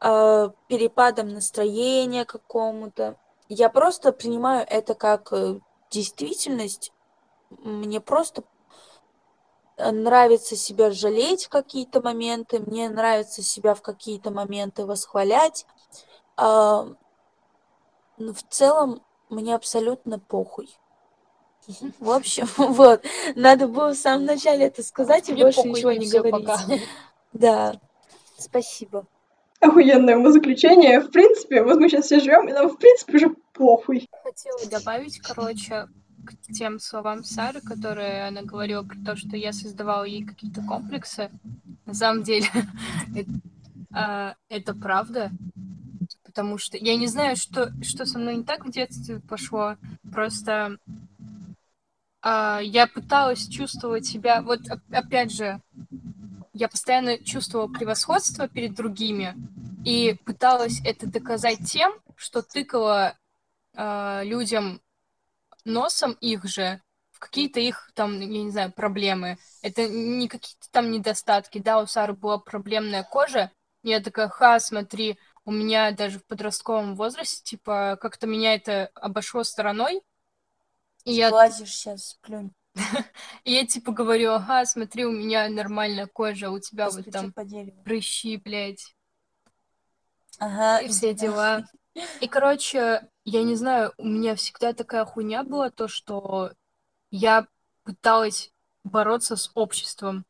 э, 0.00 0.50
перепадам 0.68 1.28
настроения 1.28 2.24
какому-то. 2.24 3.16
Я 3.48 3.68
просто 3.68 4.12
принимаю 4.12 4.66
это 4.68 4.94
как 4.94 5.32
э, 5.32 5.58
действительность. 5.90 6.92
Мне 7.50 8.00
просто 8.00 8.44
нравится 9.76 10.56
себя 10.56 10.90
жалеть 10.90 11.46
в 11.46 11.48
какие-то 11.48 12.00
моменты, 12.00 12.60
мне 12.60 12.88
нравится 12.88 13.42
себя 13.42 13.74
в 13.74 13.82
какие-то 13.82 14.30
моменты 14.30 14.86
восхвалять. 14.86 15.66
А, 16.36 16.86
но 18.18 18.32
в 18.32 18.42
целом 18.48 19.02
мне 19.28 19.54
абсолютно 19.54 20.18
похуй. 20.18 20.70
В 21.98 22.10
общем, 22.10 22.46
вот. 22.56 23.04
Надо 23.34 23.68
было 23.68 23.90
в 23.90 23.96
самом 23.96 24.26
начале 24.26 24.66
это 24.66 24.82
сказать 24.82 25.28
и 25.28 25.32
Мне 25.32 25.44
больше 25.44 25.68
ничего 25.68 25.92
не 25.92 26.08
говорить. 26.08 26.46
пока. 26.46 26.60
Да. 27.32 27.80
Спасибо. 28.38 29.06
Охуенное 29.58 30.16
умозаключение. 30.16 31.00
В 31.00 31.10
принципе, 31.10 31.64
вот 31.64 31.78
мы 31.78 31.88
сейчас 31.88 32.04
все 32.04 32.20
живем, 32.20 32.48
и 32.48 32.52
нам, 32.52 32.68
в 32.68 32.76
принципе, 32.76 33.16
уже 33.16 33.34
похуй. 33.52 34.08
Хотела 34.22 34.66
добавить, 34.66 35.18
короче, 35.18 35.88
к 36.24 36.36
тем 36.52 36.78
словам 36.78 37.24
Сары, 37.24 37.60
которые 37.60 38.26
она 38.26 38.42
говорила 38.42 38.82
про 38.82 38.96
то, 39.04 39.16
что 39.16 39.36
я 39.36 39.52
создавала 39.52 40.04
ей 40.04 40.24
какие-то 40.24 40.62
комплексы. 40.62 41.30
На 41.86 41.94
самом 41.94 42.22
деле, 42.22 42.46
это, 43.14 43.30
а, 43.92 44.34
это 44.48 44.74
правда. 44.74 45.30
Потому 46.24 46.58
что 46.58 46.76
я 46.76 46.96
не 46.96 47.06
знаю, 47.06 47.36
что, 47.36 47.72
что 47.82 48.06
со 48.06 48.18
мной 48.18 48.36
не 48.36 48.44
так 48.44 48.66
в 48.66 48.70
детстве 48.70 49.20
пошло. 49.20 49.76
Просто 50.12 50.78
а, 52.22 52.60
я 52.62 52.86
пыталась 52.86 53.46
чувствовать 53.46 54.06
себя... 54.06 54.42
Вот 54.42 54.60
оп- 54.70 54.80
опять 54.90 55.30
же, 55.30 55.60
я 56.54 56.68
постоянно 56.68 57.18
чувствовала 57.18 57.68
превосходство 57.68 58.48
перед 58.48 58.74
другими 58.74 59.36
и 59.84 60.16
пыталась 60.24 60.80
это 60.84 61.06
доказать 61.06 61.70
тем, 61.70 61.92
что 62.16 62.42
тыкала 62.42 63.16
а, 63.76 64.22
людям 64.24 64.80
носом 65.64 66.12
их 66.20 66.44
же 66.44 66.80
в 67.12 67.18
какие-то 67.18 67.60
их 67.60 67.90
там, 67.94 68.20
я 68.20 68.26
не 68.42 68.50
знаю, 68.50 68.72
проблемы. 68.72 69.38
Это 69.62 69.88
не 69.88 70.28
какие-то 70.28 70.68
там 70.70 70.90
недостатки. 70.90 71.58
Да, 71.58 71.80
у 71.80 71.86
Сары 71.86 72.12
была 72.14 72.38
проблемная 72.38 73.04
кожа. 73.04 73.50
Я 73.82 74.00
такая, 74.00 74.28
ха, 74.28 74.58
смотри, 74.60 75.18
у 75.44 75.52
меня 75.52 75.92
даже 75.92 76.18
в 76.18 76.26
подростковом 76.26 76.96
возрасте, 76.96 77.42
типа, 77.42 77.98
как-то 78.00 78.26
меня 78.26 78.54
это 78.54 78.90
обошло 78.94 79.44
стороной. 79.44 80.02
И 81.04 81.12
я, 81.12 81.28
Сглазишь 81.28 81.74
сейчас, 81.74 82.18
плюнь. 82.22 82.52
и 83.44 83.52
я 83.52 83.66
типа 83.66 83.92
говорю, 83.92 84.32
ага, 84.32 84.64
смотри, 84.64 85.04
у 85.04 85.12
меня 85.12 85.48
нормальная 85.48 86.06
кожа, 86.06 86.50
у 86.50 86.58
тебя 86.58 86.90
вот 86.90 87.10
там 87.10 87.32
прыщи, 87.84 88.36
блядь, 88.38 88.94
Ага. 90.38 90.80
и 90.80 90.88
все 90.88 91.14
дела. 91.14 91.64
И, 92.20 92.26
короче, 92.26 93.08
я 93.24 93.42
не 93.42 93.56
знаю, 93.56 93.92
у 93.98 94.06
меня 94.06 94.34
всегда 94.34 94.72
такая 94.72 95.04
хуйня 95.04 95.44
была, 95.44 95.70
то, 95.70 95.88
что 95.88 96.52
я 97.10 97.46
пыталась 97.84 98.52
бороться 98.84 99.36
с 99.36 99.50
обществом. 99.54 100.24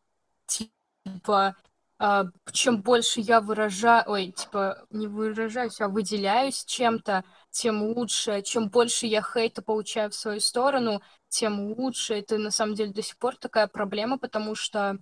Типа, 0.46 1.56
а, 1.98 2.24
чем 2.52 2.82
больше 2.82 3.20
я 3.20 3.40
выражаю, 3.40 4.04
ой, 4.06 4.32
типа, 4.32 4.86
не 4.90 5.06
выражаюсь, 5.06 5.80
а 5.80 5.88
выделяюсь 5.88 6.64
чем-то, 6.64 7.24
тем 7.50 7.82
лучше. 7.82 8.42
Чем 8.42 8.68
больше 8.68 9.06
я 9.06 9.22
хейта 9.22 9.62
получаю 9.62 10.10
в 10.10 10.14
свою 10.14 10.40
сторону, 10.40 11.02
тем 11.28 11.72
лучше. 11.72 12.14
Это 12.14 12.38
на 12.38 12.50
самом 12.50 12.74
деле 12.74 12.92
до 12.92 13.02
сих 13.02 13.16
пор 13.18 13.36
такая 13.36 13.66
проблема, 13.68 14.18
потому 14.18 14.54
что 14.54 14.98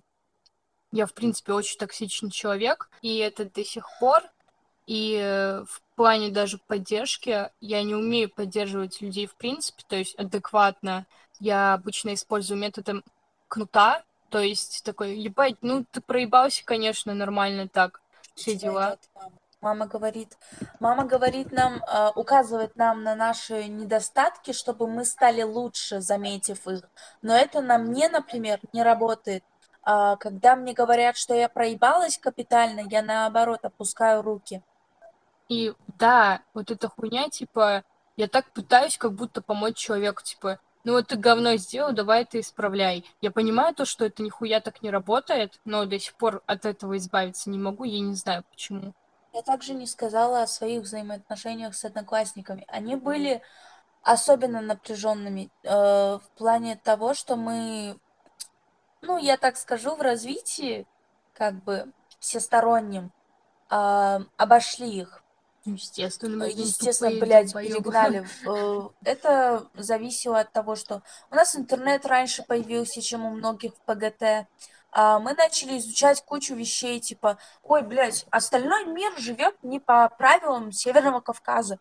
я, 0.91 1.05
в 1.07 1.13
принципе, 1.13 1.53
очень 1.53 1.77
токсичный 1.77 2.31
человек, 2.31 2.89
и 3.01 3.17
это 3.17 3.45
до 3.45 3.63
сих 3.63 3.87
пор. 3.99 4.23
И 4.85 5.17
э, 5.21 5.65
в 5.93 5.95
плане 5.95 6.31
даже 6.31 6.57
поддержки 6.57 7.51
я 7.61 7.83
не 7.83 7.93
умею 7.93 8.27
поддерживать 8.27 8.99
людей 8.99 9.27
в 9.27 9.35
принципе, 9.35 9.83
то 9.87 9.95
есть 9.95 10.15
адекватно. 10.15 11.05
Я 11.39 11.75
обычно 11.75 12.15
использую 12.15 12.59
методом 12.59 13.03
кнута, 13.47 14.03
то 14.29 14.39
есть 14.39 14.83
такой, 14.83 15.19
ебать, 15.19 15.57
ну 15.61 15.85
ты 15.91 16.01
проебался, 16.01 16.65
конечно, 16.65 17.13
нормально 17.13 17.67
так, 17.67 18.01
все 18.33 18.55
дела. 18.55 18.97
мама? 19.13 19.31
Мама 19.61 19.85
говорит, 19.85 20.35
мама 20.79 21.05
говорит 21.05 21.51
нам, 21.51 21.75
э, 21.75 22.09
указывает 22.15 22.75
нам 22.75 23.03
на 23.03 23.15
наши 23.15 23.65
недостатки, 23.65 24.51
чтобы 24.51 24.87
мы 24.87 25.05
стали 25.05 25.43
лучше, 25.43 26.01
заметив 26.01 26.67
их. 26.67 26.81
Но 27.21 27.33
это 27.33 27.61
на 27.61 27.77
мне, 27.77 28.09
например, 28.09 28.59
не 28.73 28.83
работает. 28.83 29.43
А 29.83 30.17
когда 30.17 30.55
мне 30.55 30.73
говорят, 30.73 31.15
что 31.15 31.33
я 31.33 31.47
проебалась 31.47 32.17
капитально, 32.17 32.81
я 32.89 33.01
наоборот 33.03 33.63
опускаю 33.63 34.21
руки. 34.21 34.61
И 35.49 35.73
да, 35.99 36.41
вот 36.53 36.71
эта 36.71 36.89
хуйня, 36.89 37.29
типа, 37.29 37.83
я 38.15 38.27
так 38.27 38.51
пытаюсь 38.51 38.97
как 38.97 39.13
будто 39.13 39.41
помочь 39.41 39.77
человеку, 39.77 40.23
типа, 40.23 40.59
ну 40.83 40.93
вот 40.93 41.07
ты 41.07 41.15
говно 41.15 41.55
сделал, 41.55 41.93
давай 41.93 42.25
ты 42.25 42.41
исправляй. 42.41 43.05
Я 43.21 43.31
понимаю 43.31 43.73
то, 43.73 43.85
что 43.85 44.05
это 44.05 44.21
нихуя 44.21 44.59
так 44.59 44.81
не 44.81 44.89
работает, 44.89 45.59
но 45.63 45.85
до 45.85 45.97
сих 45.97 46.13
пор 46.15 46.43
от 46.45 46.65
этого 46.65 46.97
избавиться 46.97 47.49
не 47.49 47.57
могу, 47.57 47.85
я 47.85 47.99
не 47.99 48.15
знаю 48.15 48.43
почему. 48.49 48.93
Я 49.33 49.41
также 49.41 49.73
не 49.73 49.87
сказала 49.87 50.43
о 50.43 50.47
своих 50.47 50.83
взаимоотношениях 50.83 51.73
с 51.73 51.85
одноклассниками. 51.85 52.65
Они 52.67 52.95
были 52.95 53.41
особенно 54.03 54.61
напряженными 54.61 55.49
э, 55.63 55.69
в 55.69 56.29
плане 56.35 56.75
того, 56.75 57.13
что 57.13 57.35
мы, 57.35 57.97
ну, 59.01 59.17
я 59.17 59.37
так 59.37 59.57
скажу, 59.57 59.95
в 59.95 60.01
развитии, 60.01 60.85
как 61.33 61.55
бы 61.63 61.91
всестороннем, 62.19 63.11
а, 63.69 64.21
обошли 64.37 64.99
их. 64.99 65.22
Естественно, 65.65 66.37
мы 66.37 66.51
здесь 66.51 66.67
Естественно, 66.69 67.11
тупые 67.11 67.25
блядь, 67.25 67.53
перегнали. 67.53 68.27
Э, 68.45 68.89
Это 69.05 69.67
зависело 69.75 70.39
от 70.39 70.51
того, 70.51 70.75
что 70.75 71.01
у 71.31 71.35
нас 71.35 71.55
интернет 71.55 72.05
раньше 72.05 72.43
появился, 72.43 73.01
чем 73.01 73.25
у 73.25 73.29
многих 73.29 73.73
в 73.73 73.79
ПГТ. 73.81 74.47
А 74.91 75.19
Мы 75.19 75.33
начали 75.33 75.77
изучать 75.79 76.23
кучу 76.23 76.53
вещей, 76.53 76.99
типа, 76.99 77.37
ой, 77.63 77.81
блядь, 77.81 78.25
остальной 78.29 78.85
мир 78.85 79.11
живет 79.17 79.55
не 79.63 79.79
по 79.79 80.07
правилам 80.09 80.71
Северного 80.71 81.19
Кавказа. 81.19 81.79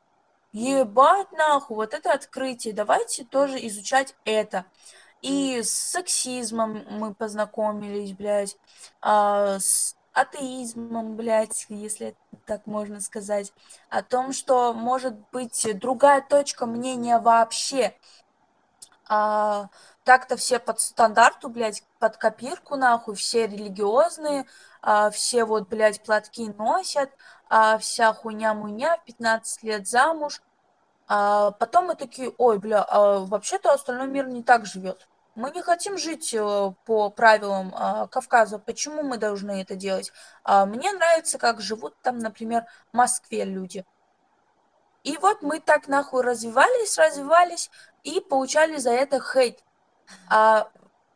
Ебать 0.52 1.32
нахуй, 1.32 1.76
вот 1.76 1.94
это 1.94 2.12
открытие, 2.12 2.74
давайте 2.74 3.24
тоже 3.24 3.66
изучать 3.66 4.14
это. 4.24 4.64
И 5.22 5.62
с 5.62 5.70
сексизмом 5.70 6.84
мы 6.90 7.14
познакомились, 7.14 8.12
блядь, 8.12 8.56
а, 9.00 9.58
с 9.60 9.96
атеизмом, 10.12 11.16
блядь, 11.16 11.66
если 11.68 12.16
так 12.46 12.66
можно 12.66 13.00
сказать, 13.00 13.52
о 13.88 14.02
том, 14.02 14.32
что 14.32 14.72
может 14.72 15.14
быть 15.30 15.66
другая 15.78 16.20
точка 16.20 16.66
мнения 16.66 17.18
вообще. 17.18 17.94
А, 19.08 19.68
так-то 20.04 20.36
все 20.36 20.58
под 20.58 20.80
стандарту, 20.80 21.48
блядь, 21.48 21.84
под 21.98 22.16
копирку, 22.16 22.76
нахуй, 22.76 23.14
все 23.14 23.46
религиозные, 23.46 24.46
а, 24.80 25.10
все 25.10 25.44
вот, 25.44 25.68
блядь, 25.68 26.02
платки 26.02 26.48
носят, 26.48 27.10
а, 27.48 27.78
вся 27.78 28.12
хуйня-муйня, 28.12 28.96
в 28.96 29.04
15 29.04 29.62
лет 29.62 29.86
замуж. 29.86 30.42
А 31.08 31.50
потом 31.52 31.86
мы 31.86 31.94
такие, 31.94 32.32
ой, 32.38 32.58
бля, 32.58 32.84
а 32.88 33.20
вообще-то 33.20 33.72
остальной 33.72 34.06
мир 34.06 34.26
не 34.28 34.42
так 34.42 34.66
живет. 34.66 35.08
Мы 35.34 35.50
не 35.50 35.62
хотим 35.62 35.96
жить 35.96 36.34
э, 36.34 36.72
по 36.84 37.08
правилам 37.08 37.72
а, 37.74 38.06
Кавказа. 38.06 38.58
Почему 38.58 39.02
мы 39.02 39.16
должны 39.16 39.62
это 39.62 39.76
делать? 39.76 40.12
А, 40.44 40.66
мне 40.66 40.92
нравится, 40.92 41.38
как 41.38 41.60
живут 41.60 41.94
там, 42.02 42.18
например, 42.18 42.66
в 42.92 42.96
Москве 42.96 43.44
люди. 43.44 43.86
И 45.04 45.16
вот 45.16 45.40
мы 45.40 45.58
так 45.60 45.88
нахуй 45.88 46.22
развивались, 46.22 46.98
развивались 46.98 47.70
и 48.02 48.20
получали 48.20 48.76
за 48.76 48.90
это 48.90 49.20
хейт. 49.20 49.64
А 50.28 50.68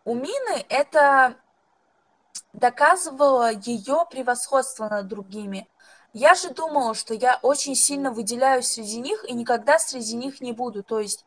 у 0.04 0.14
Мины 0.14 0.64
это 0.70 1.36
доказывало 2.54 3.52
ее 3.52 4.06
превосходство 4.10 4.88
над 4.88 5.08
другими. 5.08 5.68
Я 6.14 6.34
же 6.34 6.50
думала, 6.50 6.94
что 6.94 7.12
я 7.12 7.38
очень 7.42 7.74
сильно 7.74 8.10
выделяюсь 8.10 8.68
среди 8.68 8.98
них 8.98 9.28
и 9.28 9.34
никогда 9.34 9.78
среди 9.78 10.16
них 10.16 10.40
не 10.40 10.52
буду. 10.52 10.82
То 10.82 11.00
есть 11.00 11.26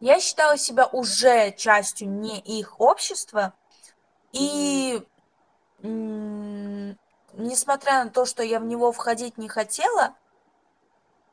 я 0.00 0.20
считала 0.20 0.58
себя 0.58 0.86
уже 0.86 1.52
частью 1.52 2.10
не 2.10 2.38
их 2.40 2.80
общества. 2.80 3.54
И 4.32 5.02
несмотря 7.36 8.04
на 8.04 8.10
то, 8.10 8.24
что 8.24 8.42
я 8.42 8.60
в 8.60 8.64
него 8.64 8.92
входить 8.92 9.38
не 9.38 9.48
хотела, 9.48 10.14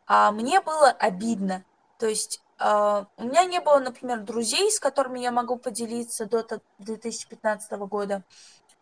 а 0.06 0.32
мне 0.32 0.62
было 0.62 0.90
обидно. 0.90 1.64
То 1.98 2.08
есть 2.08 2.42
а, 2.60 3.08
у 3.18 3.26
меня 3.26 3.46
не 3.46 3.60
было, 3.60 3.80
например, 3.80 4.20
друзей, 4.22 4.72
с 4.72 4.80
которыми 4.80 5.20
я 5.20 5.32
могу 5.32 5.58
поделиться 5.58 6.26
до 6.26 6.44
т- 6.44 6.62
2015 6.80 7.86
года. 7.88 8.24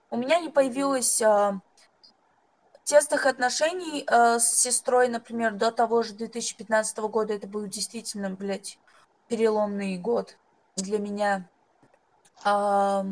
У 0.09 0.17
меня 0.17 0.39
не 0.39 0.49
появилось 0.49 1.21
а, 1.21 1.61
тесных 2.83 3.25
отношений 3.25 4.03
а, 4.07 4.39
с 4.39 4.51
сестрой, 4.53 5.07
например, 5.07 5.53
до 5.53 5.71
того 5.71 6.03
же 6.03 6.13
2015 6.13 6.97
года. 7.07 7.33
Это 7.33 7.47
был 7.47 7.65
действительно, 7.67 8.29
блядь, 8.29 8.77
переломный 9.31 9.97
год 9.97 10.35
для 10.75 10.99
меня. 10.99 11.47
А, 12.43 13.05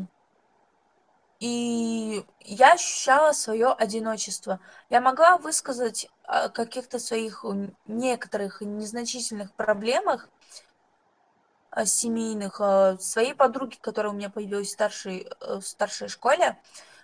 и 1.38 2.26
я 2.40 2.74
ощущала 2.74 3.32
свое 3.32 3.68
одиночество. 3.72 4.60
Я 4.90 5.00
могла 5.00 5.38
высказать 5.38 6.10
о 6.24 6.50
каких-то 6.50 6.98
своих 6.98 7.42
некоторых 7.86 8.60
незначительных 8.60 9.54
проблемах 9.54 10.28
а, 11.70 11.86
семейных 11.86 12.60
а, 12.60 12.98
своей 12.98 13.32
подруге, 13.32 13.78
которая 13.80 14.12
у 14.12 14.16
меня 14.16 14.28
появилась 14.28 14.68
в 14.68 14.72
старшей, 14.72 15.26
э, 15.40 15.54
в 15.54 15.62
старшей 15.62 16.08
школе. 16.08 16.58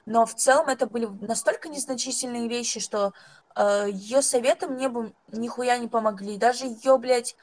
Но 0.05 0.27
в 0.27 0.35
целом 0.35 0.69
это 0.69 0.87
были 0.87 1.07
настолько 1.23 1.71
незначительные 1.71 2.49
вещи, 2.49 2.81
что 2.81 3.13
ее 3.59 4.21
советы 4.21 4.69
мне 4.69 4.91
бы 4.91 5.15
нихуя 5.33 5.79
не 5.79 5.89
помогли. 5.89 6.37
Даже 6.37 6.67
ее, 6.67 6.99
блядь, 6.99 7.35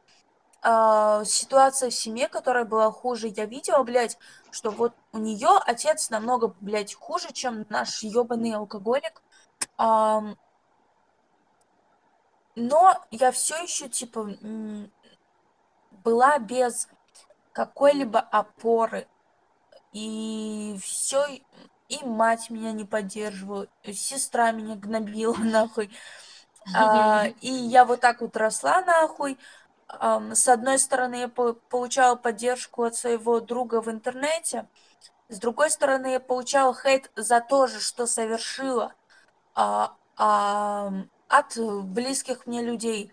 э, 0.64 1.24
ситуация 1.26 1.90
в 1.90 1.94
семье, 1.94 2.28
которая 2.28 2.66
была 2.66 2.92
хуже. 2.92 3.28
Я 3.28 3.46
видела, 3.46 3.84
блядь, 3.84 4.18
что 4.52 4.72
вот 4.72 4.94
у 5.12 5.18
нее 5.18 5.50
отец 5.66 6.10
намного, 6.10 6.54
блядь, 6.62 6.94
хуже, 6.94 7.32
чем 7.34 7.66
наш 7.70 8.04
ебаный 8.04 8.54
алкоголик. 8.54 9.22
Э, 9.78 10.22
но 12.56 13.06
я 13.12 13.32
все 13.32 13.56
еще, 13.64 13.90
типа, 13.90 14.30
была 16.04 16.38
без 16.40 16.88
какой-либо 17.52 18.20
опоры. 18.20 19.08
И 19.92 20.78
все, 20.82 21.26
и 21.88 22.04
мать 22.04 22.50
меня 22.50 22.72
не 22.72 22.86
поддерживала, 22.86 23.68
сестра 23.86 24.52
меня 24.52 24.76
гнобила 24.76 25.36
нахуй. 25.38 25.92
А, 26.76 27.28
и 27.42 27.52
я 27.52 27.86
вот 27.86 28.02
так 28.02 28.22
вот 28.22 28.36
росла 28.36 28.82
нахуй. 28.82 29.38
С 30.00 30.48
одной 30.48 30.80
стороны, 30.80 31.16
я 31.16 31.28
по 31.28 31.54
получала 31.54 32.16
поддержку 32.16 32.84
от 32.84 32.96
своего 32.96 33.40
друга 33.40 33.82
в 33.82 33.90
интернете, 33.90 34.68
с 35.30 35.40
другой 35.40 35.72
стороны, 35.72 36.12
я 36.12 36.20
получала 36.20 36.76
хейт 36.76 37.12
за 37.16 37.42
то 37.42 37.66
же, 37.66 37.80
что 37.80 38.06
совершила 38.06 38.94
а, 39.56 39.96
а, 40.16 40.92
от 41.28 41.58
близких 41.58 42.46
мне 42.46 42.62
людей. 42.62 43.12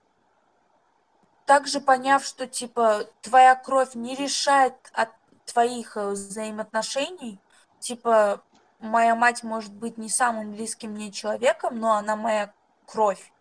Также 1.47 1.81
поняв, 1.81 2.23
что 2.25 2.47
типа 2.47 3.07
твоя 3.23 3.55
кровь 3.55 3.95
не 3.95 4.15
решает 4.15 4.75
от 4.93 5.09
твоих 5.47 5.97
э, 5.97 6.11
взаимоотношений, 6.11 7.41
типа 7.79 8.43
моя 8.79 9.15
мать 9.15 9.43
может 9.43 9.73
быть 9.73 9.97
не 9.97 10.11
самым 10.11 10.53
близким 10.53 10.91
мне 10.93 11.11
человеком, 11.11 11.79
но 11.79 11.95
она 11.95 12.17
моя 12.17 12.53
кровь. 12.87 13.33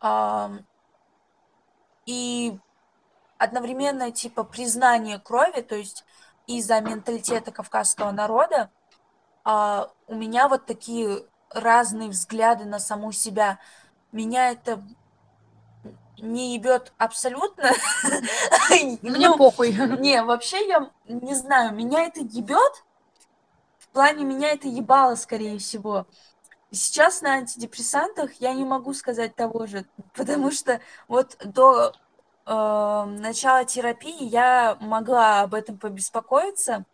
А, 0.00 0.52
и 2.08 2.58
одновременно 3.36 4.10
типа 4.10 4.42
признание 4.42 5.18
крови, 5.18 5.60
то 5.60 5.76
есть 5.76 6.06
из-за 6.46 6.80
менталитета 6.80 7.52
кавказского 7.52 8.12
народа, 8.12 8.70
а, 9.44 9.90
у 10.06 10.14
меня 10.14 10.48
вот 10.48 10.64
такие 10.64 11.26
разные 11.50 12.08
взгляды 12.08 12.64
на 12.64 12.78
саму 12.78 13.12
себя. 13.12 13.58
Меня 14.10 14.52
это 14.52 14.82
не 16.16 16.54
ебет 16.54 16.94
абсолютно. 16.96 17.72
Мне 19.02 19.30
похуй. 19.36 19.72
Не, 19.98 20.22
вообще 20.22 20.66
я 20.66 20.90
не 21.04 21.34
знаю, 21.34 21.74
меня 21.74 22.06
это 22.06 22.20
ебет. 22.20 22.84
В 23.78 23.88
плане 23.88 24.24
меня 24.24 24.52
это 24.52 24.66
ебало, 24.66 25.14
скорее 25.14 25.58
всего. 25.58 26.06
Сейчас 26.70 27.22
на 27.22 27.34
антидепрессантах 27.34 28.34
я 28.40 28.52
не 28.52 28.64
могу 28.64 28.92
сказать 28.92 29.34
того 29.34 29.66
же, 29.66 29.86
потому 30.14 30.50
что 30.50 30.80
вот 31.08 31.36
до 31.42 31.92
э, 32.46 33.04
начала 33.06 33.64
терапии 33.64 34.24
я 34.24 34.76
могла 34.80 35.40
об 35.40 35.54
этом 35.54 35.78
побеспокоиться, 35.78 36.84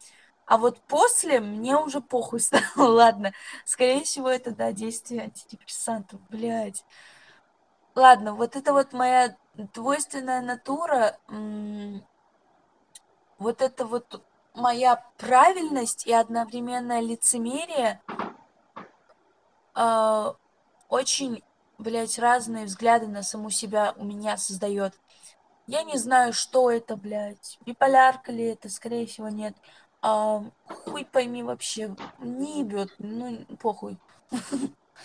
а 0.46 0.58
вот 0.58 0.80
после 0.82 1.40
мне 1.40 1.76
уже 1.76 2.00
похуй 2.00 2.40
стало. 2.40 2.62
Ладно, 2.76 3.32
скорее 3.64 4.04
всего, 4.04 4.28
это, 4.28 4.52
да, 4.52 4.72
действие 4.72 5.22
антидепрессантов, 5.22 6.20
блядь. 6.28 6.84
Ладно, 7.94 8.34
вот 8.34 8.56
это 8.56 8.72
вот 8.72 8.92
моя 8.92 9.36
двойственная 9.54 10.40
натура, 10.40 11.16
вот 13.38 13.62
это 13.62 13.86
вот 13.86 14.22
моя 14.54 15.04
правильность 15.16 16.06
и 16.06 16.12
одновременное 16.12 17.00
лицемерие 17.00 18.00
э, 19.74 20.32
очень, 20.88 21.42
блядь, 21.78 22.18
разные 22.18 22.66
взгляды 22.66 23.06
на 23.06 23.22
саму 23.22 23.50
себя 23.50 23.94
у 23.96 24.04
меня 24.04 24.36
создает. 24.36 24.94
Я 25.66 25.82
не 25.82 25.96
знаю, 25.96 26.32
что 26.32 26.70
это, 26.70 26.96
блядь, 26.96 27.58
биполярка 27.64 28.32
ли 28.32 28.44
это, 28.44 28.68
скорее 28.68 29.06
всего, 29.06 29.28
нет. 29.28 29.54
А, 30.02 30.42
хуй 30.66 31.04
пойми 31.04 31.42
вообще, 31.42 31.96
не 32.18 32.60
ебет, 32.60 32.94
ну, 32.98 33.44
похуй. 33.60 33.98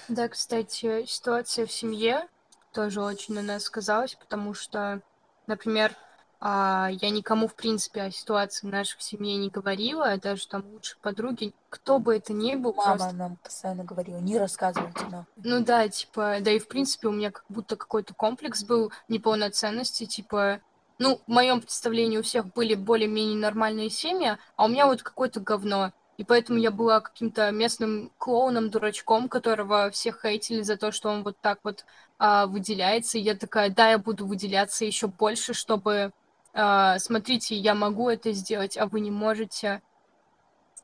Да, 0.07 0.27
кстати, 0.27 1.05
ситуация 1.05 1.65
в 1.65 1.71
семье 1.71 2.27
тоже 2.73 3.01
очень 3.01 3.33
на 3.33 3.41
нас 3.41 3.63
сказалась, 3.63 4.15
потому 4.15 4.53
что, 4.53 5.01
например, 5.47 5.95
а, 6.41 6.89
я 7.01 7.09
никому, 7.09 7.47
в 7.47 7.55
принципе, 7.55 8.03
о 8.03 8.11
ситуации 8.11 8.65
в 8.65 8.69
нашей 8.69 8.99
семье 9.01 9.35
не 9.35 9.49
говорила, 9.49 10.17
даже 10.17 10.47
там 10.47 10.63
лучше 10.71 10.95
подруги, 11.01 11.53
кто 11.69 11.99
бы 11.99 12.15
это 12.15 12.31
ни 12.31 12.55
был. 12.55 12.73
Мама 12.73 12.97
просто... 12.97 13.15
нам 13.15 13.35
постоянно 13.37 13.83
говорила, 13.83 14.19
не 14.19 14.37
рассказывайте 14.37 15.05
нам. 15.11 15.25
Ну 15.35 15.63
да, 15.63 15.89
типа, 15.89 16.37
да 16.39 16.51
и 16.51 16.59
в 16.59 16.69
принципе 16.69 17.09
у 17.09 17.11
меня 17.11 17.31
как 17.31 17.43
будто 17.49 17.75
какой-то 17.75 18.13
комплекс 18.13 18.63
был 18.63 18.91
неполноценности, 19.09 20.05
типа, 20.05 20.61
ну, 20.97 21.21
в 21.27 21.31
моем 21.31 21.59
представлении 21.59 22.17
у 22.17 22.23
всех 22.23 22.53
были 22.53 22.75
более-менее 22.75 23.37
нормальные 23.37 23.89
семьи, 23.89 24.37
а 24.55 24.65
у 24.65 24.67
меня 24.69 24.85
вот 24.85 25.03
какое-то 25.03 25.41
говно. 25.41 25.91
И 26.17 26.25
поэтому 26.25 26.59
я 26.59 26.71
была 26.71 26.99
каким-то 26.99 27.49
местным 27.51 28.11
клоуном, 28.17 28.69
дурачком, 28.69 29.29
которого 29.29 29.89
все 29.91 30.11
хейтили 30.11 30.61
за 30.61 30.75
то, 30.75 30.91
что 30.91 31.09
он 31.09 31.23
вот 31.23 31.37
так 31.39 31.59
вот 31.63 31.85
а, 32.17 32.45
выделяется. 32.45 33.17
И 33.17 33.21
я 33.21 33.35
такая, 33.35 33.69
да, 33.69 33.91
я 33.91 33.97
буду 33.97 34.27
выделяться 34.27 34.83
еще 34.83 35.07
больше, 35.07 35.53
чтобы 35.53 36.11
смотрите, 36.53 37.55
я 37.55 37.75
могу 37.75 38.09
это 38.09 38.31
сделать, 38.31 38.77
а 38.77 38.87
вы 38.87 38.99
не 38.99 39.11
можете. 39.11 39.81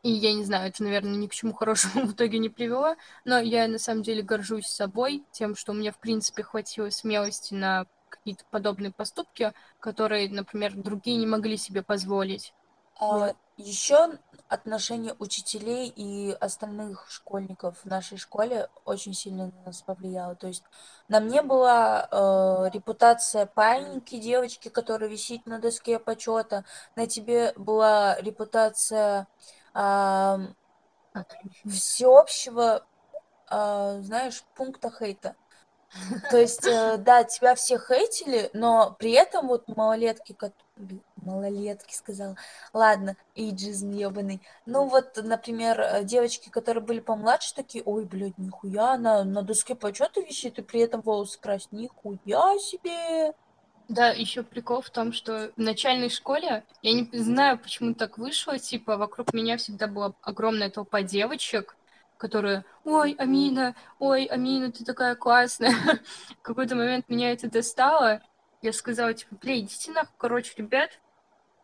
И 0.03 0.11
я 0.11 0.33
не 0.33 0.43
знаю, 0.43 0.69
это, 0.69 0.83
наверное, 0.83 1.15
ни 1.15 1.27
к 1.27 1.33
чему 1.33 1.53
хорошему 1.53 2.05
в 2.05 2.13
итоге 2.13 2.37
не 2.37 2.49
привело, 2.49 2.95
но 3.23 3.39
я 3.39 3.67
на 3.67 3.79
самом 3.79 4.03
деле 4.03 4.21
горжусь 4.21 4.67
собой, 4.67 5.23
тем, 5.31 5.55
что 5.55 5.71
у 5.71 5.75
меня, 5.75 5.91
в 5.91 5.99
принципе, 5.99 6.43
хватило 6.43 6.89
смелости 6.91 7.55
на 7.55 7.85
какие-то 8.09 8.43
подобные 8.51 8.91
поступки, 8.91 9.51
которые, 9.79 10.29
например, 10.29 10.73
другие 10.75 11.17
не 11.17 11.25
могли 11.27 11.57
себе 11.57 11.81
позволить. 11.81 12.53
А, 12.99 13.17
вот. 13.17 13.35
Еще 13.57 14.17
отношение 14.49 15.15
учителей 15.17 15.87
и 15.87 16.31
остальных 16.33 17.09
школьников 17.09 17.77
в 17.79 17.85
нашей 17.85 18.17
школе 18.17 18.69
очень 18.83 19.13
сильно 19.13 19.47
на 19.47 19.63
нас 19.67 19.81
повлияло. 19.81 20.35
То 20.35 20.47
есть 20.47 20.63
на 21.07 21.19
мне 21.19 21.41
была 21.41 22.07
э, 22.11 22.69
репутация 22.73 23.45
паиньки, 23.45 24.17
девочки, 24.17 24.67
которая 24.69 25.09
висит 25.09 25.45
на 25.45 25.59
доске 25.59 25.99
почета. 25.99 26.65
На 26.95 27.07
тебе 27.07 27.53
была 27.55 28.19
репутация 28.19 29.27
э, 29.73 30.37
всеобщего, 31.65 32.85
э, 33.49 33.99
знаешь, 34.01 34.43
пункта 34.55 34.91
хейта. 34.91 35.35
То 36.29 36.37
есть, 36.37 36.65
э, 36.67 36.97
да, 36.97 37.23
тебя 37.23 37.55
все 37.55 37.79
хейтили, 37.79 38.49
но 38.53 38.95
при 38.99 39.11
этом 39.11 39.47
вот 39.47 39.67
малолетки, 39.67 40.33
малолетки 41.17 41.93
сказала, 41.93 42.35
ладно, 42.73 43.15
иджизм 43.35 43.91
ебаный. 43.91 44.41
Ну 44.65 44.85
вот, 44.87 45.17
например, 45.23 45.79
э, 45.79 46.03
девочки, 46.03 46.49
которые 46.49 46.83
были 46.83 46.99
помладше, 46.99 47.55
такие, 47.55 47.83
ой, 47.83 48.05
блядь, 48.05 48.37
нихуя, 48.37 48.93
она 48.93 49.23
на 49.23 49.41
доске 49.41 49.75
почета 49.75 50.21
висит, 50.21 50.59
и 50.59 50.61
при 50.61 50.81
этом 50.81 51.01
волосы 51.01 51.39
красит, 51.39 51.71
нихуя 51.71 52.57
себе. 52.59 53.33
Да, 53.87 54.09
еще 54.09 54.41
прикол 54.41 54.81
в 54.81 54.89
том, 54.89 55.13
что 55.13 55.51
в 55.55 55.59
начальной 55.59 56.09
школе, 56.09 56.63
я 56.81 56.93
не 56.93 57.07
знаю, 57.19 57.59
почему 57.59 57.93
так 57.93 58.17
вышло, 58.17 58.57
типа, 58.57 58.97
вокруг 58.97 59.31
меня 59.33 59.57
всегда 59.57 59.87
была 59.87 60.13
огромная 60.21 60.71
толпа 60.71 61.03
девочек, 61.03 61.75
которые, 62.17 62.65
ой, 62.83 63.15
Амина, 63.19 63.75
ой, 63.99 64.25
Амина, 64.25 64.71
ты 64.71 64.83
такая 64.83 65.15
классная. 65.15 65.75
В 66.39 66.41
какой-то 66.41 66.75
момент 66.75 67.09
меня 67.09 67.31
это 67.31 67.49
достало. 67.49 68.21
Я 68.65 68.73
сказала, 68.73 69.13
типа, 69.13 69.35
бля, 69.39 69.59
идите 69.59 69.91
нахуй, 69.91 70.15
короче, 70.17 70.53
ребят, 70.57 70.89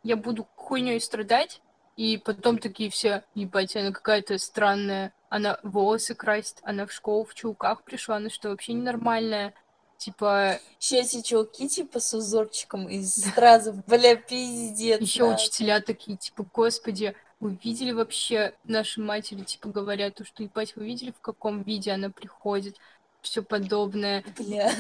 я 0.04 0.16
буду 0.16 0.47
хуйней 0.56 1.02
страдать. 1.02 1.60
И 1.97 2.18
потом 2.18 2.60
такие 2.60 2.91
все, 2.91 3.24
ебать, 3.34 3.76
она 3.76 3.91
какая-то 3.91 4.38
странная. 4.38 5.12
Она 5.28 5.58
волосы 5.64 6.14
красит, 6.14 6.58
она 6.62 6.86
в 6.86 6.91
школу 6.91 7.26
в 7.26 7.34
чулках 7.34 7.84
пришла, 7.84 8.18
она 8.18 8.30
что, 8.30 8.49
вообще 8.49 8.74
ненормальная? 8.74 9.56
Типа... 9.97 10.60
Сейчас 10.78 11.16
эти 11.16 11.30
чулки, 11.30 11.68
типа, 11.68 11.99
с 11.99 12.14
узорчиком 12.14 12.88
из 12.88 13.16
стразов, 13.16 13.84
бля, 13.88 14.16
пиздец. 14.16 15.02
Еще 15.02 15.24
учителя 15.24 15.82
такие, 15.82 16.18
типа, 16.18 16.45
господи, 16.54 17.16
вы 17.39 17.58
видели 17.64 17.93
вообще, 17.93 18.54
наши 18.64 19.02
матери, 19.02 19.41
типа, 19.41 19.70
говорят, 19.70 20.16
то, 20.16 20.24
что, 20.24 20.43
ебать, 20.43 20.76
вы 20.76 20.86
видели, 20.86 21.10
в 21.10 21.22
каком 21.22 21.64
виде 21.64 21.91
она 21.91 22.12
приходит? 22.12 22.78
Все 23.22 23.41
подобное. 23.41 24.24
Бля. 24.38 24.72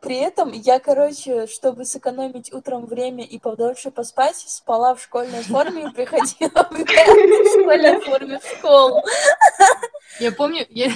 При 0.00 0.16
этом 0.16 0.52
я, 0.52 0.78
короче, 0.78 1.46
чтобы 1.46 1.84
сэкономить 1.84 2.52
утром 2.52 2.86
время 2.86 3.24
и 3.24 3.38
подольше 3.38 3.90
поспать, 3.90 4.36
спала 4.36 4.94
в 4.94 5.02
школьной 5.02 5.42
форме 5.42 5.84
и 5.84 5.92
приходила 5.92 6.68
в 6.70 6.78
школьной 7.60 8.00
форме 8.00 8.38
в 8.38 8.58
школу. 8.58 9.02
Я 10.20 10.32
помню, 10.32 10.66
я, 10.68 10.90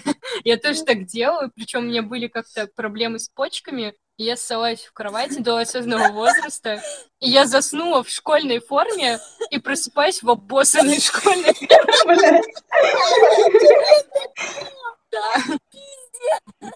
я 0.44 0.56
тоже 0.56 0.84
так 0.84 1.04
делаю, 1.06 1.50
причем 1.54 1.80
у 1.80 1.82
меня 1.82 2.02
были 2.02 2.28
как-то 2.28 2.66
проблемы 2.66 3.18
с 3.18 3.28
почками, 3.28 3.94
и 4.16 4.24
я 4.24 4.36
ссалась 4.36 4.84
в 4.84 4.92
кровати 4.92 5.40
до 5.40 5.58
осознанного 5.58 6.12
возраста, 6.12 6.82
и 7.20 7.28
я 7.28 7.46
заснула 7.46 8.02
в 8.02 8.08
школьной 8.08 8.60
форме 8.60 9.18
и 9.50 9.58
просыпаюсь 9.58 10.22
в 10.22 10.30
обоссанной 10.30 11.00
школьной 11.00 11.52
форме. 11.52 12.42
Да, 15.10 15.58
пиздец. 15.70 16.72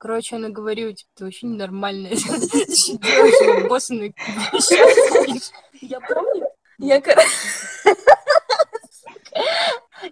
Короче, 0.00 0.36
она 0.36 0.48
говорила, 0.48 0.94
типа, 0.94 1.10
ты 1.14 1.24
вообще 1.24 1.46
ненормальная. 1.46 2.12
Делаешь 2.16 3.68
боссаны 3.68 4.14
Я 5.82 6.00
помню, 6.00 6.46
я, 6.78 7.02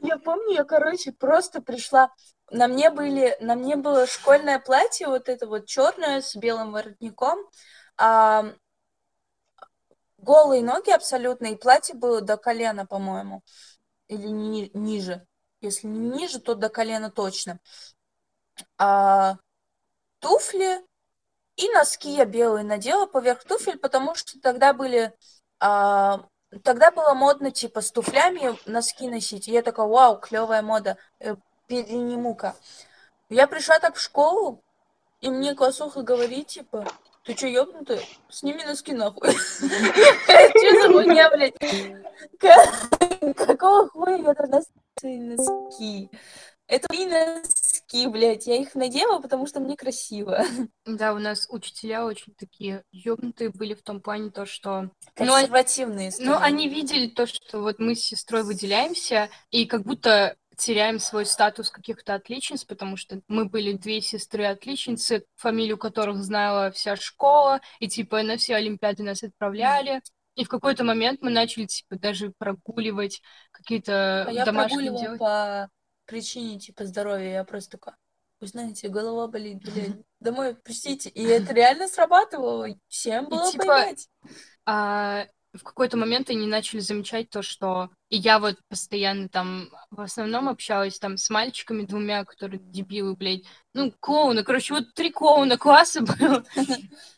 я 0.03 0.18
помню, 0.18 0.53
я, 0.57 0.64
короче, 0.64 1.12
просто 1.12 1.62
пришла. 1.62 2.11
На 2.51 2.68
мне 2.68 2.91
были, 2.91 3.34
на 3.41 3.55
мне 3.55 3.76
было 3.76 4.07
школьное 4.07 4.59
платье, 4.59 5.07
вот 5.09 5.30
это 5.30 5.47
вот 5.47 5.64
черное 5.64 6.20
с 6.20 6.36
белым 6.36 6.72
воротником, 6.72 7.39
а, 7.97 8.53
голые 10.18 10.62
ноги 10.62 10.91
абсолютно, 10.91 11.47
и 11.47 11.57
платье 11.57 11.95
было 11.95 12.20
до 12.20 12.36
колена, 12.36 12.84
по-моему, 12.84 13.41
или 14.09 14.26
ни- 14.26 14.70
ниже. 14.74 15.26
Если 15.62 15.86
не 15.86 16.11
ниже, 16.11 16.41
то 16.41 16.55
до 16.55 16.68
колена 16.68 17.11
точно. 17.11 17.59
А, 18.76 19.36
туфли 20.20 20.84
и 21.56 21.68
носки 21.70 22.10
я 22.10 22.24
белые 22.24 22.64
надела 22.64 23.06
поверх 23.06 23.44
туфель, 23.44 23.78
потому 23.78 24.14
что 24.14 24.40
тогда 24.40 24.72
были 24.72 25.12
а, 25.60 26.20
тогда 26.62 26.90
было 26.90 27.14
модно 27.14 27.50
типа 27.50 27.80
с 27.80 27.90
туфлями 27.90 28.56
носки 28.66 29.08
носить. 29.08 29.48
И 29.48 29.52
я 29.52 29.62
такая, 29.62 29.86
вау, 29.86 30.18
клевая 30.18 30.62
мода, 30.62 30.96
э, 31.20 31.36
перениму-ка. 31.66 32.54
Я 33.28 33.46
пришла 33.46 33.78
так 33.78 33.96
в 33.96 34.00
школу, 34.00 34.62
и 35.20 35.30
мне 35.30 35.54
классуха 35.54 36.02
говорит, 36.02 36.48
типа, 36.48 36.86
ты 37.24 37.36
что, 37.36 37.46
ёбнутая? 37.46 38.00
Сними 38.30 38.64
носки 38.64 38.92
нахуй. 38.92 39.32
Что 39.32 40.82
за 40.82 40.92
хуйня, 40.92 41.30
блядь? 41.30 41.54
Какого 43.36 43.88
хуя 43.90 44.16
я 44.16 44.32
должна 44.32 44.62
носки? 45.02 46.10
Это 46.68 46.86
мои 46.90 47.06
носки, 47.06 47.67
блядь. 48.09 48.47
Я 48.47 48.57
их 48.57 48.74
надела, 48.74 49.20
потому 49.20 49.47
что 49.47 49.61
мне 49.61 49.76
красиво. 49.76 50.45
Да, 50.84 51.12
у 51.12 51.18
нас 51.18 51.47
учителя 51.51 52.05
очень 52.05 52.34
такие 52.34 52.82
ёбнутые 52.93 53.51
были 53.51 53.74
в 53.74 53.82
том 53.82 54.01
плане, 54.01 54.30
то, 54.30 54.47
что... 54.47 54.82
Ну, 54.82 54.91
Консервативные. 55.14 56.11
Ну, 56.18 56.36
они 56.36 56.68
видели 56.68 57.09
то, 57.09 57.26
что 57.26 57.61
вот 57.61 57.78
мы 57.78 57.95
с 57.95 58.01
сестрой 58.01 58.43
выделяемся, 58.43 59.28
и 59.51 59.66
как 59.66 59.82
будто 59.82 60.36
теряем 60.57 60.99
свой 60.99 61.24
статус 61.24 61.70
каких-то 61.70 62.14
отличниц, 62.14 62.64
потому 62.64 62.97
что 62.97 63.20
мы 63.28 63.45
были 63.47 63.72
две 63.72 64.01
сестры-отличницы, 64.01 65.24
фамилию 65.36 65.78
которых 65.78 66.22
знала 66.22 66.70
вся 66.72 66.97
школа, 66.97 67.61
и 67.78 67.89
типа 67.89 68.22
на 68.22 68.36
все 68.36 68.57
олимпиады 68.57 69.03
нас 69.05 69.22
отправляли. 69.22 70.03
И 70.34 70.45
в 70.45 70.49
какой-то 70.49 70.84
момент 70.84 71.20
мы 71.20 71.30
начали 71.30 71.66
типа 71.66 71.97
даже 71.97 72.32
прогуливать 72.39 73.22
какие-то 73.51 74.24
А 74.28 74.45
домашние 74.45 74.91
делать. 74.91 75.18
по 75.18 75.68
причине 76.09 76.59
типа 76.59 76.86
здоровья. 76.86 77.32
Я 77.32 77.44
просто 77.44 77.72
такая, 77.78 77.96
вы 78.40 78.46
знаете, 78.48 78.88
голова 78.88 79.28
болит, 79.28 79.62
блядь. 79.62 79.96
Домой 80.20 80.56
пустите. 80.56 81.11
И 81.11 81.22
это 81.22 81.54
реально 81.54 81.86
срабатывало. 81.86 82.68
Всем 82.88 83.28
было 83.28 83.52
типа, 83.52 83.64
поймать. 83.64 84.09
А 84.66 85.26
в 85.54 85.62
какой-то 85.62 85.96
момент 85.96 86.30
они 86.30 86.46
начали 86.46 86.80
замечать 86.80 87.30
то, 87.30 87.42
что 87.42 87.90
и 88.09 88.16
я 88.16 88.38
вот 88.38 88.56
постоянно 88.68 89.28
там 89.28 89.70
в 89.90 90.00
основном 90.00 90.48
общалась 90.48 90.98
там 90.98 91.16
с 91.16 91.30
мальчиками 91.30 91.84
двумя, 91.84 92.24
которые 92.24 92.61
дебилы, 92.61 93.16
блядь, 93.16 93.44
ну, 93.74 93.92
клоуны, 94.00 94.44
короче, 94.44 94.74
вот 94.74 94.94
три 94.94 95.11
клоуна 95.11 95.56
класса 95.56 96.02
было, 96.02 96.44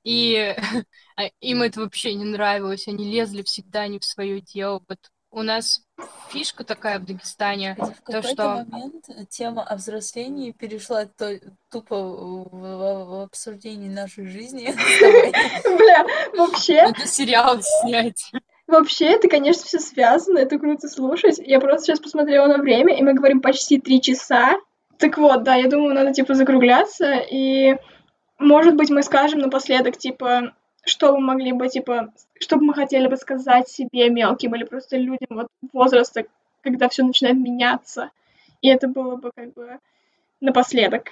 и 0.04 0.54
а, 1.16 1.24
им 1.40 1.62
это 1.62 1.80
вообще 1.80 2.14
не 2.14 2.24
нравилось, 2.24 2.88
они 2.88 3.10
лезли 3.10 3.42
всегда 3.42 3.88
не 3.88 3.98
в 3.98 4.04
свое 4.04 4.40
дело, 4.40 4.82
вот 4.88 4.98
у 5.30 5.42
нас 5.42 5.82
фишка 6.30 6.64
такая 6.64 6.98
в 6.98 7.04
Дагестане, 7.04 7.76
в 7.78 8.10
то, 8.10 8.22
что... 8.22 8.64
момент 8.68 9.06
тема 9.28 9.62
о 9.62 9.76
взрослении 9.76 10.52
перешла 10.52 11.06
то- 11.06 11.40
тупо 11.70 11.96
в, 11.96 12.48
в- 12.50 13.04
в 13.06 13.22
обсуждении 13.24 13.88
нашей 13.88 14.26
жизни. 14.26 14.72
Бля, 15.76 16.04
вообще, 16.36 16.74
Это 16.74 17.06
сериал 17.06 17.58
снять. 17.62 18.30
вообще, 18.66 19.06
это, 19.06 19.28
конечно, 19.28 19.64
все 19.64 19.78
связано, 19.78 20.38
это 20.38 20.58
круто 20.58 20.88
слушать. 20.88 21.38
Я 21.38 21.60
просто 21.60 21.84
сейчас 21.86 22.00
посмотрела 22.00 22.46
на 22.46 22.58
время, 22.58 22.96
и 22.96 23.02
мы 23.02 23.14
говорим 23.14 23.40
почти 23.40 23.80
три 23.80 24.00
часа. 24.00 24.56
Так 24.98 25.18
вот, 25.18 25.42
да, 25.44 25.54
я 25.54 25.68
думаю, 25.68 25.94
надо, 25.94 26.12
типа, 26.12 26.34
закругляться, 26.34 27.14
и, 27.14 27.76
может 28.38 28.76
быть, 28.76 28.90
мы 28.90 29.02
скажем 29.02 29.40
напоследок, 29.40 29.96
типа, 29.96 30.54
что 30.84 31.12
мы 31.12 31.20
могли 31.20 31.52
бы, 31.52 31.68
типа, 31.68 32.12
что 32.38 32.56
бы 32.56 32.64
мы 32.64 32.74
хотели 32.74 33.06
бы 33.06 33.16
сказать 33.16 33.68
себе 33.68 34.08
мелким 34.10 34.54
или 34.54 34.64
просто 34.64 34.96
людям 34.96 35.28
вот 35.30 35.48
возраста, 35.72 36.24
когда 36.62 36.88
все 36.88 37.04
начинает 37.04 37.36
меняться. 37.36 38.10
И 38.62 38.68
это 38.68 38.88
было 38.88 39.16
бы, 39.16 39.30
как 39.34 39.52
бы, 39.54 39.78
напоследок. 40.40 41.08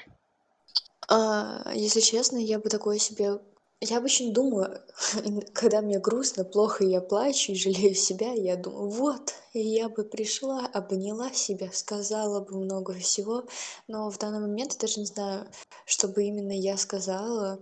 А, 1.08 1.70
если 1.74 2.00
честно, 2.00 2.36
я 2.36 2.58
бы 2.58 2.68
такое 2.68 2.98
себе... 2.98 3.40
Я 3.80 3.98
обычно 3.98 4.32
думаю, 4.32 4.80
когда 5.54 5.80
мне 5.80 6.00
грустно, 6.00 6.44
плохо, 6.44 6.84
я 6.84 7.00
плачу 7.00 7.52
и 7.52 7.54
жалею 7.54 7.94
себя, 7.94 8.32
я 8.32 8.56
думаю, 8.56 8.88
вот, 8.88 9.34
я 9.54 9.88
бы 9.88 10.02
пришла, 10.02 10.66
обняла 10.66 11.30
себя, 11.30 11.70
сказала 11.72 12.40
бы 12.40 12.56
много 12.56 12.94
всего, 12.94 13.44
но 13.86 14.10
в 14.10 14.18
данный 14.18 14.40
момент 14.40 14.72
я 14.72 14.78
даже 14.80 14.98
не 14.98 15.06
знаю, 15.06 15.46
что 15.86 16.08
бы 16.08 16.24
именно 16.24 16.50
я 16.50 16.76
сказала. 16.76 17.60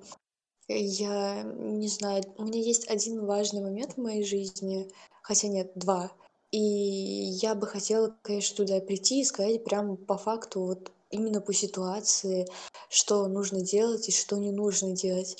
Я 0.68 1.42
не 1.44 1.88
знаю, 1.88 2.24
у 2.38 2.44
меня 2.44 2.60
есть 2.60 2.88
один 2.88 3.24
важный 3.24 3.62
момент 3.62 3.94
в 3.94 4.00
моей 4.00 4.24
жизни, 4.24 4.90
хотя 5.22 5.48
нет, 5.48 5.70
два. 5.76 6.12
И 6.50 6.58
я 6.58 7.54
бы 7.54 7.66
хотела, 7.66 8.16
конечно, 8.22 8.56
туда 8.56 8.80
прийти 8.80 9.20
и 9.20 9.24
сказать 9.24 9.64
прямо 9.64 9.96
по 9.96 10.16
факту, 10.16 10.60
вот 10.62 10.90
именно 11.10 11.40
по 11.40 11.52
ситуации, 11.52 12.48
что 12.88 13.26
нужно 13.28 13.60
делать 13.60 14.08
и 14.08 14.12
что 14.12 14.36
не 14.38 14.50
нужно 14.50 14.92
делать. 14.92 15.36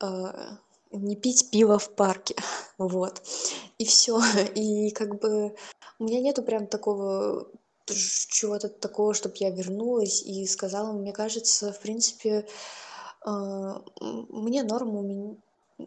А, 0.00 0.58
Не 0.90 1.16
пить 1.16 1.50
пиво 1.50 1.78
в 1.78 1.90
парке, 1.90 2.34
вот. 2.78 3.22
И 3.78 3.84
все. 3.84 4.20
И 4.54 4.90
как 4.90 5.20
бы 5.20 5.54
у 5.98 6.04
меня 6.04 6.20
нету 6.20 6.42
прям 6.42 6.66
такого 6.66 7.48
чего-то 7.86 8.68
такого, 8.68 9.14
чтобы 9.14 9.34
я 9.38 9.50
вернулась 9.50 10.22
и 10.22 10.46
сказала, 10.46 10.92
мне 10.92 11.12
кажется, 11.12 11.72
в 11.72 11.80
принципе, 11.80 12.46
мне 13.26 14.62
норм, 14.62 14.96
у 14.96 15.02
меня, 15.02 15.36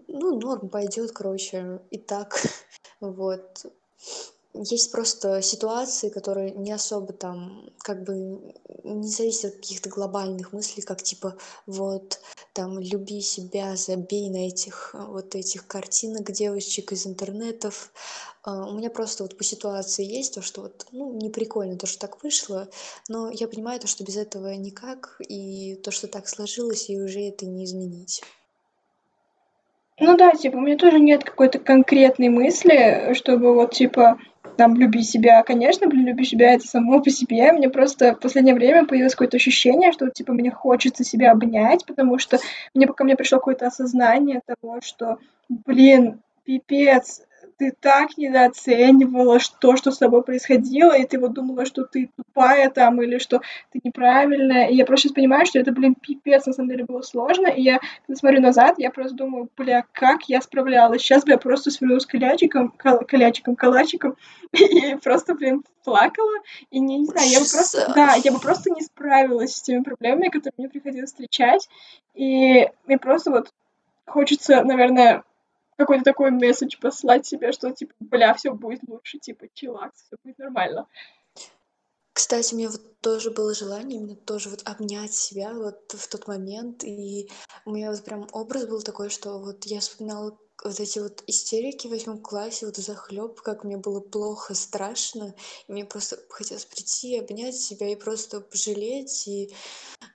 ну, 0.07 0.39
норм 0.39 0.69
пойдет, 0.69 1.11
короче, 1.11 1.81
и 1.91 1.97
так, 1.97 2.35
вот. 2.99 3.65
Есть 4.63 4.91
просто 4.91 5.41
ситуации, 5.41 6.09
которые 6.09 6.51
не 6.51 6.71
особо 6.71 7.13
там, 7.13 7.69
как 7.79 8.03
бы, 8.03 8.53
не 8.83 9.07
зависят 9.09 9.53
от 9.53 9.55
каких-то 9.57 9.89
глобальных 9.89 10.53
мыслей, 10.53 10.83
как 10.83 11.03
типа, 11.03 11.37
вот, 11.65 12.19
там, 12.53 12.79
люби 12.79 13.21
себя, 13.21 13.75
забей 13.75 14.29
на 14.29 14.47
этих, 14.47 14.93
вот 14.93 15.35
этих 15.35 15.67
картинок 15.67 16.31
девочек 16.31 16.91
из 16.91 17.05
интернетов. 17.05 17.91
А, 18.43 18.67
У 18.69 18.73
меня 18.77 18.89
просто 18.89 19.23
вот 19.23 19.37
по 19.37 19.43
ситуации 19.43 20.05
есть 20.05 20.33
то, 20.35 20.41
что 20.41 20.61
вот, 20.63 20.87
ну, 20.91 21.13
не 21.13 21.29
прикольно 21.29 21.77
то, 21.77 21.85
что 21.85 21.99
так 21.99 22.23
вышло, 22.23 22.69
но 23.09 23.29
я 23.29 23.47
понимаю 23.47 23.79
то, 23.79 23.87
что 23.87 24.03
без 24.03 24.17
этого 24.17 24.53
никак, 24.55 25.21
и 25.27 25.75
то, 25.75 25.91
что 25.91 26.07
так 26.07 26.27
сложилось, 26.27 26.89
и 26.89 26.99
уже 26.99 27.21
это 27.21 27.45
не 27.45 27.65
изменить. 27.65 28.23
Ну 29.99 30.15
да, 30.15 30.31
типа, 30.31 30.57
у 30.57 30.61
меня 30.61 30.77
тоже 30.77 30.99
нет 30.99 31.23
какой-то 31.23 31.57
конкретной 31.59 32.29
мысли, 32.29 33.13
чтобы 33.13 33.53
вот, 33.55 33.73
типа, 33.73 34.19
там, 34.55 34.75
люби 34.75 35.01
себя. 35.01 35.41
Конечно, 35.41 35.87
блин, 35.87 36.05
люби 36.05 36.23
себя 36.23 36.53
это 36.53 36.67
само 36.67 37.01
по 37.01 37.09
себе. 37.09 37.51
Мне 37.51 37.69
просто 37.69 38.13
в 38.13 38.19
последнее 38.19 38.53
время 38.53 38.85
появилось 38.85 39.13
какое-то 39.15 39.37
ощущение, 39.37 39.91
что, 39.91 40.09
типа, 40.09 40.33
мне 40.33 40.51
хочется 40.51 41.03
себя 41.03 41.31
обнять, 41.31 41.85
потому 41.85 42.19
что 42.19 42.37
мне 42.75 42.85
пока 42.85 43.03
мне 43.05 43.15
пришло 43.15 43.39
какое-то 43.39 43.67
осознание 43.67 44.41
того, 44.45 44.79
что, 44.83 45.17
блин, 45.49 46.21
пипец, 46.45 47.21
ты 47.57 47.73
так 47.79 48.17
недооценивала 48.17 49.39
то, 49.59 49.75
что 49.75 49.91
с 49.91 49.97
тобой 49.97 50.23
происходило, 50.23 50.95
и 50.95 51.05
ты 51.05 51.19
вот 51.19 51.33
думала, 51.33 51.65
что 51.65 51.83
ты 51.83 52.09
тупая 52.15 52.69
там, 52.69 53.01
или 53.01 53.17
что 53.17 53.41
ты 53.71 53.79
неправильная. 53.83 54.67
И 54.67 54.75
я 54.75 54.85
просто 54.85 55.07
сейчас 55.07 55.15
понимаю, 55.15 55.45
что 55.45 55.59
это, 55.59 55.71
блин, 55.71 55.95
пипец, 55.95 56.45
на 56.45 56.53
самом 56.53 56.69
деле 56.69 56.85
было 56.85 57.01
сложно. 57.01 57.47
И 57.47 57.61
я, 57.61 57.79
когда 58.05 58.19
смотрю 58.19 58.41
назад, 58.41 58.75
я 58.77 58.91
просто 58.91 59.15
думаю, 59.15 59.49
бля, 59.57 59.85
как 59.91 60.23
я 60.27 60.41
справлялась. 60.41 61.01
Сейчас 61.01 61.25
бы 61.25 61.31
я 61.31 61.37
просто 61.37 61.71
свернулась 61.71 62.05
калячиком, 62.05 62.69
кал- 62.69 63.05
калячиком, 63.05 63.55
калачиком, 63.55 64.15
и 64.51 64.95
просто, 65.03 65.33
блин, 65.33 65.63
плакала. 65.83 66.37
И 66.69 66.79
не, 66.79 66.99
не 66.99 67.05
знаю, 67.05 67.27
я 67.27 67.39
бы 67.39 67.45
просто, 67.51 67.77
Ужас. 67.79 67.95
да, 67.95 68.13
я 68.23 68.31
бы 68.31 68.39
просто 68.39 68.69
не 68.69 68.81
справилась 68.81 69.55
с 69.55 69.61
теми 69.61 69.81
проблемами, 69.83 70.29
которые 70.29 70.53
мне 70.57 70.69
приходилось 70.69 71.09
встречать. 71.09 71.67
И 72.13 72.69
мне 72.85 72.97
просто 72.99 73.31
вот 73.31 73.51
хочется, 74.05 74.63
наверное, 74.63 75.23
какой-то 75.77 76.03
такой 76.03 76.31
месседж 76.31 76.77
послать 76.79 77.25
себе, 77.25 77.51
что, 77.51 77.71
типа, 77.71 77.93
бля, 77.99 78.33
все 78.33 78.53
будет 78.53 78.81
лучше, 78.87 79.19
типа, 79.19 79.47
чилакс, 79.53 80.03
все 80.03 80.17
будет 80.23 80.37
нормально. 80.39 80.87
Кстати, 82.13 82.55
у 82.55 82.57
меня 82.57 82.69
вот 82.69 82.99
тоже 82.99 83.29
было 83.29 83.53
желание 83.53 83.99
именно 83.99 84.15
тоже 84.15 84.49
вот 84.49 84.63
обнять 84.65 85.13
себя 85.13 85.53
вот 85.53 85.93
в 85.93 86.07
тот 86.07 86.27
момент, 86.27 86.83
и 86.83 87.29
у 87.65 87.71
меня 87.71 87.91
вот 87.91 88.03
прям 88.03 88.27
образ 88.31 88.65
был 88.65 88.81
такой, 88.81 89.09
что 89.09 89.37
вот 89.37 89.65
я 89.65 89.79
вспоминала 89.79 90.35
вот 90.63 90.79
эти 90.79 90.97
вот 90.97 91.23
истерики 91.27 91.85
в 91.85 91.91
восьмом 91.91 92.19
классе, 92.19 92.65
вот 92.65 92.77
захлеб, 92.77 93.39
как 93.41 93.63
мне 93.63 93.77
было 93.77 93.99
плохо, 93.99 94.55
страшно. 94.55 95.35
И 95.67 95.71
мне 95.71 95.85
просто 95.85 96.17
хотелось 96.29 96.65
прийти, 96.65 97.19
обнять 97.19 97.55
себя 97.55 97.87
и 97.89 97.95
просто 97.95 98.41
пожалеть 98.41 99.27
и 99.27 99.53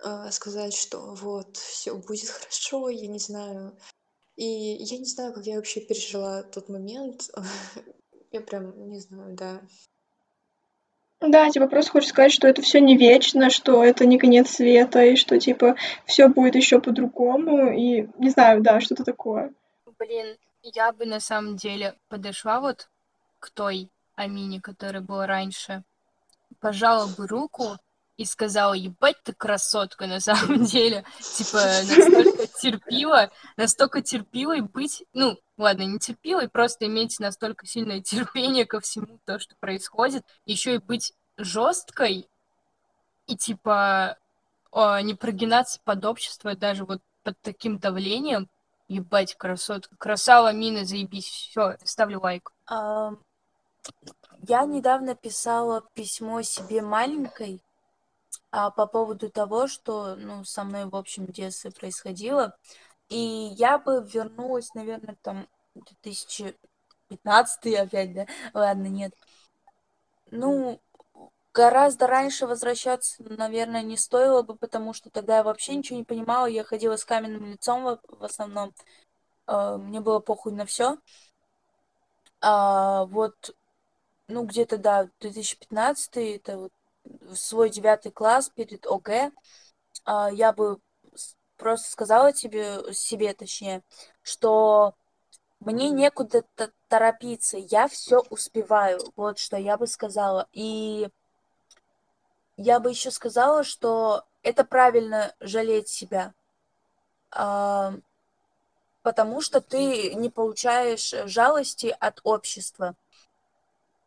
э, 0.04 0.30
сказать, 0.32 0.74
что 0.74 1.14
вот, 1.14 1.56
все 1.56 1.94
будет 1.94 2.28
хорошо, 2.28 2.88
я 2.88 3.06
не 3.06 3.20
знаю. 3.20 3.76
И 4.36 4.44
я 4.44 4.98
не 4.98 5.04
знаю, 5.04 5.32
как 5.32 5.44
я 5.44 5.56
вообще 5.56 5.80
пережила 5.80 6.42
тот 6.42 6.68
момент. 6.68 7.30
Я 8.32 8.40
прям 8.40 8.88
не 8.88 8.98
знаю, 8.98 9.36
да. 9.36 9.60
Да, 11.20 11.50
типа 11.50 11.68
просто 11.68 11.92
хочешь 11.92 12.08
сказать, 12.08 12.32
что 12.32 12.48
это 12.48 12.62
все 12.62 12.80
не 12.80 12.96
вечно, 12.96 13.50
что 13.50 13.84
это 13.84 14.06
не 14.06 14.18
конец 14.18 14.50
света, 14.50 15.04
и 15.04 15.16
что 15.16 15.38
типа 15.38 15.76
все 16.06 16.28
будет 16.28 16.56
еще 16.56 16.80
по-другому, 16.80 17.72
и 17.72 18.08
не 18.18 18.30
знаю, 18.30 18.62
да, 18.62 18.80
что-то 18.80 19.04
такое. 19.04 19.52
Блин, 19.98 20.36
я 20.62 20.92
бы 20.92 21.04
на 21.04 21.20
самом 21.20 21.56
деле 21.56 21.94
подошла 22.08 22.60
вот 22.60 22.88
к 23.38 23.50
той 23.50 23.90
Амине, 24.16 24.60
которая 24.60 25.02
была 25.02 25.26
раньше, 25.26 25.84
пожала 26.58 27.06
бы 27.06 27.26
руку 27.26 27.76
и 28.16 28.24
сказала, 28.24 28.74
ебать 28.74 29.16
ты 29.24 29.32
красотка 29.32 30.06
на 30.06 30.20
самом 30.20 30.64
деле. 30.64 31.04
Типа, 31.20 31.58
настолько 31.58 32.46
терпила, 32.60 33.30
настолько 33.56 34.02
терпила 34.02 34.56
и 34.56 34.60
быть, 34.60 35.04
ну, 35.12 35.38
ладно, 35.56 35.82
не 35.82 35.98
терпила, 35.98 36.44
и 36.44 36.48
просто 36.48 36.86
иметь 36.86 37.18
настолько 37.20 37.66
сильное 37.66 38.00
терпение 38.00 38.66
ко 38.66 38.80
всему 38.80 39.18
то, 39.24 39.38
что 39.38 39.54
происходит, 39.58 40.24
еще 40.44 40.74
и 40.74 40.78
быть 40.78 41.12
жесткой 41.36 42.28
и 43.26 43.36
типа 43.36 44.18
о, 44.70 45.00
не 45.00 45.14
прогинаться 45.14 45.80
под 45.84 46.04
общество 46.04 46.54
даже 46.54 46.84
вот 46.84 47.00
под 47.22 47.38
таким 47.40 47.78
давлением. 47.78 48.48
Ебать, 48.88 49.36
красотка. 49.36 49.94
Красава, 49.96 50.52
мина, 50.52 50.84
заебись. 50.84 51.26
Все, 51.26 51.76
ставлю 51.84 52.20
лайк. 52.20 52.52
А, 52.66 53.12
я 54.48 54.64
недавно 54.64 55.14
писала 55.14 55.82
письмо 55.94 56.42
себе 56.42 56.82
маленькой 56.82 57.62
а, 58.50 58.70
по 58.70 58.86
поводу 58.86 59.30
того, 59.30 59.66
что 59.66 60.16
ну, 60.16 60.44
со 60.44 60.64
мной 60.64 60.86
в 60.86 60.96
общем 60.96 61.26
детстве 61.26 61.70
происходило. 61.70 62.56
И 63.08 63.18
я 63.18 63.78
бы 63.78 64.06
вернулась, 64.12 64.74
наверное, 64.74 65.16
там 65.22 65.48
2015 65.74 67.74
опять, 67.74 68.14
да? 68.14 68.26
Ладно, 68.54 68.86
нет. 68.86 69.14
Ну, 70.30 70.80
гораздо 71.52 72.06
раньше 72.06 72.46
возвращаться, 72.46 73.22
наверное, 73.22 73.82
не 73.82 73.96
стоило 73.96 74.42
бы, 74.42 74.56
потому 74.56 74.92
что 74.92 75.10
тогда 75.10 75.38
я 75.38 75.42
вообще 75.42 75.74
ничего 75.74 75.98
не 75.98 76.04
понимала. 76.04 76.46
Я 76.46 76.64
ходила 76.64 76.96
с 76.96 77.04
каменным 77.04 77.52
лицом 77.52 77.84
в, 77.84 78.00
в 78.08 78.24
основном. 78.24 78.72
Э, 79.46 79.76
мне 79.76 80.00
было 80.00 80.20
похуй 80.20 80.52
на 80.52 80.66
все. 80.66 80.98
А, 82.40 83.04
вот, 83.06 83.54
ну, 84.28 84.44
где-то, 84.44 84.78
да, 84.78 85.08
2015 85.20 86.36
это 86.36 86.58
вот 86.58 86.72
свой 87.34 87.70
девятый 87.70 88.12
класс 88.12 88.50
перед 88.50 88.86
ОГЭ, 88.86 89.32
а, 90.04 90.30
я 90.30 90.52
бы 90.52 90.78
просто 91.56 91.90
сказала 91.90 92.32
тебе, 92.32 92.92
себе 92.92 93.34
точнее, 93.34 93.82
что 94.22 94.94
мне 95.60 95.90
некуда 95.90 96.44
торопиться, 96.88 97.56
я 97.56 97.86
все 97.88 98.20
успеваю, 98.30 99.00
вот 99.16 99.38
что 99.38 99.56
я 99.56 99.76
бы 99.76 99.86
сказала. 99.86 100.48
И 100.52 101.08
я 102.56 102.80
бы 102.80 102.90
еще 102.90 103.10
сказала, 103.10 103.62
что 103.62 104.24
это 104.42 104.64
правильно 104.64 105.34
жалеть 105.40 105.88
себя, 105.88 106.34
а, 107.30 107.94
потому 109.02 109.40
что 109.40 109.60
ты 109.60 110.14
не 110.14 110.30
получаешь 110.30 111.14
жалости 111.26 111.96
от 112.00 112.20
общества, 112.24 112.96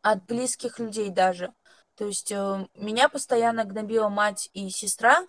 от 0.02 0.26
близких 0.26 0.80
людей 0.80 1.10
даже. 1.10 1.54
То 1.96 2.06
есть 2.06 2.32
э, 2.32 2.68
меня 2.76 3.10
постоянно 3.10 3.64
гнобила 3.66 4.10
мать 4.10 4.50
и 4.54 4.70
сестра, 4.70 5.26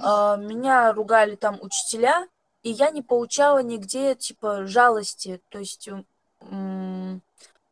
а, 0.00 0.36
меня 0.36 0.92
ругали 0.92 1.34
там 1.34 1.58
учителя, 1.60 2.26
и 2.62 2.70
я 2.70 2.90
не 2.90 3.02
получала 3.02 3.62
нигде 3.62 4.14
типа 4.14 4.66
жалости. 4.66 5.42
То 5.48 5.58
есть 5.58 5.88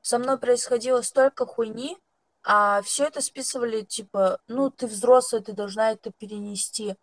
со 0.02 0.18
мной 0.18 0.38
происходило 0.38 1.02
столько 1.02 1.46
хуйни, 1.46 1.96
а 2.44 2.82
все 2.82 3.04
это 3.04 3.20
списывали 3.20 3.82
типа, 3.82 4.38
ну 4.48 4.70
ты 4.70 4.86
взрослая, 4.86 5.40
ты 5.40 5.52
должна 5.52 5.92
это 5.92 6.12
перенести. 6.12 6.96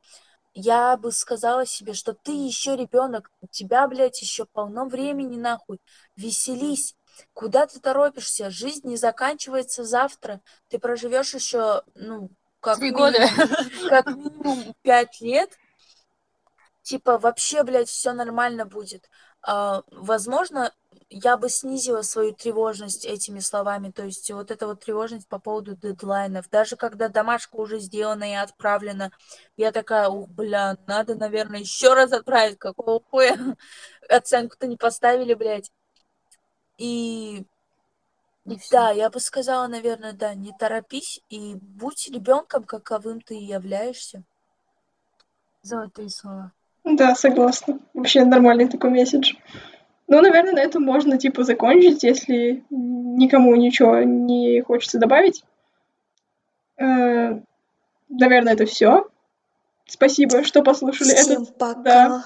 Я 0.54 0.98
бы 0.98 1.12
сказала 1.12 1.66
себе, 1.66 1.94
что 1.94 2.14
ты 2.14 2.32
еще 2.32 2.76
ребенок, 2.76 3.32
у 3.42 3.48
тебя, 3.48 3.88
блядь, 3.88 4.22
еще 4.22 4.46
полно 4.46 4.86
времени, 4.86 5.38
нахуй. 5.38 5.80
Веселись, 6.16 6.96
Куда 7.34 7.66
ты 7.68 7.80
торопишься? 7.80 8.50
Жизнь 8.50 8.88
не 8.88 8.98
заканчивается 8.98 9.84
завтра. 9.84 10.42
Ты 10.70 10.80
проживешь 10.80 11.34
еще, 11.34 11.84
ну, 11.96 12.30
как 12.60 12.78
Три 12.78 12.92
года. 12.92 13.20
Как 13.90 14.08
минимум 14.08 14.74
пять 14.84 15.20
лет. 15.20 15.50
Типа, 16.82 17.18
вообще, 17.18 17.64
блядь, 17.64 17.90
все 17.90 18.14
нормально 18.14 18.66
будет. 18.66 19.10
А, 19.42 19.84
возможно, 19.92 20.72
я 21.10 21.38
бы 21.38 21.50
снизила 21.50 22.02
свою 22.02 22.34
тревожность 22.34 23.06
этими 23.06 23.40
словами. 23.40 23.92
То 23.92 24.06
есть 24.06 24.32
вот 24.32 24.50
эта 24.50 24.66
вот 24.66 24.80
тревожность 24.80 25.28
по 25.28 25.40
поводу 25.40 25.76
дедлайнов. 25.76 26.50
Даже 26.50 26.76
когда 26.76 27.10
домашка 27.10 27.56
уже 27.58 27.80
сделана 27.80 28.32
и 28.32 28.36
отправлена, 28.36 29.12
я 29.58 29.72
такая, 29.72 30.08
ух, 30.08 30.30
бля, 30.30 30.78
надо, 30.88 31.16
наверное, 31.16 31.60
еще 31.60 31.94
раз 31.94 32.12
отправить. 32.14 32.58
Какого 32.60 33.02
хуя? 33.02 33.38
Оценку-то 34.10 34.68
не 34.68 34.78
поставили, 34.78 35.34
блядь. 35.34 35.72
И 36.78 37.46
и 38.46 38.58
да, 38.72 38.92
я 38.92 39.10
бы 39.10 39.20
сказала, 39.20 39.68
наверное, 39.68 40.12
да, 40.12 40.34
не 40.34 40.52
торопись 40.58 41.22
и 41.30 41.56
будь 41.56 42.10
ребенком, 42.10 42.64
каковым 42.64 43.22
ты 43.22 43.36
являешься. 43.36 44.24
Золотые 45.62 46.10
слова. 46.10 46.52
Да, 46.84 47.16
согласна. 47.16 47.80
Вообще 47.94 48.26
нормальный 48.26 48.68
такой 48.68 48.90
месседж. 48.90 49.36
Ну, 50.08 50.22
наверное, 50.22 50.54
на 50.54 50.60
этом 50.60 50.84
можно, 50.84 51.18
типа, 51.18 51.46
закончить, 51.46 52.04
если 52.04 52.66
никому 52.70 53.56
ничего 53.56 54.00
не 54.00 54.62
хочется 54.62 55.00
добавить. 55.00 55.46
Э, 56.76 57.40
наверное, 58.10 58.54
это 58.54 58.66
все. 58.66 59.08
Спасибо, 59.86 60.44
что 60.44 60.64
послушали 60.64 61.16
Всем 61.16 61.44
этот... 61.44 61.58
пока. 61.58 61.84
Да 61.84 62.24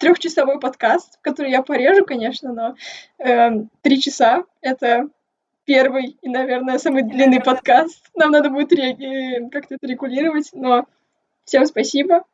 трехчасовой 0.00 0.58
подкаст, 0.58 1.18
который 1.20 1.52
я 1.52 1.62
порежу, 1.62 2.04
конечно, 2.04 2.52
но 2.52 2.74
э, 3.18 3.50
три 3.82 4.00
часа— 4.00 4.44
это 4.62 5.08
первый 5.66 6.18
и, 6.20 6.28
наверное, 6.28 6.78
самый 6.78 7.02
длинный 7.02 7.40
подкаст. 7.40 8.10
Нам 8.14 8.32
надо 8.32 8.48
будет 8.50 8.70
как-то 9.52 9.76
это 9.76 9.86
регулировать, 9.86 10.50
но 10.52 10.86
всем 11.44 11.66
спасибо. 11.66 12.24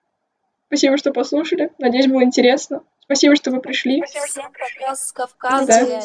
Спасибо, 0.69 0.97
что 0.97 1.13
послушали. 1.13 1.71
Надеюсь, 1.79 2.07
было 2.07 2.23
интересно. 2.23 2.83
Спасибо, 3.07 3.37
что 3.37 3.53
вы 3.53 3.61
пришли. 3.61 4.03
Всем 4.05 4.51
пока 4.53 4.97
с 4.97 5.13
Кавказа, 5.13 5.67
Да. 5.67 6.01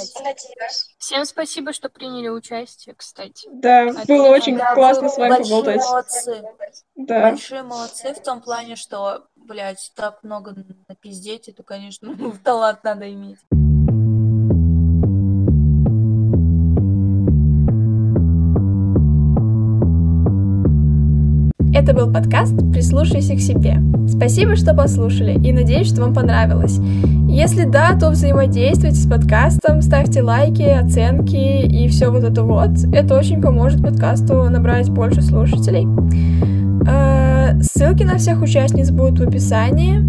Всем 1.00 1.26
спасибо, 1.26 1.74
что 1.74 1.90
приняли 1.90 2.28
участие, 2.30 2.94
кстати. 2.96 3.48
Да, 3.52 3.88
Отлично. 3.90 4.06
было 4.06 4.28
очень 4.30 4.58
Да, 4.58 4.76
классно 4.76 5.10
с 5.10 5.18
вами 5.18 5.42
поболтать. 5.42 5.78
молодцы. 5.78 6.44
Да. 6.96 7.32
Большие 7.32 7.64
молодцы 7.64 8.14
в 8.14 8.22
том 8.22 8.42
плане, 8.42 8.76
что, 8.76 9.26
блядь, 9.36 9.92
так 9.96 10.24
много 10.24 10.54
напиздеть, 10.88 11.50
это, 11.50 11.64
конечно, 11.64 12.16
талант 12.44 12.84
надо 12.84 13.12
иметь. 13.12 13.40
Это 21.82 21.96
был 21.96 22.14
подкаст 22.14 22.54
«Прислушайся 22.72 23.36
к 23.36 23.40
себе». 23.40 23.82
Спасибо, 24.08 24.56
что 24.56 24.76
послушали, 24.76 25.34
и 25.34 25.52
надеюсь, 25.52 25.88
что 25.88 26.02
вам 26.02 26.14
понравилось. 26.14 26.80
Если 27.28 27.64
да, 27.64 27.98
то 28.00 28.12
взаимодействуйте 28.12 28.98
с 28.98 29.10
подкастом, 29.10 29.82
ставьте 29.82 30.22
лайки, 30.22 30.62
оценки 30.62 31.36
и 31.36 31.88
все 31.88 32.12
вот 32.12 32.24
это 32.24 32.44
вот. 32.44 32.70
Это 32.94 33.18
очень 33.18 33.42
поможет 33.42 33.82
подкасту 33.82 34.48
набрать 34.48 34.92
больше 34.92 35.24
слушателей. 35.24 35.88
Ссылки 37.62 38.04
на 38.04 38.18
всех 38.18 38.42
участниц 38.42 38.92
будут 38.92 39.20
в 39.20 39.28
описании. 39.28 40.02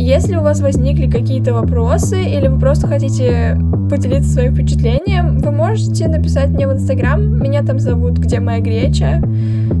Если 0.00 0.36
у 0.36 0.42
вас 0.42 0.60
возникли 0.60 1.08
какие-то 1.10 1.54
вопросы 1.54 2.22
или 2.22 2.48
вы 2.48 2.58
просто 2.58 2.88
хотите 2.88 3.56
поделиться 3.88 4.30
своим 4.30 4.54
впечатлением, 4.54 5.38
вы 5.38 5.50
можете 5.50 6.08
написать 6.08 6.48
мне 6.48 6.66
в 6.66 6.72
Инстаграм. 6.72 7.20
Меня 7.40 7.62
там 7.62 7.78
зовут 7.78 8.18
«Где 8.18 8.40
моя 8.40 8.60
греча». 8.60 9.22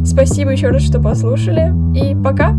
Спасибо 0.04 0.50
еще 0.50 0.68
раз, 0.68 0.82
что 0.82 1.00
послушали. 1.00 1.72
И 1.98 2.14
пока! 2.14 2.54